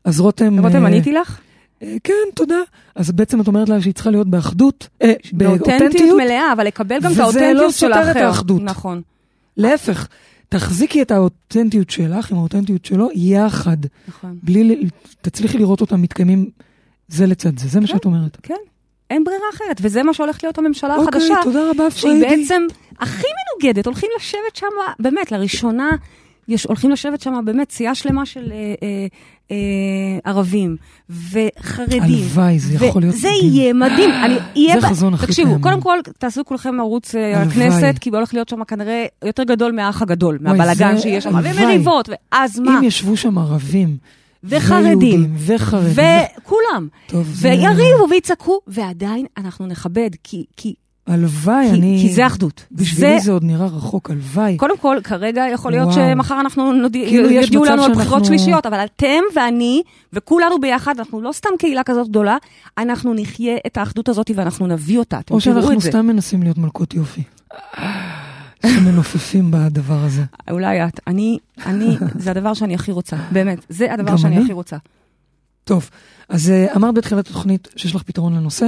אז 0.06 0.20
רותם... 0.20 0.66
רותם, 0.66 0.86
עניתי 0.86 1.12
לך? 1.12 1.40
אה, 1.84 1.96
כן, 2.04 2.14
תודה. 2.36 2.60
אז 2.96 3.12
בעצם 3.12 3.42
את 3.42 3.48
אומרת 3.48 3.70
לה 3.70 3.82
שהיא 3.82 3.94
צריכה 3.94 4.10
להיות 4.12 4.28
באחדות, 4.28 4.88
אה, 5.02 5.14
באותנטיות. 5.32 6.18
מלאה, 6.18 6.54
אבל 6.54 6.68
לקבל 6.68 7.00
גם 7.00 7.06
את 7.06 7.12
וזה 7.12 7.24
האותנטיות 7.24 7.56
לא 7.56 7.72
של 7.72 7.78
סותר 7.78 8.02
את 8.02 8.08
האחר. 8.08 8.26
האחדות. 8.26 8.62
נכון, 8.62 9.02
להפך, 9.58 10.08
תחזיקי 10.50 11.02
את 11.02 11.12
האותנטיות 11.12 11.90
שלך 11.90 12.32
עם 12.32 12.38
האותנטיות 12.38 12.86
שלו 12.86 13.10
יחד. 13.16 13.78
נכון. 14.08 14.38
בלי, 14.44 14.88
תצליחי 15.22 15.58
לראות 15.58 15.82
אותם 15.82 16.02
מתקיימים 16.02 16.50
זה 17.08 17.26
לצד 17.26 17.60
זה, 17.60 17.68
זה 17.68 17.80
מה 17.80 17.88
שאת 17.88 18.06
אומרת. 18.06 18.38
כן, 18.44 18.56
אין 19.10 19.24
ברירה 19.24 19.46
אחרת, 19.54 19.78
וזה 19.82 20.04
מה 20.04 20.14
שהולך 20.14 20.44
להיות 20.44 20.58
הממשלה 20.58 20.96
אוקיי, 20.96 21.22
החדשה. 21.22 21.36
תודה 21.44 21.70
רבה, 21.70 21.92
שהיא 21.92 22.24
פריידי. 22.24 22.42
בעצם 22.42 22.62
הכי 23.00 23.28
מנוגדת, 23.28 23.86
הולכים 23.86 24.10
לשבת 24.18 24.56
שם, 24.56 24.68
באמת, 25.00 25.32
לראשונה, 25.32 25.90
יש, 26.50 26.64
הולכים 26.66 26.92
לשבת 26.92 27.22
שם 27.22 27.34
באמת 27.46 27.72
סיעה 27.72 27.96
שלמה 27.96 28.26
של 28.26 28.52
אה, 28.52 28.58
אה, 28.84 29.08
אה, 29.52 29.56
ערבים 30.32 30.76
וחרדים. 31.10 32.04
הלוואי, 32.04 32.60
זה 32.60 32.86
יכול 32.86 33.02
להיות 33.02 33.16
וזה 33.16 33.28
מדהים. 33.38 33.54
יהיה 33.54 33.74
מדהים. 33.74 34.10
אני, 34.26 34.36
יהיה 34.56 34.80
זה 34.82 34.88
ב- 34.88 34.90
חזון 34.90 35.14
הכי 35.14 35.26
תקשיבו, 35.28 35.50
קיים. 35.50 35.62
קודם 35.62 35.82
כל, 35.82 35.98
תעשו 36.18 36.46
כולכם 36.46 36.80
ערוץ 36.80 37.16
אה. 37.16 37.42
הכנסת, 37.42 37.96
כי 38.02 38.10
הולך 38.10 38.34
להיות 38.34 38.50
שם 38.50 38.64
כנראה 38.64 39.06
יותר 39.26 39.44
גדול 39.44 39.72
מהאח 39.72 40.02
הגדול, 40.02 40.38
מהבלגן 40.42 40.96
זה- 40.96 41.02
שיש 41.02 41.24
שם. 41.24 41.40
ומריבות, 41.44 42.10
ואז 42.32 42.60
מה? 42.60 42.80
אם 42.80 42.84
ישבו 42.84 43.18
שם 43.18 43.38
ערבים, 43.38 43.98
וחרדים. 44.44 45.34
וחרדים, 45.38 45.96
וכולם. 46.38 46.88
זה- 47.34 47.50
ויריבו 47.50 48.08
ויצעקו, 48.10 48.60
ועדיין 48.68 49.26
אנחנו 49.38 49.68
נכבד, 49.68 50.10
כי, 50.24 50.46
כי, 50.58 50.74
הלוואי, 51.10 51.68
כי, 51.70 51.76
אני... 51.76 51.98
כי 52.02 52.14
זה 52.14 52.28
אחדות. 52.28 52.66
בשבילי 52.72 53.20
זה 53.20 53.32
עוד 53.32 53.44
נראה 53.44 53.66
רחוק, 53.66 54.10
הלוואי. 54.10 54.58
קודם 54.58 54.78
כל, 54.78 54.98
כרגע 55.04 55.44
יכול 55.54 55.72
להיות 55.72 55.88
וואו. 55.88 55.98
שמחר 56.14 56.40
אנחנו 56.40 56.74
נודיע, 56.74 57.10
כאילו 57.10 57.30
יש 57.30 57.46
יודיעו 57.46 57.66
לנו 57.66 57.74
על 57.74 57.80
שאנחנו- 57.80 57.96
בחירות 58.04 58.26
שלישיות, 58.26 58.66
אבל 58.66 58.86
אתם 58.86 59.22
ואני, 59.36 59.82
וכולנו 60.14 60.60
ביחד, 60.62 60.94
אנחנו 61.00 61.22
לא 61.22 61.32
סתם 61.32 61.50
קהילה 61.60 61.84
כזאת 61.84 62.08
גדולה, 62.10 62.38
אנחנו 62.78 63.14
נחיה 63.14 63.58
את 63.68 63.78
האחדות 63.78 64.10
הזאת 64.10 64.32
ואנחנו 64.36 64.68
נביא 64.68 65.00
אותה. 65.00 65.20
אתם 65.20 65.34
או 65.34 65.40
תראו 65.40 65.56
שאנחנו 65.56 65.74
את 65.74 65.82
זה. 65.82 65.90
סתם 65.90 66.08
מנסים 66.08 66.44
להיות 66.44 66.58
מלכות 66.58 66.94
יופי. 66.94 67.24
שמנופפים 68.66 69.52
בדבר 69.52 69.98
הזה. 70.06 70.24
אולי 70.52 70.86
את. 70.86 71.00
אני, 71.08 71.38
אני, 71.66 71.98
זה 72.16 72.32
הדבר 72.32 72.54
שאני 72.54 72.76
הכי 72.76 72.92
רוצה. 72.92 73.18
באמת, 73.32 73.66
זה 73.70 73.94
הדבר 73.94 74.18
שאני 74.18 74.36
אני. 74.36 74.44
הכי 74.44 74.54
רוצה. 74.54 74.78
טוב, 75.64 75.90
אז 76.30 76.50
אה, 76.50 76.76
אמרת 76.76 76.94
בתחילת 76.94 77.28
התוכנית 77.28 77.68
שיש 77.76 77.96
לך 77.96 78.04
פתרון 78.04 78.36
לנושא? 78.36 78.68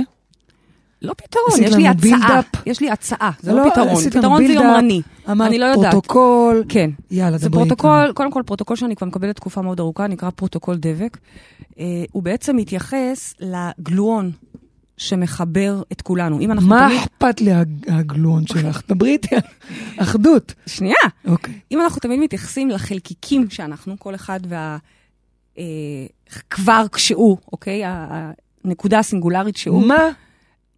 לא 1.02 1.14
פתרון, 1.14 1.64
יש 1.64 1.76
לי 1.76 1.88
הצעה. 1.88 2.42
יש 2.66 2.80
לי 2.82 2.90
הצעה, 2.92 3.32
זה 3.40 3.54
לא, 3.54 3.66
לא 3.66 3.70
פתרון. 3.72 4.04
פתרון 4.10 4.48
זה. 4.48 4.54
יומרני. 4.54 5.02
אמרת 5.32 5.48
אני 5.48 5.58
לא 5.60 5.66
יודעת. 5.66 5.92
פרוטוקול. 5.92 6.64
כן. 6.70 6.90
יאללה, 7.12 7.38
זה 7.38 7.50
דברי 7.50 7.60
פרוטוקול, 7.60 8.12
קודם 8.14 8.32
כל 8.32 8.42
פרוטוקול 8.46 8.76
שאני 8.76 8.96
כבר 8.96 9.08
מקבלת 9.08 9.36
תקופה 9.36 9.62
מאוד 9.62 9.80
ארוכה, 9.80 10.08
נקרא 10.08 10.30
פרוטוקול 10.30 10.78
דבק. 10.78 11.18
אה, 11.80 11.86
הוא 12.12 12.24
בעצם 12.24 12.56
מתייחס 12.56 13.34
לגלואון 13.40 14.32
שמחבר 14.98 15.82
את 15.92 16.02
כולנו. 16.02 16.40
אם 16.40 16.52
אנחנו 16.52 16.68
מה 16.70 16.88
תמיד... 16.90 17.00
אכפת 17.02 17.42
לי 17.42 17.52
הג- 17.52 17.90
הגלואון 17.90 18.48
שלך? 18.48 18.82
דברי 18.90 19.10
איתי 19.12 19.36
על 19.36 19.42
אחדות. 19.98 20.54
שנייה. 20.68 20.96
אוקיי. 21.28 21.54
אם 21.72 21.82
אנחנו 21.82 22.00
תמיד 22.00 22.20
מתייחסים 22.20 22.70
לחלקיקים 22.70 23.50
שאנחנו, 23.50 24.00
כל 24.00 24.16
אחד 24.16 24.40
וה... 24.50 24.78
אה, 25.58 25.64
כבר 26.50 26.86
כשהוא, 26.92 27.38
אוקיי? 27.52 27.82
הנקודה 28.66 29.00
הסינגולרית 29.00 29.58
שהוא. 29.58 29.86
מה? 29.88 30.10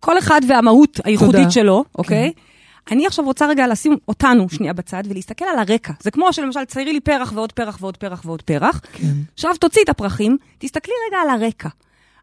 כל 0.03 0.17
אחד 0.17 0.41
והמהות 0.47 0.99
הייחודית 1.03 1.35
תודה. 1.35 1.51
שלו, 1.51 1.83
אוקיי? 1.97 2.31
אני 2.91 3.07
עכשיו 3.07 3.25
רוצה 3.25 3.47
רגע 3.47 3.67
לשים 3.67 3.97
אותנו 4.07 4.49
שנייה 4.49 4.73
בצד 4.73 5.03
ולהסתכל 5.09 5.45
על 5.45 5.59
הרקע. 5.59 5.93
זה 5.99 6.11
כמו 6.11 6.33
שלמשל 6.33 6.65
ציירי 6.65 6.93
לי 6.93 6.99
פרח 6.99 7.31
ועוד 7.35 7.51
פרח 7.51 7.77
ועוד 7.81 7.97
פרח 7.97 8.21
ועוד 8.25 8.41
פרח. 8.41 8.81
כן. 8.93 9.13
עכשיו 9.33 9.51
תוציאי 9.59 9.83
את 9.83 9.89
הפרחים, 9.89 10.37
תסתכלי 10.57 10.93
רגע 11.07 11.17
על 11.17 11.29
הרקע. 11.29 11.69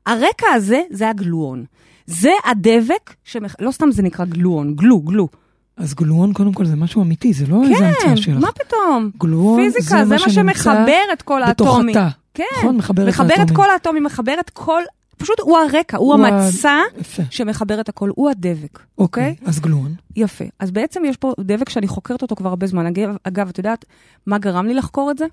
הרקע 0.07 0.47
הזה 0.55 0.81
זה 0.91 1.11
הגלואון. 1.11 1.65
זה 2.07 2.31
הדבק, 2.45 3.15
שמח... 3.25 3.57
לא 3.61 3.71
סתם 3.71 3.91
זה 3.93 4.03
נקרא 4.03 4.25
גלואון, 4.25 4.75
glue, 4.75 5.01
glue. 5.01 5.29
אז 5.77 5.95
גלואון 5.95 6.33
קודם 6.33 6.53
כל 6.53 6.65
זה 6.65 6.77
משהו 6.77 7.03
אמיתי, 7.03 7.33
זה 7.33 7.47
לא 7.47 7.63
איזה 7.63 7.87
המצאה 7.87 8.03
כן, 8.03 8.17
שלך. 8.17 8.41
מה 8.41 8.53
פתאום? 8.53 9.11
גלואון 9.19 9.61
פיזיקה, 9.63 9.97
זה 9.97 10.05
זה 10.05 10.15
מה 10.15 10.21
מה 10.27 10.31
שמחבר 10.31 11.03
את 11.13 11.23
כל 11.23 11.41
בתוך 11.49 11.69
האטומים. 11.69 11.97
התא. 11.97 12.09
כן, 12.35 12.45
נכון? 12.59 12.77
מחבר 12.77 13.03
את 13.03 13.09
מחבר 13.09 13.35
את 13.35 13.39
האטומים. 13.39 13.57
כל 13.57 13.71
האטומים, 13.71 14.05
מחבר 14.05 14.35
את 14.41 14.51
כל... 14.51 14.83
פשוט 15.21 15.41
הוא 15.41 15.59
הרקע, 15.59 15.97
הוא 15.97 16.15
הוא 16.15 16.25
ה- 16.25 16.29
המצע 16.29 16.79
יפה. 17.01 17.23
שמחבר 17.31 17.81
את 17.81 17.89
הכל, 17.89 18.11
הוא 18.15 18.31
הדבק, 18.31 18.79
אוקיי, 18.99 19.31
אוקיי? 19.31 19.35
אז 19.49 19.61
גלואון. 19.61 19.95
יפה. 20.17 20.45
אז 20.59 20.71
בעצם 20.71 21.03
יש 21.07 21.17
פה 21.17 21.33
דבק 21.41 21.69
שאני 21.69 21.89
חוקרת 21.89 22.23
אותו 22.23 22.37
כבר 22.37 22.49
הרבה 22.49 22.67
זמן. 22.67 22.87
אגב, 22.87 23.17
אגב 23.25 23.49
את 23.49 23.59
יודעת 23.59 23.85
מה 24.27 24.39
גרם 24.39 24.67
לי 24.67 24.75
לחקור 24.75 25.11
את 25.11 25.19
זה? 25.19 25.25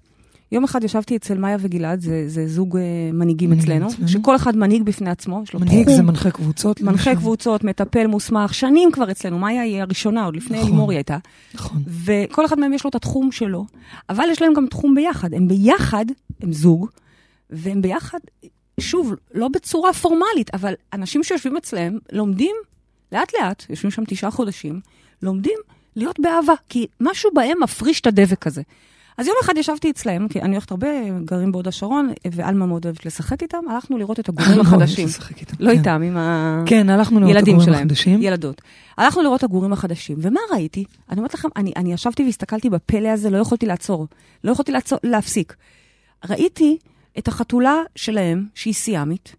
יום 0.51 0.63
אחד 0.63 0.83
ישבתי 0.83 1.15
אצל 1.15 1.37
מאיה 1.37 1.57
וגלעד, 1.59 1.99
זה, 2.01 2.23
זה 2.27 2.47
זוג 2.47 2.77
אה, 2.77 2.81
מנהיגים 3.13 3.49
מנהיגים 3.49 3.71
אצלנו, 3.75 3.87
אצלנו. 3.93 4.07
שכל 4.07 4.35
אחד 4.35 4.55
מנהיג 4.57 4.83
בפני 4.83 5.09
עצמו, 5.09 5.41
יש 5.43 5.53
לו 5.53 5.59
מנהיג 5.59 5.83
תחום, 5.83 5.95
זה 5.97 6.03
מנחה 6.03 6.31
קבוצות. 6.31 6.81
מנחה 6.81 7.09
למשל. 7.09 7.15
קבוצות, 7.21 7.63
מטפל 7.63 8.07
מוסמך, 8.07 8.53
שנים 8.53 8.91
כבר 8.91 9.11
אצלנו, 9.11 9.39
מאיה 9.39 9.61
היא 9.61 9.81
הראשונה, 9.81 10.25
עוד 10.25 10.35
לפני 10.35 10.57
נכון. 10.57 10.69
לימור 10.71 10.91
היא 10.91 10.97
הייתה. 10.97 11.17
נכון. 11.53 11.83
וכל 12.05 12.45
אחד 12.45 12.59
מהם 12.59 12.73
יש 12.73 12.83
לו 12.83 12.89
את 12.89 12.95
התחום 12.95 13.31
שלו, 13.31 13.65
אבל 14.09 14.23
יש 14.31 14.41
להם 14.41 14.53
גם 14.53 14.67
תחום 14.67 14.95
ביחד. 14.95 15.33
הם 15.33 15.47
ביחד, 15.47 16.05
הם 16.41 16.53
זוג, 16.53 16.87
והם 17.49 17.81
ביחד, 17.81 18.19
שוב, 18.79 19.13
לא 19.33 19.47
בצורה 19.47 19.93
פורמלית, 19.93 20.53
אבל 20.53 20.73
אנשים 20.93 21.23
שיושבים 21.23 21.57
אצלם 21.57 21.97
לומדים 22.11 22.55
לאט-לאט, 23.11 23.65
יושבים 23.69 23.91
שם 23.91 24.03
תשעה 24.07 24.31
חודשים, 24.31 24.79
לומדים 25.21 25.57
להיות 25.95 26.19
באהבה, 26.19 26.53
כי 26.69 26.87
משהו 26.99 27.29
בהם 27.33 27.63
מפריש 27.63 28.01
את 28.01 28.07
הדבק 28.07 28.47
הזה. 28.47 28.61
אז 29.17 29.27
יום 29.27 29.35
אחד 29.43 29.57
ישבתי 29.57 29.89
אצלם, 29.89 30.27
כי 30.27 30.41
אני 30.41 30.51
הולכת 30.51 30.71
הרבה, 30.71 30.87
גרים 31.25 31.51
בהוד 31.51 31.67
השרון, 31.67 32.13
ועלמה 32.31 32.65
מאוד 32.65 32.85
אוהבת 32.85 33.05
לשחק 33.05 33.43
איתם, 33.43 33.57
הלכנו 33.69 33.97
לראות 33.97 34.19
את 34.19 34.29
הגורים 34.29 34.59
החדשים. 34.59 35.07
לשחק 35.07 35.39
איתם, 35.41 35.55
לא 35.59 35.71
כן. 35.71 35.77
איתם, 35.77 36.01
עם 36.01 36.17
כן, 36.65 36.89
הילדים 36.89 37.55
הגורים 37.55 37.59
שלהם. 37.59 37.87
החדשים. 37.87 38.21
ילדות. 38.21 38.61
הלכנו 38.97 39.23
לראות 39.23 39.39
את 39.39 39.43
הגורים 39.43 39.73
החדשים, 39.73 40.17
ומה 40.21 40.39
ראיתי? 40.51 40.83
אני 41.09 41.17
אומרת 41.17 41.33
לכם, 41.33 41.49
אני, 41.55 41.73
אני 41.75 41.93
ישבתי 41.93 42.23
והסתכלתי 42.23 42.69
בפלא 42.69 43.07
הזה, 43.07 43.29
לא 43.29 43.37
יכולתי 43.37 43.65
לעצור. 43.65 44.07
לא 44.43 44.51
יכולתי 44.51 44.71
לעצור, 44.71 44.99
להפסיק. 45.03 45.55
ראיתי 46.29 46.77
את 47.17 47.27
החתולה 47.27 47.75
שלהם, 47.95 48.45
שהיא 48.55 48.73
סיאמית, 48.73 49.35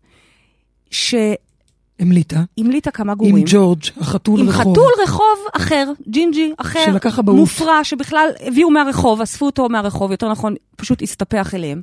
המליטה, 2.01 2.43
שהמליטה 2.59 2.91
כמה 2.91 3.13
עם 3.13 3.19
גורים. 3.19 3.45
ג'ורג', 3.47 3.83
החתול 4.01 4.41
עם 4.41 4.49
רחוב. 4.49 4.61
חתול 4.61 4.93
רחוב 5.03 5.39
אחר, 5.53 5.93
ג'ינג'י 6.09 6.53
אחר, 6.57 6.85
שלקח 6.87 7.19
אבהות. 7.19 7.39
מופרע, 7.39 7.85
שבכלל 7.85 8.29
הביאו 8.41 8.71
מהרחוב, 8.71 9.21
אספו 9.21 9.47
אותו 9.47 9.69
מהרחוב, 9.69 10.11
יותר 10.11 10.31
נכון, 10.31 10.55
פשוט 10.77 11.03
הסתפח 11.03 11.55
אליהם. 11.55 11.83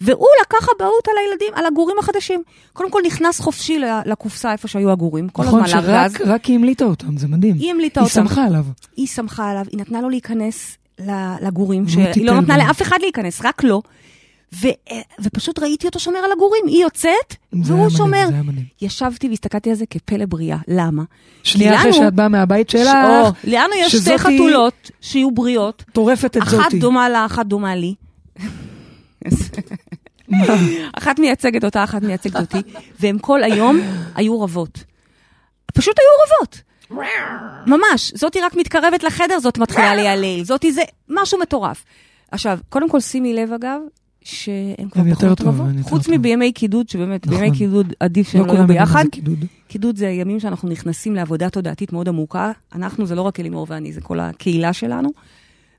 והוא 0.00 0.26
לקח 0.42 0.66
אבהות 0.76 1.08
על 1.08 1.14
הילדים, 1.24 1.48
על 1.54 1.66
הגורים 1.66 1.96
החדשים. 1.98 2.42
קודם 2.72 2.90
כל 2.90 3.00
נכנס 3.06 3.40
חופשי 3.40 3.78
לקופסה 4.06 4.52
איפה 4.52 4.68
שהיו 4.68 4.90
הגורים, 4.90 5.28
כל 5.28 5.42
נכון, 5.44 5.64
הזמן 5.64 5.82
לארגז. 5.86 6.12
שרק 6.12 6.20
רק 6.26 6.44
היא 6.44 6.56
המליטה 6.56 6.84
אותם, 6.84 7.16
זה 7.16 7.28
מדהים. 7.28 7.56
היא 7.58 7.70
המליטה 7.70 8.00
היא 8.00 8.04
אותם. 8.04 8.14
שמחה 8.14 8.44
עליו. 8.44 8.64
היא 8.96 9.06
שמחה 9.06 9.50
עליו, 9.50 9.64
היא 9.72 9.80
נתנה 9.80 10.00
לו 10.00 10.08
להיכנס 10.10 10.76
לגורים, 11.40 11.88
שהיא 11.88 12.24
לא 12.26 12.40
נתנה. 12.40 12.58
לאף 12.58 12.82
אחד 12.82 12.96
להיכנס, 13.00 13.40
רק 13.44 13.64
לו. 13.64 13.82
ו- 14.62 14.94
ופשוט 15.22 15.58
ראיתי 15.58 15.86
אותו 15.86 16.00
שומר 16.00 16.18
על 16.18 16.32
הגורים, 16.32 16.64
היא 16.66 16.82
יוצאת, 16.82 17.36
והוא 17.52 17.90
שומר. 17.90 18.26
ישבתי 18.82 19.28
והסתכלתי 19.28 19.70
על 19.70 19.76
זה 19.76 19.84
כפלא 19.90 20.26
בריאה, 20.26 20.58
למה? 20.68 21.02
שנייה 21.42 21.74
אחרי 21.76 21.90
לנו- 21.90 21.98
שאת 22.00 22.14
באה 22.14 22.28
מהבית 22.28 22.70
שלך, 22.70 22.88
או, 23.04 23.28
לנו 23.44 23.74
יש 23.74 23.96
שתי 23.96 24.18
חתולות 24.18 24.90
שיהיו 25.00 25.30
בריאות, 25.30 25.84
טורפת 25.92 26.36
את 26.36 26.42
אחת 26.42 26.50
זאתי. 26.56 26.78
דומה 26.78 27.08
לה, 27.08 27.26
אחת 27.26 27.46
דומה 27.46 27.74
לי. 27.74 27.94
אחת 30.98 31.18
מייצגת 31.18 31.64
אותה, 31.64 31.84
אחת 31.84 32.02
מייצגת 32.02 32.36
אותי, 32.40 32.58
והן 33.00 33.16
כל 33.20 33.42
היום 33.42 33.80
היו 34.14 34.40
רבות. 34.40 34.84
פשוט 35.74 35.94
היו 35.98 36.08
רבות. 36.26 36.60
ממש, 37.66 38.12
זאתי 38.14 38.40
רק 38.40 38.54
מתקרבת 38.54 39.02
לחדר, 39.02 39.38
זאת 39.38 39.58
מתחילה 39.58 39.94
להיעלל, 39.94 40.42
זאתי 40.44 40.72
זה 40.72 40.82
משהו 41.08 41.38
מטורף. 41.38 41.84
עכשיו, 42.30 42.58
קודם 42.68 42.88
כל 42.88 43.00
שימי 43.00 43.34
לב 43.34 43.52
אגב, 43.52 43.80
שהן 44.24 44.88
כבר 44.90 45.02
פחות 45.14 45.38
טוב, 45.38 45.48
רבות, 45.48 45.66
חוץ. 45.82 46.08
מבימי 46.08 46.52
קידוד, 46.52 46.88
שבאמת, 46.88 47.26
נכון. 47.26 47.38
בימי 47.40 47.56
קידוד 47.56 47.92
עדיף 48.00 48.28
שהם 48.28 48.40
לא 48.40 48.46
לא 48.46 48.52
יהיו 48.52 48.66
ביחד. 48.66 49.04
קידוד. 49.10 49.44
קידוד 49.68 49.96
זה 49.96 50.06
ימים 50.06 50.40
שאנחנו 50.40 50.68
נכנסים 50.68 51.14
לעבודה 51.14 51.50
תודעתית 51.50 51.92
מאוד 51.92 52.08
עמוקה. 52.08 52.52
אנחנו, 52.74 53.06
זה 53.06 53.14
לא 53.14 53.22
רק 53.22 53.40
אלימור 53.40 53.66
ואני, 53.70 53.92
זה 53.92 54.00
כל 54.00 54.20
הקהילה 54.20 54.72
שלנו. 54.72 55.08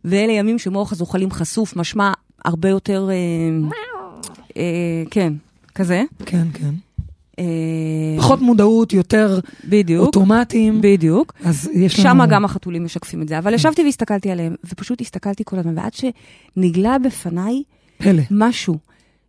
ואלה 0.06 0.34
ימים 0.34 0.60
שמוח 0.60 0.92
הזוחלים 0.92 1.32
חשוף, 1.32 1.76
משמע 1.76 2.12
הרבה 2.46 2.70
יותר, 2.70 3.10
אה, 3.10 3.16
אה, 4.58 5.04
כן, 5.12 5.34
כזה. 5.76 6.04
כן, 6.26 6.48
כן. 6.54 6.74
אה, 7.40 7.46
פחות 8.18 8.42
מודעות, 8.42 8.94
יותר 8.94 9.40
בדיוק, 9.70 10.06
אוטומטיים. 10.06 10.82
בדיוק. 10.82 11.34
אז 11.44 11.70
יש 11.74 12.00
לנו... 12.00 12.10
שם 12.10 12.26
גם 12.30 12.46
החתולים 12.46 12.86
משקפים 12.86 13.22
את 13.22 13.28
זה. 13.28 13.38
אבל 13.38 13.54
ישבתי 13.54 13.84
והסתכלתי 13.84 14.32
עליהם, 14.32 14.56
ופשוט 14.66 15.02
הסתכלתי 15.02 15.44
כל 15.46 15.60
הזמן, 15.60 15.78
ועד 15.78 15.94
שנגלה 15.94 16.98
בפניי 17.00 17.64
פלא. 17.98 18.22
משהו 18.32 18.78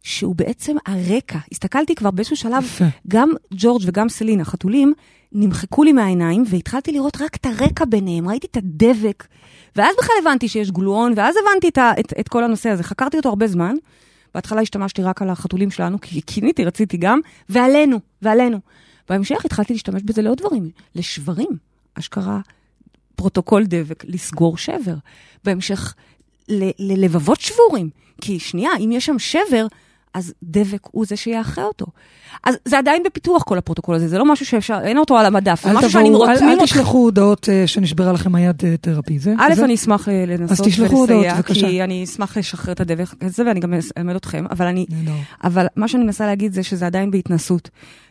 שהוא 0.03 0.37
בעצם 0.37 0.77
הרקע. 0.87 1.39
הסתכלתי 1.53 1.95
כבר 1.95 2.11
באיזשהו 2.11 2.37
שלב, 2.37 2.65
יפה. 2.65 2.85
גם 3.09 3.33
ג'ורג' 3.55 3.83
וגם 3.87 4.09
סלין, 4.09 4.41
החתולים, 4.41 4.93
נמחקו 5.33 5.85
לי 5.85 5.93
מהעיניים, 5.93 6.45
והתחלתי 6.51 6.93
לראות 6.93 7.17
רק 7.21 7.37
את 7.37 7.47
הרקע 7.47 7.85
ביניהם, 7.85 8.29
ראיתי 8.29 8.47
את 8.51 8.57
הדבק, 8.57 9.27
ואז 9.77 9.97
בכלל 9.99 10.15
הבנתי 10.23 10.49
שיש 10.49 10.71
גלואון, 10.71 11.13
ואז 11.17 11.35
הבנתי 11.43 11.69
את, 11.69 11.79
את, 12.01 12.13
את 12.21 12.29
כל 12.29 12.45
הנושא 12.45 12.69
הזה. 12.71 12.83
חקרתי 12.83 13.17
אותו 13.17 13.29
הרבה 13.29 13.47
זמן. 13.47 13.75
בהתחלה 14.35 14.61
השתמשתי 14.61 15.03
רק 15.03 15.23
על 15.23 15.31
החתולים 15.31 15.71
שלנו, 15.71 16.01
כי 16.01 16.21
קינאתי, 16.21 16.65
רציתי 16.65 16.97
גם, 16.97 17.21
ועלינו, 17.49 17.99
ועלינו. 18.23 18.59
בהמשך 19.09 19.45
התחלתי 19.45 19.73
להשתמש 19.73 20.03
בזה 20.03 20.23
לעוד 20.23 20.39
דברים, 20.39 20.71
לשברים, 20.95 21.49
אשכרה 21.95 22.41
פרוטוקול 23.15 23.65
דבק, 23.67 24.05
לסגור 24.09 24.57
שבר. 24.59 24.95
בהמשך, 25.45 25.95
ל- 26.49 26.71
ללבבות 26.79 27.41
שבורים. 27.41 27.91
כי 28.21 28.39
שנייה, 28.39 28.71
אם 28.81 28.93
יש 28.93 29.07
שם 29.07 29.19
שבר, 29.19 29.67
אז 30.15 30.35
דבק 30.43 30.81
הוא 30.91 31.07
זה 31.07 31.17
שיאחה 31.17 31.63
אותו. 31.63 31.87
אז 32.45 32.55
זה 32.65 32.79
עדיין 32.79 33.03
בפיתוח 33.07 33.43
כל 33.43 33.59
הפרוטוקול 33.59 33.95
הזה, 33.95 34.09
זה 34.09 34.19
לא 34.19 34.25
משהו 34.33 34.47
שאפשר, 34.47 34.79
אין 34.83 34.99
אותו 34.99 35.19
על 35.19 35.27
המדף, 35.27 35.63
זה 35.65 35.71
אל 35.71 35.77
משהו 35.77 35.91
שאני 35.91 36.09
אל- 36.09 36.15
רותמים 36.15 36.49
אל 36.49 36.55
אותך. 36.55 36.65
תשלחו 36.65 36.99
הודעות 36.99 37.49
אה, 37.49 37.67
שנשברה 37.67 38.13
לכם 38.13 38.35
היד 38.35 38.63
אה, 38.65 38.77
תרפי. 38.77 39.19
זה? 39.19 39.35
א'? 39.39 39.53
אני 39.65 39.75
אשמח 39.75 40.09
אה, 40.09 40.25
לנסות 40.27 40.67
תשלחו 40.67 40.97
הודעות, 40.97 41.11
ולסייע, 41.11 41.35
בבקשה. 41.35 41.69
כי 41.69 41.83
אני 41.83 42.05
אשמח 42.05 42.37
לשחרר 42.37 42.73
את 42.73 42.81
הדבק 42.81 43.07
הזה, 43.21 43.43
ואני 43.47 43.61
גם 43.61 43.75
אלמד 43.99 44.15
אתכם, 44.17 44.45
אבל 44.51 44.67
אני. 44.67 44.87
אבל 45.45 45.67
מה 45.77 45.89
שאני 45.89 46.05
מנסה 46.05 46.27
להגיד 46.27 46.53
זה 46.53 46.63
שזה 46.63 46.87
עדיין 46.87 47.11
בהתנסות. 47.11 47.71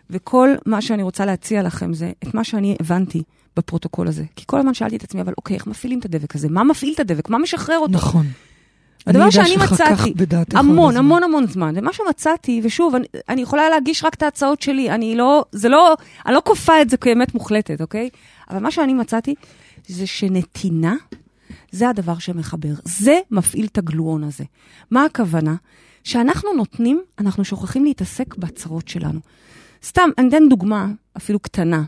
וכל 0.10 0.49
מה 0.66 0.82
שאני 0.82 1.03
רוצה 1.03 1.26
להציע 1.26 1.64
לכם 1.64 1.93
זה 1.93 2.12
את 2.24 2.34
מה 2.34 2.43
שאני 2.43 2.76
הבנתי 2.80 3.24
בפרוטוקול 3.58 4.08
הזה. 4.08 4.24
כי 4.36 4.43
כל 4.47 4.60
הזמן 4.60 4.74
שאלתי 4.74 4.95
את 4.95 5.03
עצמי, 5.03 5.22
אבל 5.22 5.34
אוקיי, 5.38 5.56
איך 5.56 5.68
מפעילים 5.68 5.99
את 5.99 6.06
הדבק 6.06 6.36
הזה? 6.36 6.49
מה 6.49 6.64
מפעיל 6.64 6.93
את 6.95 6.99
הדבק? 6.99 7.30
מה 7.30 7.38
משחרר 7.38 7.78
אותו? 7.78 7.93
נכון. 7.93 8.26
הדבר 9.08 9.24
אני 9.24 9.32
שאני 9.32 9.58
מצאתי, 9.58 10.14
המון. 10.53 10.97
המון 10.97 11.24
המון 11.24 11.47
זמן. 11.47 11.74
ומה 11.78 11.93
שמצאתי, 11.93 12.62
ושוב, 12.64 12.95
אני, 12.95 13.06
אני 13.30 13.41
יכולה 13.41 13.70
להגיש 13.70 14.03
רק 14.03 14.14
את 14.14 14.24
ההצעות 14.24 14.62
שלי, 14.62 14.91
אני 14.91 15.16
לא, 15.16 15.45
זה 15.51 15.70
לא, 15.70 15.95
אני 16.26 16.34
לא 16.34 16.41
כופה 16.45 16.82
את 16.82 16.89
זה 16.89 16.97
כאמת 16.97 17.34
מוחלטת, 17.34 17.82
אוקיי? 17.82 18.10
אבל 18.49 18.60
מה 18.60 18.72
שאני 18.72 18.93
מצאתי, 18.93 19.36
זה 19.88 20.08
שנתינה, 20.08 20.95
זה 21.72 21.89
הדבר 21.89 22.18
שמחבר. 22.18 22.74
זה 22.84 23.20
מפעיל 23.32 23.66
את 23.66 23.78
הגלואון 23.78 24.24
הזה. 24.24 24.43
מה 24.91 25.06
הכוונה? 25.06 25.56
שאנחנו 26.03 26.53
נותנים, 26.53 27.01
אנחנו 27.20 27.45
שוכחים 27.45 27.86
להתעסק 27.86 28.36
בצרות 28.36 28.88
שלנו. 28.88 29.20
סתם, 29.84 30.10
אני 30.18 30.30
אתן 30.30 30.49
דוגמה, 30.49 30.88
אפילו 31.18 31.39
קטנה. 31.39 31.84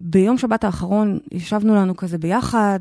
ביום 0.00 0.38
שבת 0.38 0.64
האחרון 0.64 1.18
ישבנו 1.32 1.74
לנו 1.74 1.96
כזה 1.96 2.18
ביחד, 2.18 2.80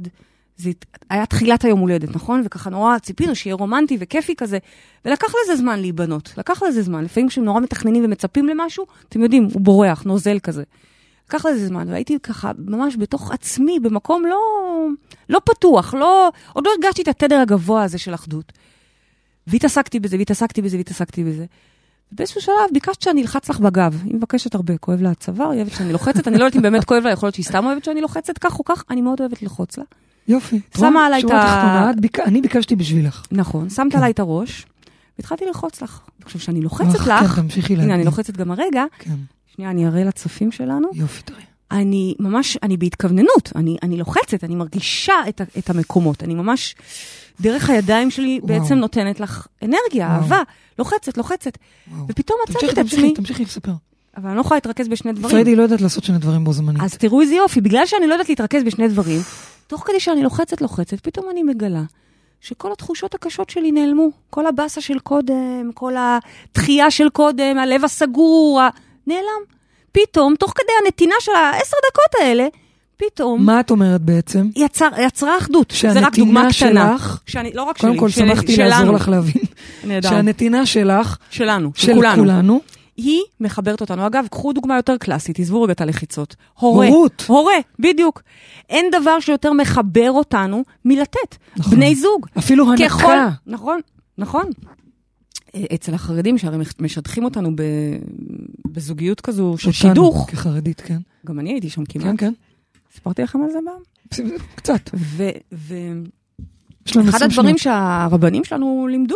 זה 0.57 0.71
היה 1.09 1.25
תחילת 1.25 1.65
היום 1.65 1.79
הולדת, 1.79 2.15
נכון? 2.15 2.41
וככה 2.45 2.69
נורא 2.69 2.97
ציפינו 2.99 3.35
שיהיה 3.35 3.55
רומנטי 3.55 3.97
וכיפי 3.99 4.35
כזה, 4.35 4.57
ולקח 5.05 5.33
לזה 5.43 5.55
זמן 5.55 5.79
להיבנות, 5.79 6.33
לקח 6.37 6.63
לזה 6.63 6.81
זמן. 6.81 7.03
לפעמים 7.03 7.29
כשהם 7.29 7.43
נורא 7.43 7.59
מתכננים 7.59 8.05
ומצפים 8.05 8.47
למשהו, 8.47 8.85
אתם 9.09 9.21
יודעים, 9.21 9.47
הוא 9.53 9.61
בורח, 9.61 10.03
נוזל 10.03 10.39
כזה. 10.39 10.63
לקח 11.29 11.45
לזה 11.45 11.67
זמן, 11.67 11.89
והייתי 11.89 12.17
ככה 12.23 12.51
ממש 12.57 12.95
בתוך 12.97 13.31
עצמי, 13.31 13.79
במקום 13.79 14.25
לא, 14.25 14.39
לא 15.29 15.41
פתוח, 15.45 15.93
לא, 15.93 16.29
עוד 16.53 16.65
לא 16.67 16.71
הרגשתי 16.71 17.01
את 17.01 17.07
התדר 17.07 17.39
הגבוה 17.39 17.83
הזה 17.83 17.97
של 17.97 18.13
אחדות. 18.13 18.53
והתעסקתי 19.47 19.99
בזה, 19.99 20.17
והתעסקתי 20.17 20.61
בזה, 20.61 20.77
והתעסקתי 20.77 21.23
בזה. 21.23 21.45
באיזשהו 22.11 22.41
שלב 22.41 22.55
ביקשת 22.73 23.01
שאני 23.01 23.21
אלחץ 23.21 23.49
לך 23.49 23.59
בגב. 23.59 24.01
היא 24.05 24.15
מבקשת 24.15 24.55
הרבה, 24.55 24.77
כואב 24.77 25.01
לה 25.01 25.11
הצוואר, 25.11 25.49
היא 25.49 25.61
אוהבת 25.61 25.73
שאני 25.73 25.93
לוחצת, 25.93 26.27
אני 26.27 26.37
לא 26.37 26.45
יודעת 26.45 26.55
אם 26.55 26.61
באמת 26.61 26.83
כואב 26.83 27.03
לה, 27.03 27.11
יכול 27.11 27.27
להיות 27.27 27.35
שהיא 27.35 27.45
סתם 27.45 27.65
אוהבת 27.65 27.83
שאני 27.83 28.01
לוחצת 28.01 28.37
כך 28.37 28.59
או 28.59 28.63
כך, 28.63 28.83
אני 28.89 29.01
מאוד 29.01 29.19
אוהבת 29.19 29.41
ללחוץ 29.41 29.77
לה. 29.77 29.83
יופי. 30.27 30.59
שמה? 30.77 31.05
עליי 31.05 31.19
את 31.19 31.25
ה- 31.25 31.27
תחתונה, 31.27 31.91
את 31.91 31.99
ביק- 31.99 32.19
אני 32.19 32.41
ביקשתי 32.41 32.75
בשבילך. 32.75 33.23
נכון, 33.31 33.69
שמת 33.69 33.91
כן. 33.91 33.97
עליי 33.97 34.11
את 34.11 34.19
הראש, 34.19 34.65
והתחלתי 35.19 35.45
ללחוץ 35.45 35.81
לך. 35.81 35.99
עכשיו, 36.25 36.41
כשאני 36.41 36.61
לוחצת 36.61 36.99
לך, 36.99 37.05
כן, 37.35 37.41
תמשיכי 37.41 37.73
הנה, 37.75 37.95
אני. 37.95 38.03
לוחצת 38.05 38.37
גם 38.37 38.51
הרגע, 38.51 38.83
כן, 38.99 39.15
שנייה, 39.55 39.71
אני 39.71 39.87
אראה 39.87 40.03
לצופים 40.03 40.51
שלנו. 40.51 40.87
יופי, 40.93 41.21
תראי. 41.21 41.41
אני 41.71 42.15
ממש, 42.19 42.57
אני 42.63 42.77
בהתכווננות, 42.77 43.51
אני, 43.55 43.77
אני 43.83 43.97
לוחצת, 43.97 44.43
אני 44.43 44.55
מרגישה 44.55 45.13
את, 45.29 45.41
את 45.57 45.69
המקומות. 45.69 46.23
אני 46.23 46.33
ממש, 46.35 46.75
דרך 47.41 47.69
הידיים 47.69 48.11
שלי 48.11 48.39
וואו. 48.43 48.59
בעצם 48.59 48.75
נותנת 48.75 49.19
לך 49.19 49.47
אנרגיה, 49.63 50.07
וואו. 50.07 50.21
אהבה, 50.21 50.41
לוחצת, 50.79 51.17
לוחצת. 51.17 51.57
וואו. 51.91 52.05
ופתאום 52.09 52.37
מצאתי 52.49 52.69
את 52.69 52.75
תמשיכי, 52.75 52.97
עצמי, 52.97 53.13
תמשיכי 53.13 53.43
לספר. 53.43 53.71
אבל 54.17 54.27
אני 54.27 54.35
לא 54.35 54.41
יכולה 54.41 54.57
להתרכז 54.57 54.87
בשני 54.87 55.11
דברים. 55.13 55.29
פריידי 55.31 55.55
לא 55.55 55.63
יודעת 55.63 55.81
לעשות 55.81 56.03
שני 56.03 56.17
דברים 56.17 56.43
בו 56.43 56.53
זמנית. 56.53 56.81
אז 56.83 56.93
תראו 56.97 57.21
איזה 57.21 57.35
יופי, 57.35 57.61
בגלל 57.61 57.85
שאני 57.85 58.07
לא 58.07 58.13
יודעת 58.13 58.29
להתרכז 58.29 58.63
בשני 58.63 58.87
דברים, 58.87 59.21
תוך 59.67 59.83
כדי 59.87 59.99
שאני 59.99 60.23
לוחצת, 60.23 60.61
לוחצת, 60.61 60.99
פתאום 61.01 61.25
אני 61.31 61.43
מגלה 61.43 61.83
שכל 62.41 62.71
התחושות 62.71 63.15
הקשות 63.15 63.49
שלי 63.49 63.71
נעלמו. 63.71 64.09
כל 64.29 64.45
הבאסה 64.47 64.81
של 64.81 64.99
קודם, 64.99 65.71
כל 65.73 65.93
התחייה 65.97 66.91
של 66.91 67.09
קודם, 67.09 67.57
הלב 67.57 67.85
הסגור, 67.85 68.61
ה... 68.61 68.69
נעלם. 69.07 69.41
פתאום, 69.91 70.35
תוך 70.35 70.53
כדי 70.55 70.73
הנתינה 70.83 71.15
של 71.19 71.31
העשר 71.31 71.77
דקות 71.91 72.21
האלה, 72.21 72.47
פתאום 72.97 73.45
מה 73.45 73.59
את 73.59 73.71
אומרת 73.71 74.01
בעצם? 74.01 74.49
יצר, 74.55 74.89
יצרה 74.99 75.37
אחדות. 75.37 75.73
זה 75.81 75.99
רק 75.99 76.15
דוגמה 76.15 76.53
שהנתינה 76.53 76.81
קטנה. 76.81 76.97
שלך, 76.97 77.19
שאני, 77.25 77.51
לא 77.53 77.63
רק 77.63 77.77
קודם 77.77 77.93
שלי, 77.93 77.99
כל 77.99 78.09
של, 78.09 78.21
שמחתי 78.21 78.55
שלנו. 78.55 78.69
לעזור 78.69 78.95
לך 78.95 79.09
להבין, 79.09 79.43
נהדר. 79.83 80.09
שהנתינה 80.09 80.65
שלך, 80.65 81.17
שלנו, 81.29 81.71
של 81.75 81.87
של 81.87 81.93
כולנו. 81.93 82.23
כולנו, 82.23 82.61
היא 82.97 83.21
מחברת 83.39 83.81
אותנו. 83.81 84.07
אגב, 84.07 84.25
קחו 84.31 84.53
דוגמה 84.53 84.75
יותר 84.75 84.97
קלאסית, 84.97 85.39
עזבו 85.39 85.61
רגע 85.61 85.73
את 85.73 85.81
הלחיצות. 85.81 86.35
הורה. 86.59 86.87
הורות. 86.87 87.25
הורה, 87.27 87.53
בדיוק. 87.79 88.21
אין 88.69 88.85
דבר 88.91 89.19
שיותר 89.19 89.53
מחבר 89.53 90.11
אותנו 90.11 90.63
מלתת. 90.85 91.37
נכון. 91.57 91.75
בני 91.75 91.95
זוג. 91.95 92.27
אפילו 92.37 92.65
ככל... 92.79 93.11
הנקה. 93.11 93.29
נכון, 93.45 93.79
נכון. 94.17 94.45
אה, 95.55 95.63
אצל 95.73 95.93
החרדים, 95.93 96.37
שהרי 96.37 96.57
משדכים 96.79 97.23
אותנו 97.23 97.55
ב... 97.55 97.61
בזוגיות 98.65 99.21
כזו 99.21 99.55
של 99.57 99.67
אותנו, 99.67 99.73
שידוך, 99.73 100.27
כחרדית, 100.31 100.81
כן. 100.81 100.97
גם 101.25 101.39
אני 101.39 101.49
הייתי 101.49 101.69
שם 101.69 101.85
כמעט. 101.85 102.05
כן, 102.05 102.17
כן. 102.17 102.33
סיפרתי 102.93 103.21
לכם 103.21 103.43
על 103.43 103.49
זה 103.51 103.59
פעם? 103.65 104.27
קצת. 104.55 104.89
ו... 104.93 105.29
ו... 105.53 105.75
אחד 106.85 106.99
20 107.03 107.31
הדברים 107.31 107.57
שניות. 107.57 107.59
שהרבנים 107.59 108.43
שלנו 108.43 108.87
לימדו, 108.89 109.15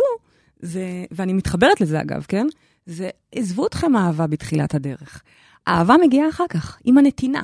זה, 0.60 1.04
ואני 1.10 1.32
מתחברת 1.32 1.80
לזה 1.80 2.00
אגב, 2.00 2.24
כן? 2.28 2.46
זה, 2.86 3.10
עזבו 3.34 3.66
אתכם 3.66 3.96
אהבה 3.96 4.26
בתחילת 4.26 4.74
הדרך. 4.74 5.22
האהבה 5.66 5.94
מגיעה 6.02 6.28
אחר 6.28 6.44
כך, 6.48 6.78
עם 6.84 6.98
הנתינה. 6.98 7.42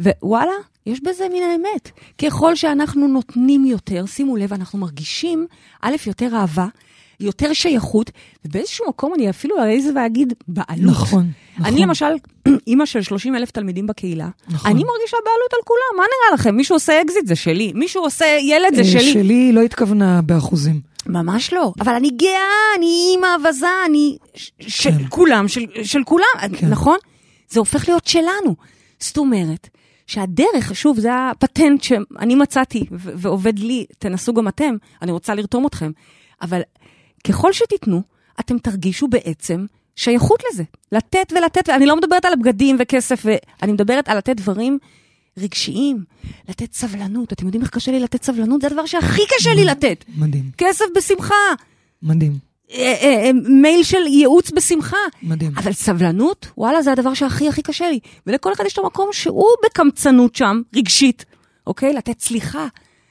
ווואלה, 0.00 0.52
יש 0.86 1.00
בזה 1.00 1.26
מן 1.28 1.42
האמת. 1.42 1.90
ככל 2.18 2.54
שאנחנו 2.54 3.08
נותנים 3.08 3.66
יותר, 3.66 4.06
שימו 4.06 4.36
לב, 4.36 4.52
אנחנו 4.52 4.78
מרגישים, 4.78 5.46
א', 5.82 5.94
יותר 6.06 6.36
אהבה, 6.36 6.66
יותר 7.20 7.52
שייכות, 7.52 8.10
ובאיזשהו 8.44 8.88
מקום 8.88 9.14
אני 9.14 9.30
אפילו 9.30 9.56
אעז 9.62 9.84
ואגיד 9.94 10.32
בעלות. 10.48 10.90
נכון, 10.90 11.30
נכון. 11.58 11.72
אני 11.72 11.80
למשל, 11.80 12.06
אימא 12.66 12.86
של 12.86 13.02
30 13.02 13.36
אלף 13.36 13.50
תלמידים 13.50 13.86
בקהילה, 13.86 14.28
נכון. 14.48 14.70
אני 14.70 14.84
מרגישה 14.84 15.16
בעלות 15.24 15.52
על 15.52 15.60
כולם, 15.64 15.96
מה 15.96 16.02
נראה 16.02 16.34
לכם? 16.34 16.56
מישהו 16.56 16.76
עושה 16.76 17.02
אקזיט, 17.02 17.26
זה 17.26 17.36
שלי. 17.36 17.72
מישהו 17.74 18.02
עושה 18.02 18.24
ילד, 18.40 18.74
זה 18.74 18.80
אה, 18.80 18.86
שלי. 18.86 19.12
שלי 19.12 19.52
לא 19.52 19.60
התכוונה 19.60 20.22
באחוזים. 20.22 20.80
ממש 21.08 21.52
לא. 21.52 21.72
אבל 21.80 21.94
אני 21.94 22.10
גאה, 22.10 22.76
אני 22.78 23.08
אימא 23.10 23.26
אווזה, 23.36 23.66
אני... 23.86 24.16
של 24.60 24.90
כן. 24.90 25.04
כולם, 25.08 25.48
של, 25.48 25.60
של 25.82 26.04
כולם, 26.04 26.24
כן. 26.58 26.68
נכון? 26.68 26.98
זה 27.48 27.60
הופך 27.60 27.88
להיות 27.88 28.06
שלנו. 28.06 28.56
זאת 29.00 29.18
אומרת, 29.18 29.68
שהדרך, 30.06 30.74
שוב, 30.74 31.00
זה 31.00 31.10
הפטנט 31.14 31.82
שאני 31.82 32.34
מצאתי 32.34 32.86
ו- 32.92 33.10
ועובד 33.14 33.58
לי, 33.58 33.86
תנסו 33.98 34.34
גם 34.34 34.48
אתם, 34.48 34.76
אני 35.02 35.12
רוצה 35.12 35.34
לרתום 35.34 35.66
אתכם. 35.66 35.90
אבל 36.42 36.60
ככל 37.26 37.52
שתיתנו, 37.52 38.02
אתם 38.40 38.58
תרגישו 38.58 39.08
בעצם 39.08 39.66
שייכות 39.96 40.42
לזה. 40.52 40.62
לתת 40.92 41.32
ולתת, 41.36 41.68
ואני 41.68 41.86
לא 41.86 41.96
מדברת 41.96 42.24
על 42.24 42.32
הבגדים 42.32 42.76
וכסף, 42.78 43.24
ואני 43.24 43.72
מדברת 43.72 44.08
על 44.08 44.18
לתת 44.18 44.36
דברים 44.36 44.78
רגשיים, 45.38 46.04
לתת 46.48 46.72
סבלנות. 46.72 47.32
אתם 47.32 47.44
יודעים 47.46 47.62
איך 47.62 47.70
קשה 47.70 47.92
לי 47.92 48.00
לתת 48.00 48.22
סבלנות? 48.22 48.60
זה 48.60 48.66
הדבר 48.66 48.86
שהכי 48.86 49.22
קשה 49.36 49.54
לי 49.54 49.64
לתת. 49.64 50.04
מדהים, 50.16 50.50
כסף 50.58 50.84
בשמחה, 50.96 51.34
מדהים, 52.02 52.38
אה, 52.72 52.94
אה, 53.02 53.24
אה, 53.24 53.30
מייל 53.48 53.82
של 53.82 54.06
ייעוץ 54.06 54.50
בשמחה. 54.50 54.96
מדהים. 55.22 55.52
אבל 55.56 55.72
סבלנות, 55.72 56.46
וואלה, 56.58 56.82
זה 56.82 56.92
הדבר 56.92 57.14
שהכי 57.14 57.48
הכי 57.48 57.62
קשה 57.62 57.90
לי. 57.90 57.98
ולכל 58.26 58.52
אחד 58.52 58.64
יש 58.66 58.72
את 58.72 58.78
המקום 58.78 59.08
שהוא 59.12 59.48
בקמצנות 59.64 60.34
שם, 60.34 60.62
רגשית, 60.76 61.24
אוקיי? 61.66 61.92
לתת 61.92 62.20
סליחה, 62.20 62.66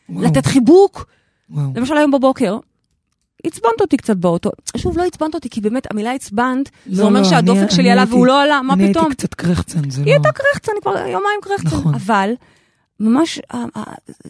וואו. 0.10 0.26
לתת 0.26 0.46
חיבוק. 0.46 1.06
וואו. 1.50 1.70
למשל 1.76 1.98
היום 1.98 2.12
בבוקר, 2.12 2.58
עצבנת 3.48 3.82
אותי 3.82 3.98
קצת 3.98 4.18
באוטו. 4.18 4.52
שוב, 4.78 4.98
לא 4.98 5.04
עצבנת 5.04 5.36
אותי, 5.36 5.50
כי 5.50 5.62
באמת 5.62 5.92
המילה 5.92 6.12
עצבנת, 6.12 6.70
זה 6.92 7.02
לא, 7.02 7.08
אומר 7.08 7.22
לא, 7.22 7.30
שהדופק 7.30 7.62
אני- 7.62 7.72
שלי 7.72 7.82
אני 7.84 7.92
עלה 7.92 8.02
הייתי- 8.02 8.14
והוא 8.14 8.28
לא 8.28 8.42
עלה, 8.44 8.62
מה 8.62 8.74
אני 8.74 8.90
פתאום? 8.90 9.06
הייתי 9.06 9.16
קצת 9.18 9.34
קרחצן, 9.34 9.90
זה 9.90 10.02
לא... 10.02 10.06
היא 10.06 10.14
הייתה 10.14 10.30
קרחצן, 10.32 10.72
אני 10.72 10.82
כבר 10.82 10.98
יומיים 10.98 11.40
קרחצן. 11.42 11.68
נכון. 11.78 11.94
אבל, 11.94 12.32
ממש, 13.00 13.40
אה, 13.54 13.66
אה, 13.78 13.84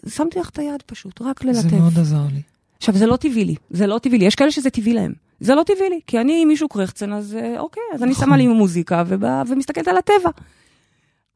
שמתי 0.08 0.38
לך 0.40 0.48
את 0.48 0.58
היד 0.58 0.82
פשוט, 0.86 1.22
רק 1.22 1.42
זה 1.42 1.48
ללטף. 1.48 1.72
מאוד 1.72 1.98
עזר 1.98 2.16
לי. 2.34 2.40
עכשיו, 2.78 2.94
זה 2.96 3.06
לא 3.06 3.16
טבעי 3.16 3.44
לי, 3.44 3.54
זה 3.70 3.86
לא 3.86 3.98
טבעי 3.98 4.18
לי, 4.18 4.24
יש 4.24 4.34
כאלה 4.34 4.50
שזה 4.50 4.70
טבעי 4.70 4.92
להם. 4.94 5.12
זה 5.40 5.54
לא 5.54 5.62
טבעי 5.62 5.90
לי, 5.90 6.00
כי 6.06 6.20
אני, 6.20 6.42
אם 6.42 6.48
מישהו 6.48 6.68
קרחצן, 6.68 7.12
אז 7.12 7.36
אה, 7.40 7.60
אוקיי, 7.60 7.82
אז 7.94 8.02
אני 8.02 8.10
נכון. 8.10 8.26
שמה 8.26 8.36
לי 8.36 8.46
מוזיקה 8.46 9.04
ובא, 9.06 9.42
ומסתכלת 9.48 9.88
על 9.88 9.96
הטבע. 9.96 10.30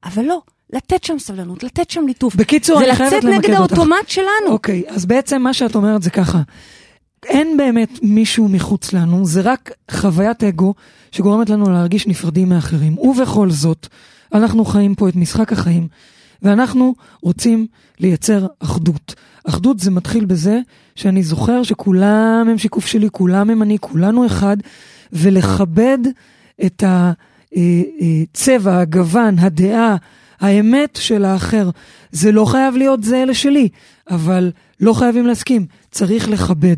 אבל 0.04 0.24
לא, 0.24 0.40
לתת 0.72 1.04
שם 1.04 1.18
סבלנות, 1.18 1.62
לתת 1.62 1.90
שם 1.90 2.06
ליטוף. 2.06 2.34
בקיצור, 2.34 2.78
זה 2.78 2.84
אני 2.84 2.94
חייבת 2.96 3.12
לצאת 3.12 3.24
למקד 3.24 3.50
נגד 3.50 3.60
אותך. 3.60 3.72
האוטומט 3.78 4.08
שלנו. 4.08 4.28
אוקיי, 4.46 4.82
אז 4.88 5.06
בעצם 5.06 5.42
מה 5.42 5.54
שאת 5.54 5.74
אומרת 5.74 6.02
זה 6.02 6.10
ככה, 6.10 6.38
אין 7.26 7.56
באמת 7.56 7.98
מישהו 8.02 8.48
מחוץ 8.48 8.92
לנו, 8.92 9.26
זה 9.26 9.40
רק 9.40 9.70
חוויית 9.90 10.44
אגו 10.44 10.74
שגורמת 11.12 11.50
לנו 11.50 11.70
להרגיש 11.70 12.06
נפרדים 12.06 12.48
מאחרים. 12.48 12.98
ובכל 12.98 13.50
זאת, 13.50 13.86
אנחנו 14.34 14.64
חיים 14.64 14.94
פה 14.94 15.08
את 15.08 15.16
משחק 15.16 15.52
החיים, 15.52 15.88
ואנחנו 16.42 16.94
רוצים 17.22 17.66
לייצר 18.00 18.46
אחדות. 18.60 19.14
אחדות 19.44 19.80
זה 19.80 19.90
מתחיל 19.90 20.24
בזה 20.24 20.60
שאני 20.96 21.22
זוכר 21.22 21.62
שכולם 21.62 22.46
הם 22.50 22.58
שיקוף 22.58 22.86
שלי, 22.86 23.08
כולם 23.12 23.50
הם 23.50 23.62
אני, 23.62 23.78
כולנו 23.78 24.26
אחד, 24.26 24.56
ולכבד 25.12 25.98
את 26.66 26.84
הצבע, 27.52 28.80
הגוון, 28.80 29.38
הדעה, 29.38 29.96
האמת 30.40 30.98
של 31.02 31.24
האחר. 31.24 31.70
זה 32.12 32.32
לא 32.32 32.44
חייב 32.44 32.76
להיות 32.76 33.04
זהה 33.04 33.24
לשלי, 33.24 33.68
אבל 34.10 34.50
לא 34.80 34.92
חייבים 34.92 35.26
להסכים, 35.26 35.66
צריך 35.90 36.28
לכבד. 36.28 36.76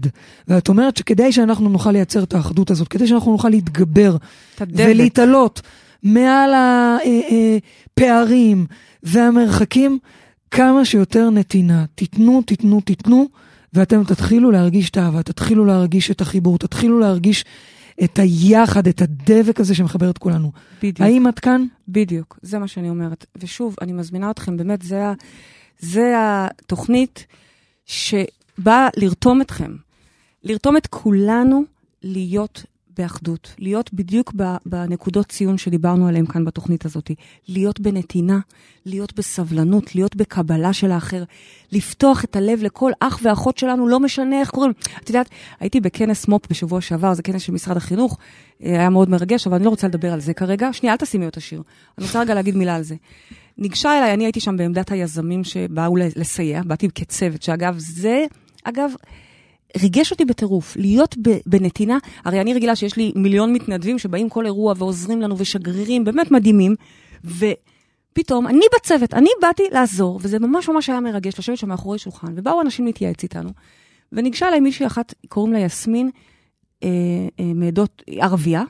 ואת 0.48 0.68
אומרת 0.68 0.96
שכדי 0.96 1.32
שאנחנו 1.32 1.68
נוכל 1.68 1.92
לייצר 1.92 2.22
את 2.22 2.34
האחדות 2.34 2.70
הזאת, 2.70 2.88
כדי 2.88 3.06
שאנחנו 3.06 3.32
נוכל 3.32 3.48
להתגבר. 3.48 4.16
ולהתעלות 4.60 5.60
מעל 6.02 6.50
הפערים 6.54 8.66
והמרחקים, 9.02 9.98
כמה 10.50 10.84
שיותר 10.84 11.30
נתינה. 11.30 11.84
תיתנו, 11.94 12.42
תיתנו, 12.46 12.80
תיתנו, 12.80 13.28
ואתם 13.72 14.04
תתחילו 14.04 14.50
להרגיש 14.50 14.90
את 14.90 14.96
האהבה, 14.96 15.22
תתחילו 15.22 15.64
להרגיש 15.64 16.10
את 16.10 16.20
החיבור, 16.20 16.58
תתחילו 16.58 16.98
להרגיש 16.98 17.44
את 18.04 18.18
היחד, 18.18 18.86
את 18.86 19.02
הדבק 19.02 19.60
הזה 19.60 19.74
שמחבר 19.74 20.10
את 20.10 20.18
כולנו. 20.18 20.52
בדיוק. 20.78 21.00
האם 21.00 21.28
את 21.28 21.38
כאן? 21.38 21.66
בדיוק, 21.88 22.38
זה 22.42 22.58
מה 22.58 22.68
שאני 22.68 22.88
אומרת. 22.88 23.26
ושוב, 23.36 23.76
אני 23.80 23.92
מזמינה 23.92 24.30
אתכם, 24.30 24.56
באמת, 24.56 24.82
זה, 24.82 25.06
ה, 25.06 25.12
זה 25.78 26.14
התוכנית 26.16 27.26
שבאה 27.86 28.88
לרתום 28.96 29.40
אתכם. 29.40 29.76
לרתום 30.44 30.76
את 30.76 30.86
כולנו 30.86 31.62
להיות 32.02 32.64
באחדות, 32.98 33.54
להיות 33.58 33.94
בדיוק 33.94 34.32
בנקודות 34.66 35.26
ציון 35.26 35.58
שדיברנו 35.58 36.08
עליהן 36.08 36.26
כאן 36.26 36.44
בתוכנית 36.44 36.84
הזאת. 36.84 37.10
להיות 37.48 37.80
בנתינה, 37.80 38.38
להיות 38.86 39.14
בסבלנות, 39.14 39.94
להיות 39.94 40.16
בקבלה 40.16 40.72
של 40.72 40.90
האחר, 40.90 41.24
לפתוח 41.72 42.24
את 42.24 42.36
הלב 42.36 42.62
לכל 42.62 42.92
אח 43.00 43.20
ואחות 43.22 43.58
שלנו, 43.58 43.88
לא 43.88 44.00
משנה 44.00 44.40
איך 44.40 44.50
קוראים. 44.50 44.72
את 45.04 45.08
יודעת, 45.08 45.28
הייתי 45.60 45.80
בכנס 45.80 46.28
מו"פ 46.28 46.50
בשבוע 46.50 46.80
שעבר, 46.80 47.14
זה 47.14 47.22
כנס 47.22 47.42
של 47.42 47.52
משרד 47.52 47.76
החינוך, 47.76 48.18
אה, 48.62 48.70
היה 48.70 48.90
מאוד 48.90 49.10
מרגש, 49.10 49.46
אבל 49.46 49.56
אני 49.56 49.64
לא 49.64 49.70
רוצה 49.70 49.88
לדבר 49.88 50.12
על 50.12 50.20
זה 50.20 50.34
כרגע. 50.34 50.72
שנייה, 50.72 50.92
אל 50.92 50.98
תשימי 50.98 51.28
את 51.28 51.36
השיר. 51.36 51.62
אני 51.98 52.06
רוצה 52.06 52.20
רגע 52.20 52.34
להגיד 52.34 52.56
מילה 52.56 52.74
על 52.74 52.82
זה. 52.82 52.94
ניגשה 53.58 53.98
אליי, 53.98 54.14
אני 54.14 54.24
הייתי 54.24 54.40
שם 54.40 54.56
בעמדת 54.56 54.92
היזמים 54.92 55.44
שבאו 55.44 55.96
לסייע, 55.96 56.62
באתי 56.62 56.88
כצוות, 56.94 57.42
שאגב, 57.42 57.74
זה, 57.78 58.24
אגב, 58.64 58.90
ריגש 59.80 60.10
אותי 60.10 60.24
בטירוף, 60.24 60.76
להיות 60.76 61.16
בנתינה, 61.46 61.98
הרי 62.24 62.40
אני 62.40 62.54
רגילה 62.54 62.76
שיש 62.76 62.96
לי 62.96 63.12
מיליון 63.16 63.52
מתנדבים 63.52 63.98
שבאים 63.98 64.28
כל 64.28 64.46
אירוע 64.46 64.74
ועוזרים 64.76 65.20
לנו 65.20 65.38
ושגרירים, 65.38 66.04
באמת 66.04 66.30
מדהימים, 66.30 66.74
ופתאום 67.24 68.46
אני 68.46 68.64
בצוות, 68.76 69.14
אני 69.14 69.30
באתי 69.40 69.62
לעזור, 69.72 70.20
וזה 70.22 70.38
ממש 70.38 70.68
ממש 70.68 70.90
היה 70.90 71.00
מרגש 71.00 71.38
לשבת 71.38 71.58
שם 71.58 71.68
מאחורי 71.68 71.98
שולחן, 71.98 72.32
ובאו 72.36 72.60
אנשים 72.60 72.86
להתייעץ 72.86 73.22
איתנו, 73.22 73.50
וניגשה 74.12 74.48
אליי 74.48 74.60
מישהי 74.60 74.86
אחת, 74.86 75.14
קוראים 75.28 75.52
לה 75.52 75.58
יסמין, 75.58 76.10
אה, 76.82 76.88
אה, 77.40 77.52
מעדות 77.54 78.02
ערבייה, 78.06 78.62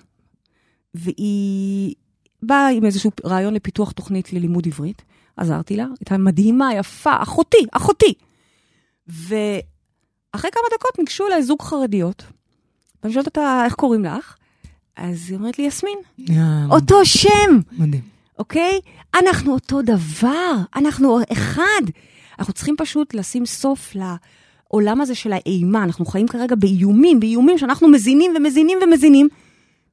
והיא 0.95 1.95
באה 2.43 2.69
עם 2.69 2.85
איזשהו 2.85 3.11
רעיון 3.25 3.55
לפיתוח 3.55 3.93
תוכנית 3.93 4.33
ללימוד 4.33 4.67
עברית, 4.67 5.03
עזרתי 5.37 5.77
לה, 5.77 5.87
הייתה 6.01 6.19
מדהימה, 6.19 6.75
יפה, 6.75 7.23
אחותי, 7.23 7.67
אחותי. 7.73 8.15
ואחרי 10.35 10.51
כמה 10.51 10.63
דקות 10.79 10.99
ניגשו 10.99 11.27
אליי 11.27 11.43
זוג 11.43 11.63
חרדיות, 11.63 12.25
ואני 13.03 13.13
שואלת 13.13 13.27
אותה, 13.27 13.63
איך 13.65 13.75
קוראים 13.75 14.05
לך? 14.05 14.37
אז 14.97 15.25
היא 15.29 15.39
אומרת 15.39 15.59
לי, 15.59 15.65
יסמין. 15.65 15.99
יאללה, 16.19 16.67
אותו 16.71 17.05
שם, 17.05 17.61
מדהים. 17.73 18.03
אוקיי? 18.39 18.81
אנחנו 19.15 19.53
אותו 19.53 19.83
דבר, 19.83 20.55
אנחנו 20.77 21.19
אחד. 21.33 21.83
אנחנו 22.39 22.53
צריכים 22.53 22.75
פשוט 22.79 23.15
לשים 23.15 23.47
סוף 23.47 23.93
לעולם 23.95 25.01
הזה 25.01 25.15
של 25.15 25.33
האימה. 25.33 25.85
אנחנו 25.85 26.05
חיים 26.05 26.29
כרגע 26.29 26.55
באיומים, 26.55 27.21
באיומים 27.21 27.59
שאנחנו 27.59 27.89
מזינים 27.89 28.33
ומזינים 28.37 28.79
ומזינים, 28.83 29.29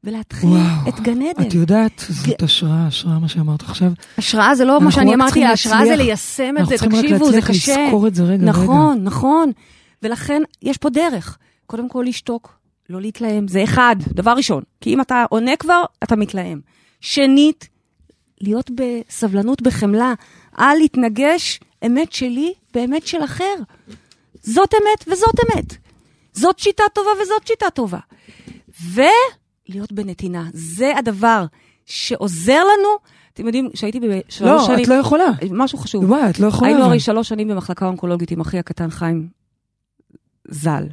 ולהתחיל 0.03 0.49
וואו, 0.49 0.89
את 0.89 0.99
גן 0.99 1.21
עדן. 1.21 1.47
את 1.47 1.53
יודעת, 1.53 2.05
זאת 2.09 2.43
השראה, 2.43 2.87
השראה 2.87 3.19
מה 3.19 3.27
שאמרת 3.27 3.61
עכשיו. 3.61 3.91
השראה 4.17 4.55
זה 4.55 4.65
לא 4.65 4.73
מה 4.79 4.85
אנחנו 4.85 4.91
שאני 4.91 5.09
רק 5.09 5.15
אמרתי, 5.15 5.31
צריכים 5.31 5.47
ההשראה 5.47 5.85
זה 5.85 5.95
ליישם 5.95 6.53
את 6.55 6.59
אנחנו 6.59 6.69
זה, 6.69 6.77
צריכים 6.77 6.95
רק 6.95 7.01
תקשיבו, 7.05 7.25
זה 7.25 7.35
להצליח 7.35 7.57
קשה. 7.57 7.85
לזכור 7.85 8.07
את 8.07 8.15
זה 8.15 8.23
רגע, 8.23 8.45
נכון, 8.45 8.91
רגע. 8.91 9.01
נכון. 9.03 9.51
ולכן 10.03 10.41
יש 10.61 10.77
פה 10.77 10.89
דרך. 10.89 11.37
קודם 11.65 11.89
כל 11.89 12.05
לשתוק, 12.07 12.59
לא 12.89 13.01
להתלהם, 13.01 13.47
זה 13.47 13.63
אחד, 13.63 13.95
דבר 14.07 14.31
ראשון. 14.31 14.63
כי 14.81 14.93
אם 14.93 15.01
אתה 15.01 15.25
עונה 15.29 15.55
כבר, 15.55 15.83
אתה 16.03 16.15
מתלהם. 16.15 16.61
שנית, 17.01 17.69
להיות 18.41 18.71
בסבלנות, 18.75 19.61
בחמלה. 19.61 20.13
אל 20.59 20.75
להתנגש 20.77 21.59
אמת 21.85 22.11
שלי 22.11 22.53
באמת 22.73 23.07
של 23.07 23.23
אחר. 23.23 23.53
זאת 24.43 24.73
אמת 24.73 25.07
וזאת 25.07 25.35
אמת. 25.39 25.77
זאת 26.33 26.59
שיטה 26.59 26.83
טובה 26.93 27.09
וזאת 27.21 27.47
שיטה 27.47 27.69
טובה. 27.69 27.99
ולהיות 28.93 29.91
בנתינה. 29.91 30.43
זה 30.53 30.97
הדבר 30.97 31.45
שעוזר 31.85 32.63
לנו. 32.63 32.89
אתם 33.33 33.45
יודעים, 33.45 33.69
כשהייתי 33.73 33.99
בשלוש 33.99 34.61
לא, 34.61 34.65
שנים... 34.65 34.83
את 34.83 34.87
לא 34.87 34.93
יכולה. 34.93 35.25
משהו 35.51 35.77
חשוב. 35.77 36.09
וואי, 36.09 36.29
את 36.29 36.39
לא 36.39 36.47
יכולה. 36.47 36.71
היינו. 36.71 36.83
הרי 36.83 36.99
שלוש 36.99 37.29
שנים 37.29 37.47
במחלקה 37.47 37.85
אונקולוגית 37.85 38.31
עם 38.31 38.41
אחי 38.41 38.59
הקטן 38.59 38.89
חיים 38.89 39.38
ז"ל. 40.51 40.83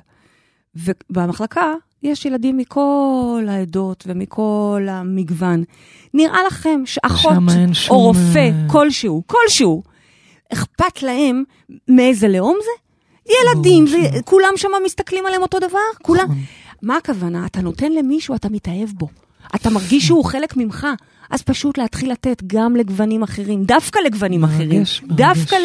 ובמחלקה 0.75 1.73
יש 2.03 2.25
ילדים 2.25 2.57
מכל 2.57 3.47
העדות 3.49 4.05
ומכל 4.07 4.87
המגוון. 4.91 5.65
נראה 6.15 6.39
לכם 6.47 6.81
שאחות 6.85 7.37
או 7.91 7.99
רופא 8.01 8.39
אה, 8.39 8.69
כלשהו, 8.69 9.23
כלשהו, 9.27 9.83
אכפת 10.53 11.03
להם 11.03 11.43
מאיזה 11.89 12.29
לאום 12.29 12.57
זה? 12.65 12.87
ילדים, 13.33 13.87
שלא. 13.87 13.99
וכולם 14.19 14.53
שם 14.57 14.69
מסתכלים 14.85 15.27
עליהם 15.27 15.43
אותו 15.43 15.59
דבר? 15.59 15.79
כולם... 16.03 16.25
נכון. 16.25 16.37
מה 16.83 16.97
הכוונה? 16.97 17.47
אתה 17.47 17.61
נותן 17.61 17.93
למישהו, 17.93 18.35
אתה 18.35 18.49
מתאהב 18.49 18.89
בו. 18.95 19.09
אתה 19.55 19.71
מרגיש 19.71 20.07
שהוא 20.07 20.25
חלק 20.33 20.57
ממך. 20.57 20.87
אז 21.31 21.43
פשוט 21.43 21.79
להתחיל 21.79 22.13
לתת 22.13 22.43
גם 22.47 22.77
לגוונים 22.77 23.23
אחרים, 23.23 23.65
דווקא 23.65 23.99
לגוונים 23.99 24.41
מרגש, 24.41 24.55
אחרים. 24.55 24.71
מרגש. 24.71 25.03
דווקא 25.09 25.57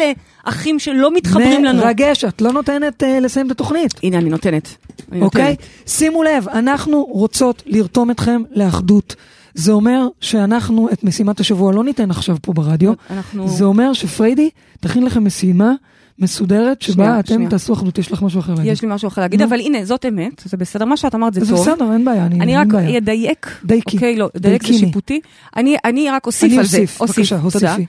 לאחים 0.46 0.78
שלא 0.78 1.14
מתחברים 1.14 1.64
לנו. 1.64 1.78
מרגש, 1.78 2.24
את 2.24 2.40
לא 2.40 2.52
נותנת 2.52 3.02
אה, 3.02 3.20
לסיים 3.20 3.46
את 3.46 3.50
התוכנית. 3.50 3.94
הנה, 4.02 4.18
אני 4.18 4.30
נותנת. 4.30 4.76
אני 5.12 5.22
אוקיי? 5.22 5.50
נותנת. 5.50 5.66
שימו 5.86 6.22
לב, 6.22 6.48
אנחנו 6.48 7.02
רוצות 7.02 7.62
לרתום 7.66 8.10
אתכם 8.10 8.42
לאחדות. 8.50 9.14
זה 9.54 9.72
אומר 9.72 10.08
שאנחנו 10.20 10.88
את 10.92 11.04
משימת 11.04 11.40
השבוע 11.40 11.72
לא 11.72 11.84
ניתן 11.84 12.10
עכשיו 12.10 12.36
פה 12.42 12.52
ברדיו. 12.52 12.92
אנחנו... 13.10 13.48
זה 13.48 13.64
אומר 13.64 13.92
שפריידי 13.92 14.50
תכין 14.80 15.04
לכם 15.04 15.24
משימה 15.24 15.72
מסודרת 16.18 16.82
שבה 16.82 16.94
שנייה, 16.94 17.20
אתם 17.20 17.34
שנייה. 17.34 17.50
תעשו 17.50 17.72
אחדות. 17.72 17.98
יש 17.98 18.12
לך 18.12 18.22
משהו 18.22 18.40
אחר 18.40 18.54
להגיד? 18.54 18.72
יש 18.72 18.82
לי 18.82 18.88
משהו 18.90 19.08
אחר 19.08 19.20
להגיד, 19.22 19.42
נו. 19.42 19.48
אבל 19.48 19.60
הנה, 19.60 19.84
זאת 19.84 20.06
אמת, 20.06 20.42
זה 20.44 20.56
בסדר, 20.56 20.84
מה 20.84 20.96
שאת 20.96 21.14
אמרת 21.14 21.34
זה 21.34 21.44
זה 21.44 21.54
טוב. 21.54 21.68
בסדר, 21.68 21.92
אין 21.92 22.04
בעיה. 22.04 22.26
אני 22.26 22.56
אין 22.56 22.72
רק. 22.72 22.74
אדייק, 22.74 23.46
דייקי. 23.64 23.96
אוקיי, 23.96 24.16
לא, 24.16 24.30
דייק 24.36 24.66
זה. 24.66 24.72
שיפוטי. 24.74 25.20
אני, 25.56 25.76
אני 25.84 26.10
רק 26.10 26.26
אוסיף 26.26 26.50
אני 26.50 26.58
על 26.58 26.64
זה. 26.64 26.78
אוסיף, 26.78 27.02
בבקשה, 27.02 27.38
תודה. 27.52 27.72
הוסיפי. 27.74 27.86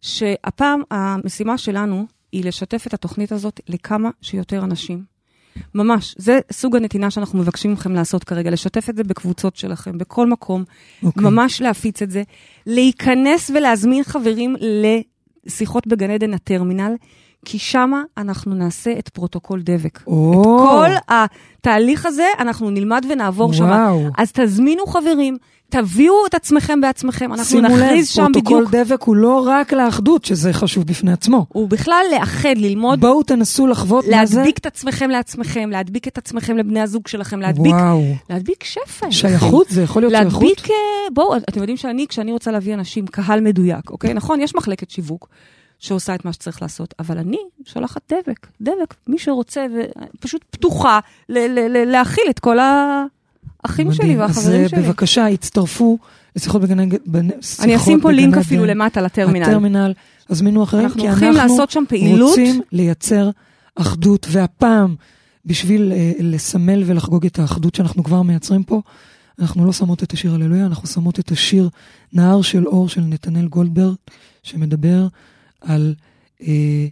שהפעם 0.00 0.82
המשימה 0.90 1.58
שלנו 1.58 2.06
היא 2.32 2.44
לשתף 2.44 2.86
את 2.86 2.94
התוכנית 2.94 3.32
הזאת 3.32 3.60
לכמה 3.68 4.10
שיותר 4.20 4.64
אנשים. 4.64 5.14
ממש, 5.74 6.14
זה 6.18 6.38
סוג 6.52 6.76
הנתינה 6.76 7.10
שאנחנו 7.10 7.38
מבקשים 7.38 7.72
מכם 7.72 7.92
לעשות 7.92 8.24
כרגע, 8.24 8.50
לשתף 8.50 8.90
את 8.90 8.96
זה 8.96 9.04
בקבוצות 9.04 9.56
שלכם, 9.56 9.98
בכל 9.98 10.26
מקום, 10.26 10.64
אוקיי. 11.02 11.24
ממש 11.24 11.62
להפיץ 11.62 12.02
את 12.02 12.10
זה, 12.10 12.22
להיכנס 12.66 13.50
ולהזמין 13.50 14.04
חברים 14.04 14.56
לשיחות 15.46 15.86
בגן 15.86 16.10
עדן 16.10 16.34
הטרמינל, 16.34 16.92
כי 17.44 17.58
שמה 17.58 18.02
אנחנו 18.16 18.54
נעשה 18.54 18.92
את 18.98 19.08
פרוטוקול 19.08 19.62
דבק. 19.64 20.00
או, 20.06 20.42
את 20.42 20.70
כל 20.70 20.90
התהליך 21.08 22.06
הזה 22.06 22.26
אנחנו 22.38 22.70
נלמד 22.70 23.06
ונעבור 23.10 23.52
שם. 23.52 23.64
וואו. 23.64 24.08
אז 24.18 24.32
תזמינו 24.32 24.86
חברים, 24.86 25.36
תביאו 25.68 26.26
את 26.26 26.34
עצמכם 26.34 26.80
בעצמכם, 26.80 27.32
אנחנו 27.32 27.44
שימו 27.44 27.68
לב, 27.68 27.72
נכריז 27.72 28.08
שם 28.08 28.32
פרוטוקול 28.32 28.66
בדיוק. 28.66 28.86
דבק 28.86 29.02
הוא 29.02 29.16
לא 29.16 29.44
רק 29.46 29.72
לאחדות, 29.72 30.24
שזה 30.24 30.52
חשוב 30.52 30.84
בפני 30.84 31.12
עצמו. 31.12 31.46
הוא 31.48 31.68
בכלל 31.68 32.04
לאחד, 32.12 32.54
ללמוד, 32.56 33.00
בואו 33.00 33.22
תנסו 33.22 33.66
לחוות 33.66 34.04
מה 34.10 34.26
זה. 34.26 34.36
להדביק 34.36 34.58
את 34.58 34.66
עצמכם 34.66 35.10
לעצמכם, 35.10 35.70
להדביק 35.70 36.08
את 36.08 36.18
עצמכם 36.18 36.56
לבני 36.56 36.80
הזוג 36.80 37.08
שלכם, 37.08 37.40
להדביק, 37.40 37.72
וואו. 37.74 38.02
להדביק 38.30 38.64
שפע. 38.64 39.06
שייכות? 39.10 39.68
זה 39.68 39.82
יכול 39.82 40.02
להיות 40.02 40.12
שייכות? 40.12 40.42
להדביק, 40.42 40.70
אה, 40.70 40.74
בואו, 41.12 41.36
אתם 41.36 41.60
יודעים 41.60 41.76
שאני, 41.76 42.06
כשאני 42.08 42.32
רוצה 42.32 42.50
להביא 42.50 42.74
אנשים, 42.74 43.06
קהל 43.06 43.40
מדויק, 43.40 43.90
אוקיי? 43.90 44.14
נכון, 44.14 44.40
יש 44.40 44.54
מחלקת 44.54 44.90
שיווק 44.90 45.28
שעושה 45.84 46.14
את 46.14 46.24
מה 46.24 46.32
שצריך 46.32 46.62
לעשות, 46.62 46.94
אבל 46.98 47.18
אני 47.18 47.36
שולחת 47.64 48.12
דבק, 48.12 48.46
דבק, 48.60 48.94
מי 49.06 49.18
שרוצה, 49.18 49.66
ופשוט 50.16 50.44
פתוחה 50.50 51.00
ל- 51.28 51.38
ל- 51.38 51.68
ל- 51.76 51.90
להכיל 51.90 52.24
את 52.30 52.38
כל 52.38 52.58
האחים 53.64 53.92
שלי 53.92 54.04
מדהים. 54.04 54.20
והחברים 54.20 54.64
אז 54.64 54.70
שלי. 54.70 54.80
אה, 54.80 54.86
בבקשה, 54.86 55.26
הצטרפו 55.26 55.98
לשיחות 56.36 56.62
בגן 56.62 56.80
עדן. 56.80 57.28
אני 57.60 57.76
אשים 57.76 58.00
פה 58.00 58.10
לינק. 58.10 58.36
אפילו 58.36 58.64
למטה 58.64 59.00
לטרמינל. 59.00 59.44
הטרמינל, 59.44 59.92
הזמינו 60.30 60.62
אחרים, 60.62 60.84
אנחנו 60.84 61.00
כי 61.02 61.08
הולכים 61.08 61.28
אנחנו 61.28 61.42
לעשות 61.42 61.70
שם 61.70 61.84
פעילות. 61.88 62.28
רוצים 62.30 62.60
לייצר 62.72 63.30
אחדות, 63.76 64.26
והפעם, 64.30 64.94
בשביל 65.46 65.92
אה, 65.92 66.12
לסמל 66.20 66.82
ולחגוג 66.86 67.26
את 67.26 67.38
האחדות 67.38 67.74
שאנחנו 67.74 68.04
כבר 68.04 68.22
מייצרים 68.22 68.62
פה, 68.62 68.82
אנחנו 69.38 69.64
לא 69.66 69.72
שמות 69.72 70.02
את 70.02 70.12
השיר 70.12 70.34
הללויה, 70.34 70.66
אנחנו 70.66 70.88
שמות 70.88 71.18
את 71.20 71.30
השיר 71.30 71.68
נהר 72.12 72.42
של 72.42 72.66
אור 72.66 72.88
של 72.88 73.00
נתנאל 73.00 73.46
גולדברג, 73.46 73.94
שמדבר 74.42 75.06
על 75.66 75.94
אה, 76.42 76.86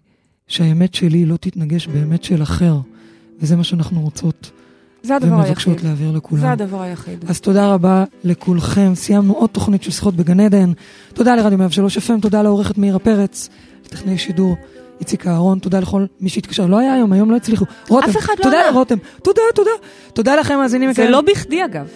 שהאמת 0.49 0.95
שלי 0.95 1.27
לא 1.27 1.37
תתנגש 1.37 1.87
באמת 1.87 2.25
של 2.25 2.43
אחר, 2.43 2.77
וזה 3.41 3.57
מה 3.57 3.65
שאנחנו 3.65 4.01
רוצות 4.01 4.51
זה 5.03 5.17
הדבר 5.17 5.35
היחיד. 5.35 5.47
ומבקשות 5.47 5.83
להעביר 5.83 6.11
לכולם. 6.11 6.41
זה 6.41 6.51
הדבר 6.51 6.83
היחיד. 6.83 7.25
אז 7.29 7.41
תודה 7.41 7.75
רבה 7.75 8.05
לכולכם. 8.25 8.93
סיימנו 8.95 9.35
עוד 9.35 9.51
תוכנית 9.51 9.83
של 9.83 9.91
שיחות 9.91 10.17
בגן 10.17 10.41
עדן. 10.41 10.73
תודה 11.15 11.37
לרדיו 11.37 11.59
103 11.59 11.99
FM, 11.99 12.21
תודה 12.23 12.43
לעורכת 12.43 12.79
מאירה 12.79 12.99
פרץ, 12.99 13.49
לטכנאי 13.87 14.19
שידור 14.19 14.57
איציק 15.01 15.27
אהרון, 15.27 15.59
תודה 15.59 15.81
לכל 15.81 16.07
מי 16.21 16.29
שהתקשר. 16.29 16.67
לא 16.67 16.79
היה 16.79 16.95
היום, 16.95 17.13
היום 17.13 17.31
לא 17.31 17.37
הצליחו. 17.37 17.65
רותם, 17.89 18.11
אף 18.11 18.17
אחד 18.17 18.33
לא 18.39 18.43
תודה. 18.43 18.71
לרותם, 18.71 18.97
תודה, 19.23 19.43
תודה. 19.55 19.71
תודה 20.15 20.37
לכם, 20.37 20.57
מאזינים 20.57 20.93
זה 20.93 21.03
יקרים. 21.03 21.13
לא 21.13 21.21
בכדי 21.21 21.65
אגב. 21.65 21.87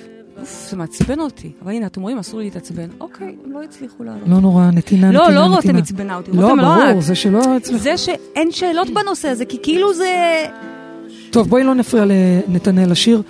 זה 0.43 0.76
מעצבן 0.76 1.20
אותי. 1.20 1.51
אבל 1.62 1.72
הנה, 1.72 1.87
אתם 1.87 2.01
רואים, 2.03 2.18
אסור 2.18 2.41
להתעצבן. 2.41 2.87
אוקיי, 3.01 3.34
הם 3.45 3.53
לא 3.53 3.62
הצליחו 3.62 4.05
לעלות. 4.05 4.28
לא 4.28 4.41
נורא, 4.41 4.70
נתינה, 4.72 5.12
לא, 5.12 5.22
נתינה, 5.24 5.41
לא 5.41 5.45
רותם 5.47 5.57
נתינה. 5.59 5.78
עצבנה 5.78 6.16
אותי. 6.16 6.30
לא, 6.34 6.43
רותם 6.51 6.59
ברור. 6.62 7.01
זה 7.01 7.14
שלא 7.14 7.57
הצליח. 7.57 7.82
זה 7.82 7.97
שאין 7.97 8.51
שאלות 8.53 8.89
בנושא 8.91 9.28
הזה, 9.28 9.45
כי 9.45 9.59
כאילו 9.62 9.95
זה... 9.95 10.45
טוב, 11.30 11.49
בואי 11.49 11.64
לא 11.64 11.74
נפריע 11.74 12.05
לנתנאל 12.49 12.91
לשיר. 12.91 13.22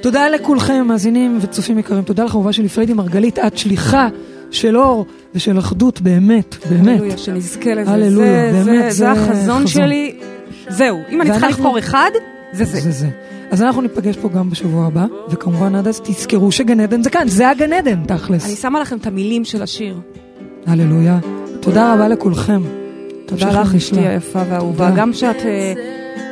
תודה 0.00 0.28
לכולכם, 0.28 0.86
מאזינים 0.86 1.38
וצופים 1.40 1.78
יקרים. 1.78 2.02
תודה 2.02 2.24
לך, 2.24 2.34
אהובה 2.34 2.52
שלי, 2.52 2.68
פריידי 2.68 2.92
מרגלית, 2.92 3.38
את 3.38 3.58
שליחה 3.58 4.08
של 4.50 4.76
אור 4.76 5.06
ושל 5.34 5.58
אחדות, 5.58 6.00
באמת, 6.00 6.54
באמת. 6.70 6.88
הללויה, 7.00 7.18
שנזכה 7.18 7.74
לזה. 7.74 7.90
הללויה, 7.90 8.52
זה- 8.52 8.64
באמת, 8.64 8.82
זה 8.84 8.90
זה 8.98 9.10
החזון 9.10 9.32
חזון. 9.62 9.66
שלי. 9.66 10.14
זהו, 10.68 10.98
אם 11.10 11.20
אני 11.22 11.30
צריכה 11.30 11.48
לבחור 11.48 11.78
אחד, 11.78 12.10
זה 12.52 12.64
זה. 12.64 12.80
זה 12.80 12.90
זה. 12.90 13.08
אז 13.54 13.62
אנחנו 13.62 13.82
ניפגש 13.82 14.16
פה 14.16 14.28
גם 14.28 14.50
בשבוע 14.50 14.86
הבא, 14.86 15.06
וכמובן 15.30 15.74
עד 15.74 15.88
אז 15.88 16.00
תזכרו 16.00 16.52
שגן 16.52 16.80
עדן 16.80 17.02
זה 17.02 17.10
כאן, 17.10 17.28
זה 17.28 17.50
הגן 17.50 17.72
עדן, 17.72 18.04
תכלס. 18.04 18.46
אני 18.46 18.56
שמה 18.56 18.80
לכם 18.80 18.96
את 18.96 19.06
המילים 19.06 19.44
של 19.44 19.62
השיר. 19.62 20.00
הללויה. 20.66 21.18
תודה 21.60 21.94
רבה 21.94 22.08
לכולכם. 22.08 22.62
תודה 23.26 23.60
לך. 23.60 23.74
אשתי 23.74 24.00
היפה 24.00 24.42
והאהובה. 24.50 24.90
גם 24.96 25.12
שאת 25.12 25.36
אה, 25.44 25.72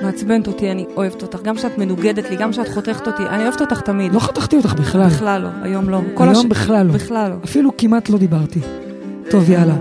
מעצבנת 0.02 0.46
אותי, 0.46 0.70
אני 0.70 0.84
אוהבת 0.96 1.22
אותך. 1.22 1.42
גם 1.42 1.56
שאת 1.58 1.78
מנוגדת 1.78 2.30
לי, 2.30 2.36
גם 2.36 2.52
שאת 2.52 2.68
חותכת 2.68 3.06
אותי, 3.06 3.22
אני 3.30 3.42
אוהבת 3.42 3.60
אותך 3.60 3.80
תמיד. 3.80 4.12
לא 4.14 4.18
חתכתי 4.20 4.56
אותך 4.56 4.74
בכלל. 4.74 5.06
בכלל 5.06 5.42
לא, 5.42 5.48
היום 5.62 5.88
לא. 5.88 6.00
היום 6.16 6.28
הש- 6.28 6.44
בכלל 6.44 6.86
לא. 6.86 6.92
בכלל 6.92 7.30
לא. 7.30 7.36
אפילו 7.44 7.76
כמעט 7.78 8.08
לא 8.08 8.18
דיברתי. 8.18 8.60
טוב, 9.30 9.50
יאללה. 9.50 9.74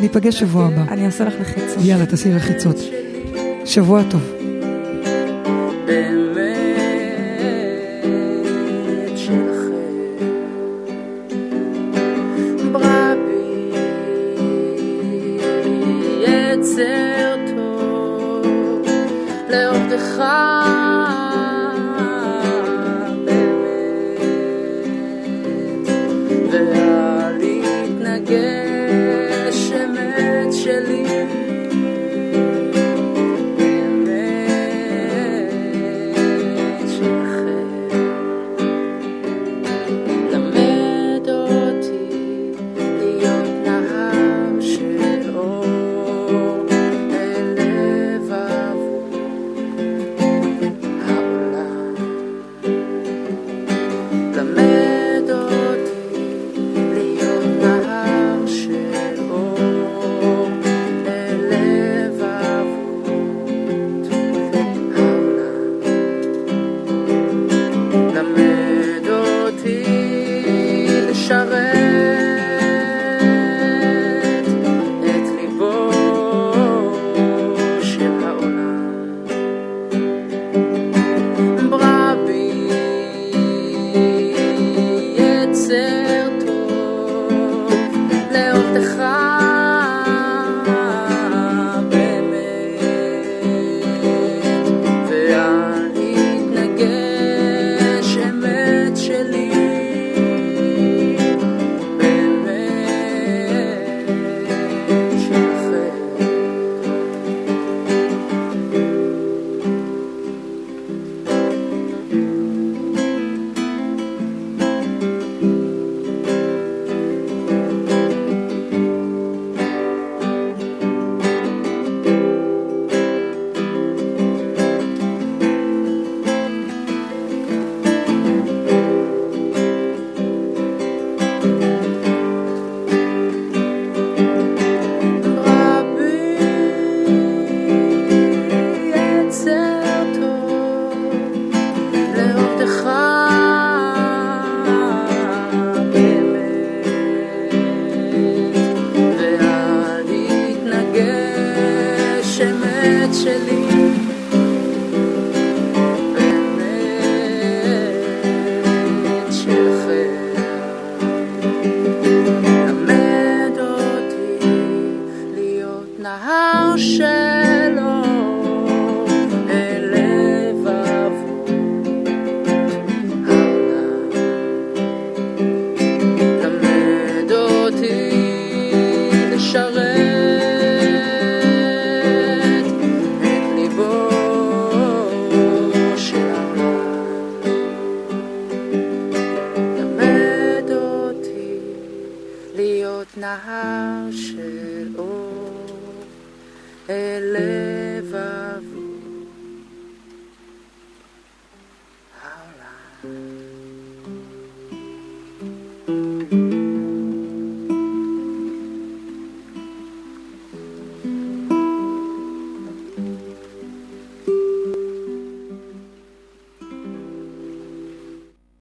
ניפגש 0.00 0.40
שבוע 0.40 0.66
הבא. 0.66 0.84
אני 0.92 1.06
אעשה 1.06 1.24
לך 1.24 1.34
לחיצה. 1.40 1.80
יאללה, 1.80 2.06
תעשי 2.06 2.34
לחיצות. 2.34 2.76
שבוע 3.64 4.02
טוב. 4.10 4.20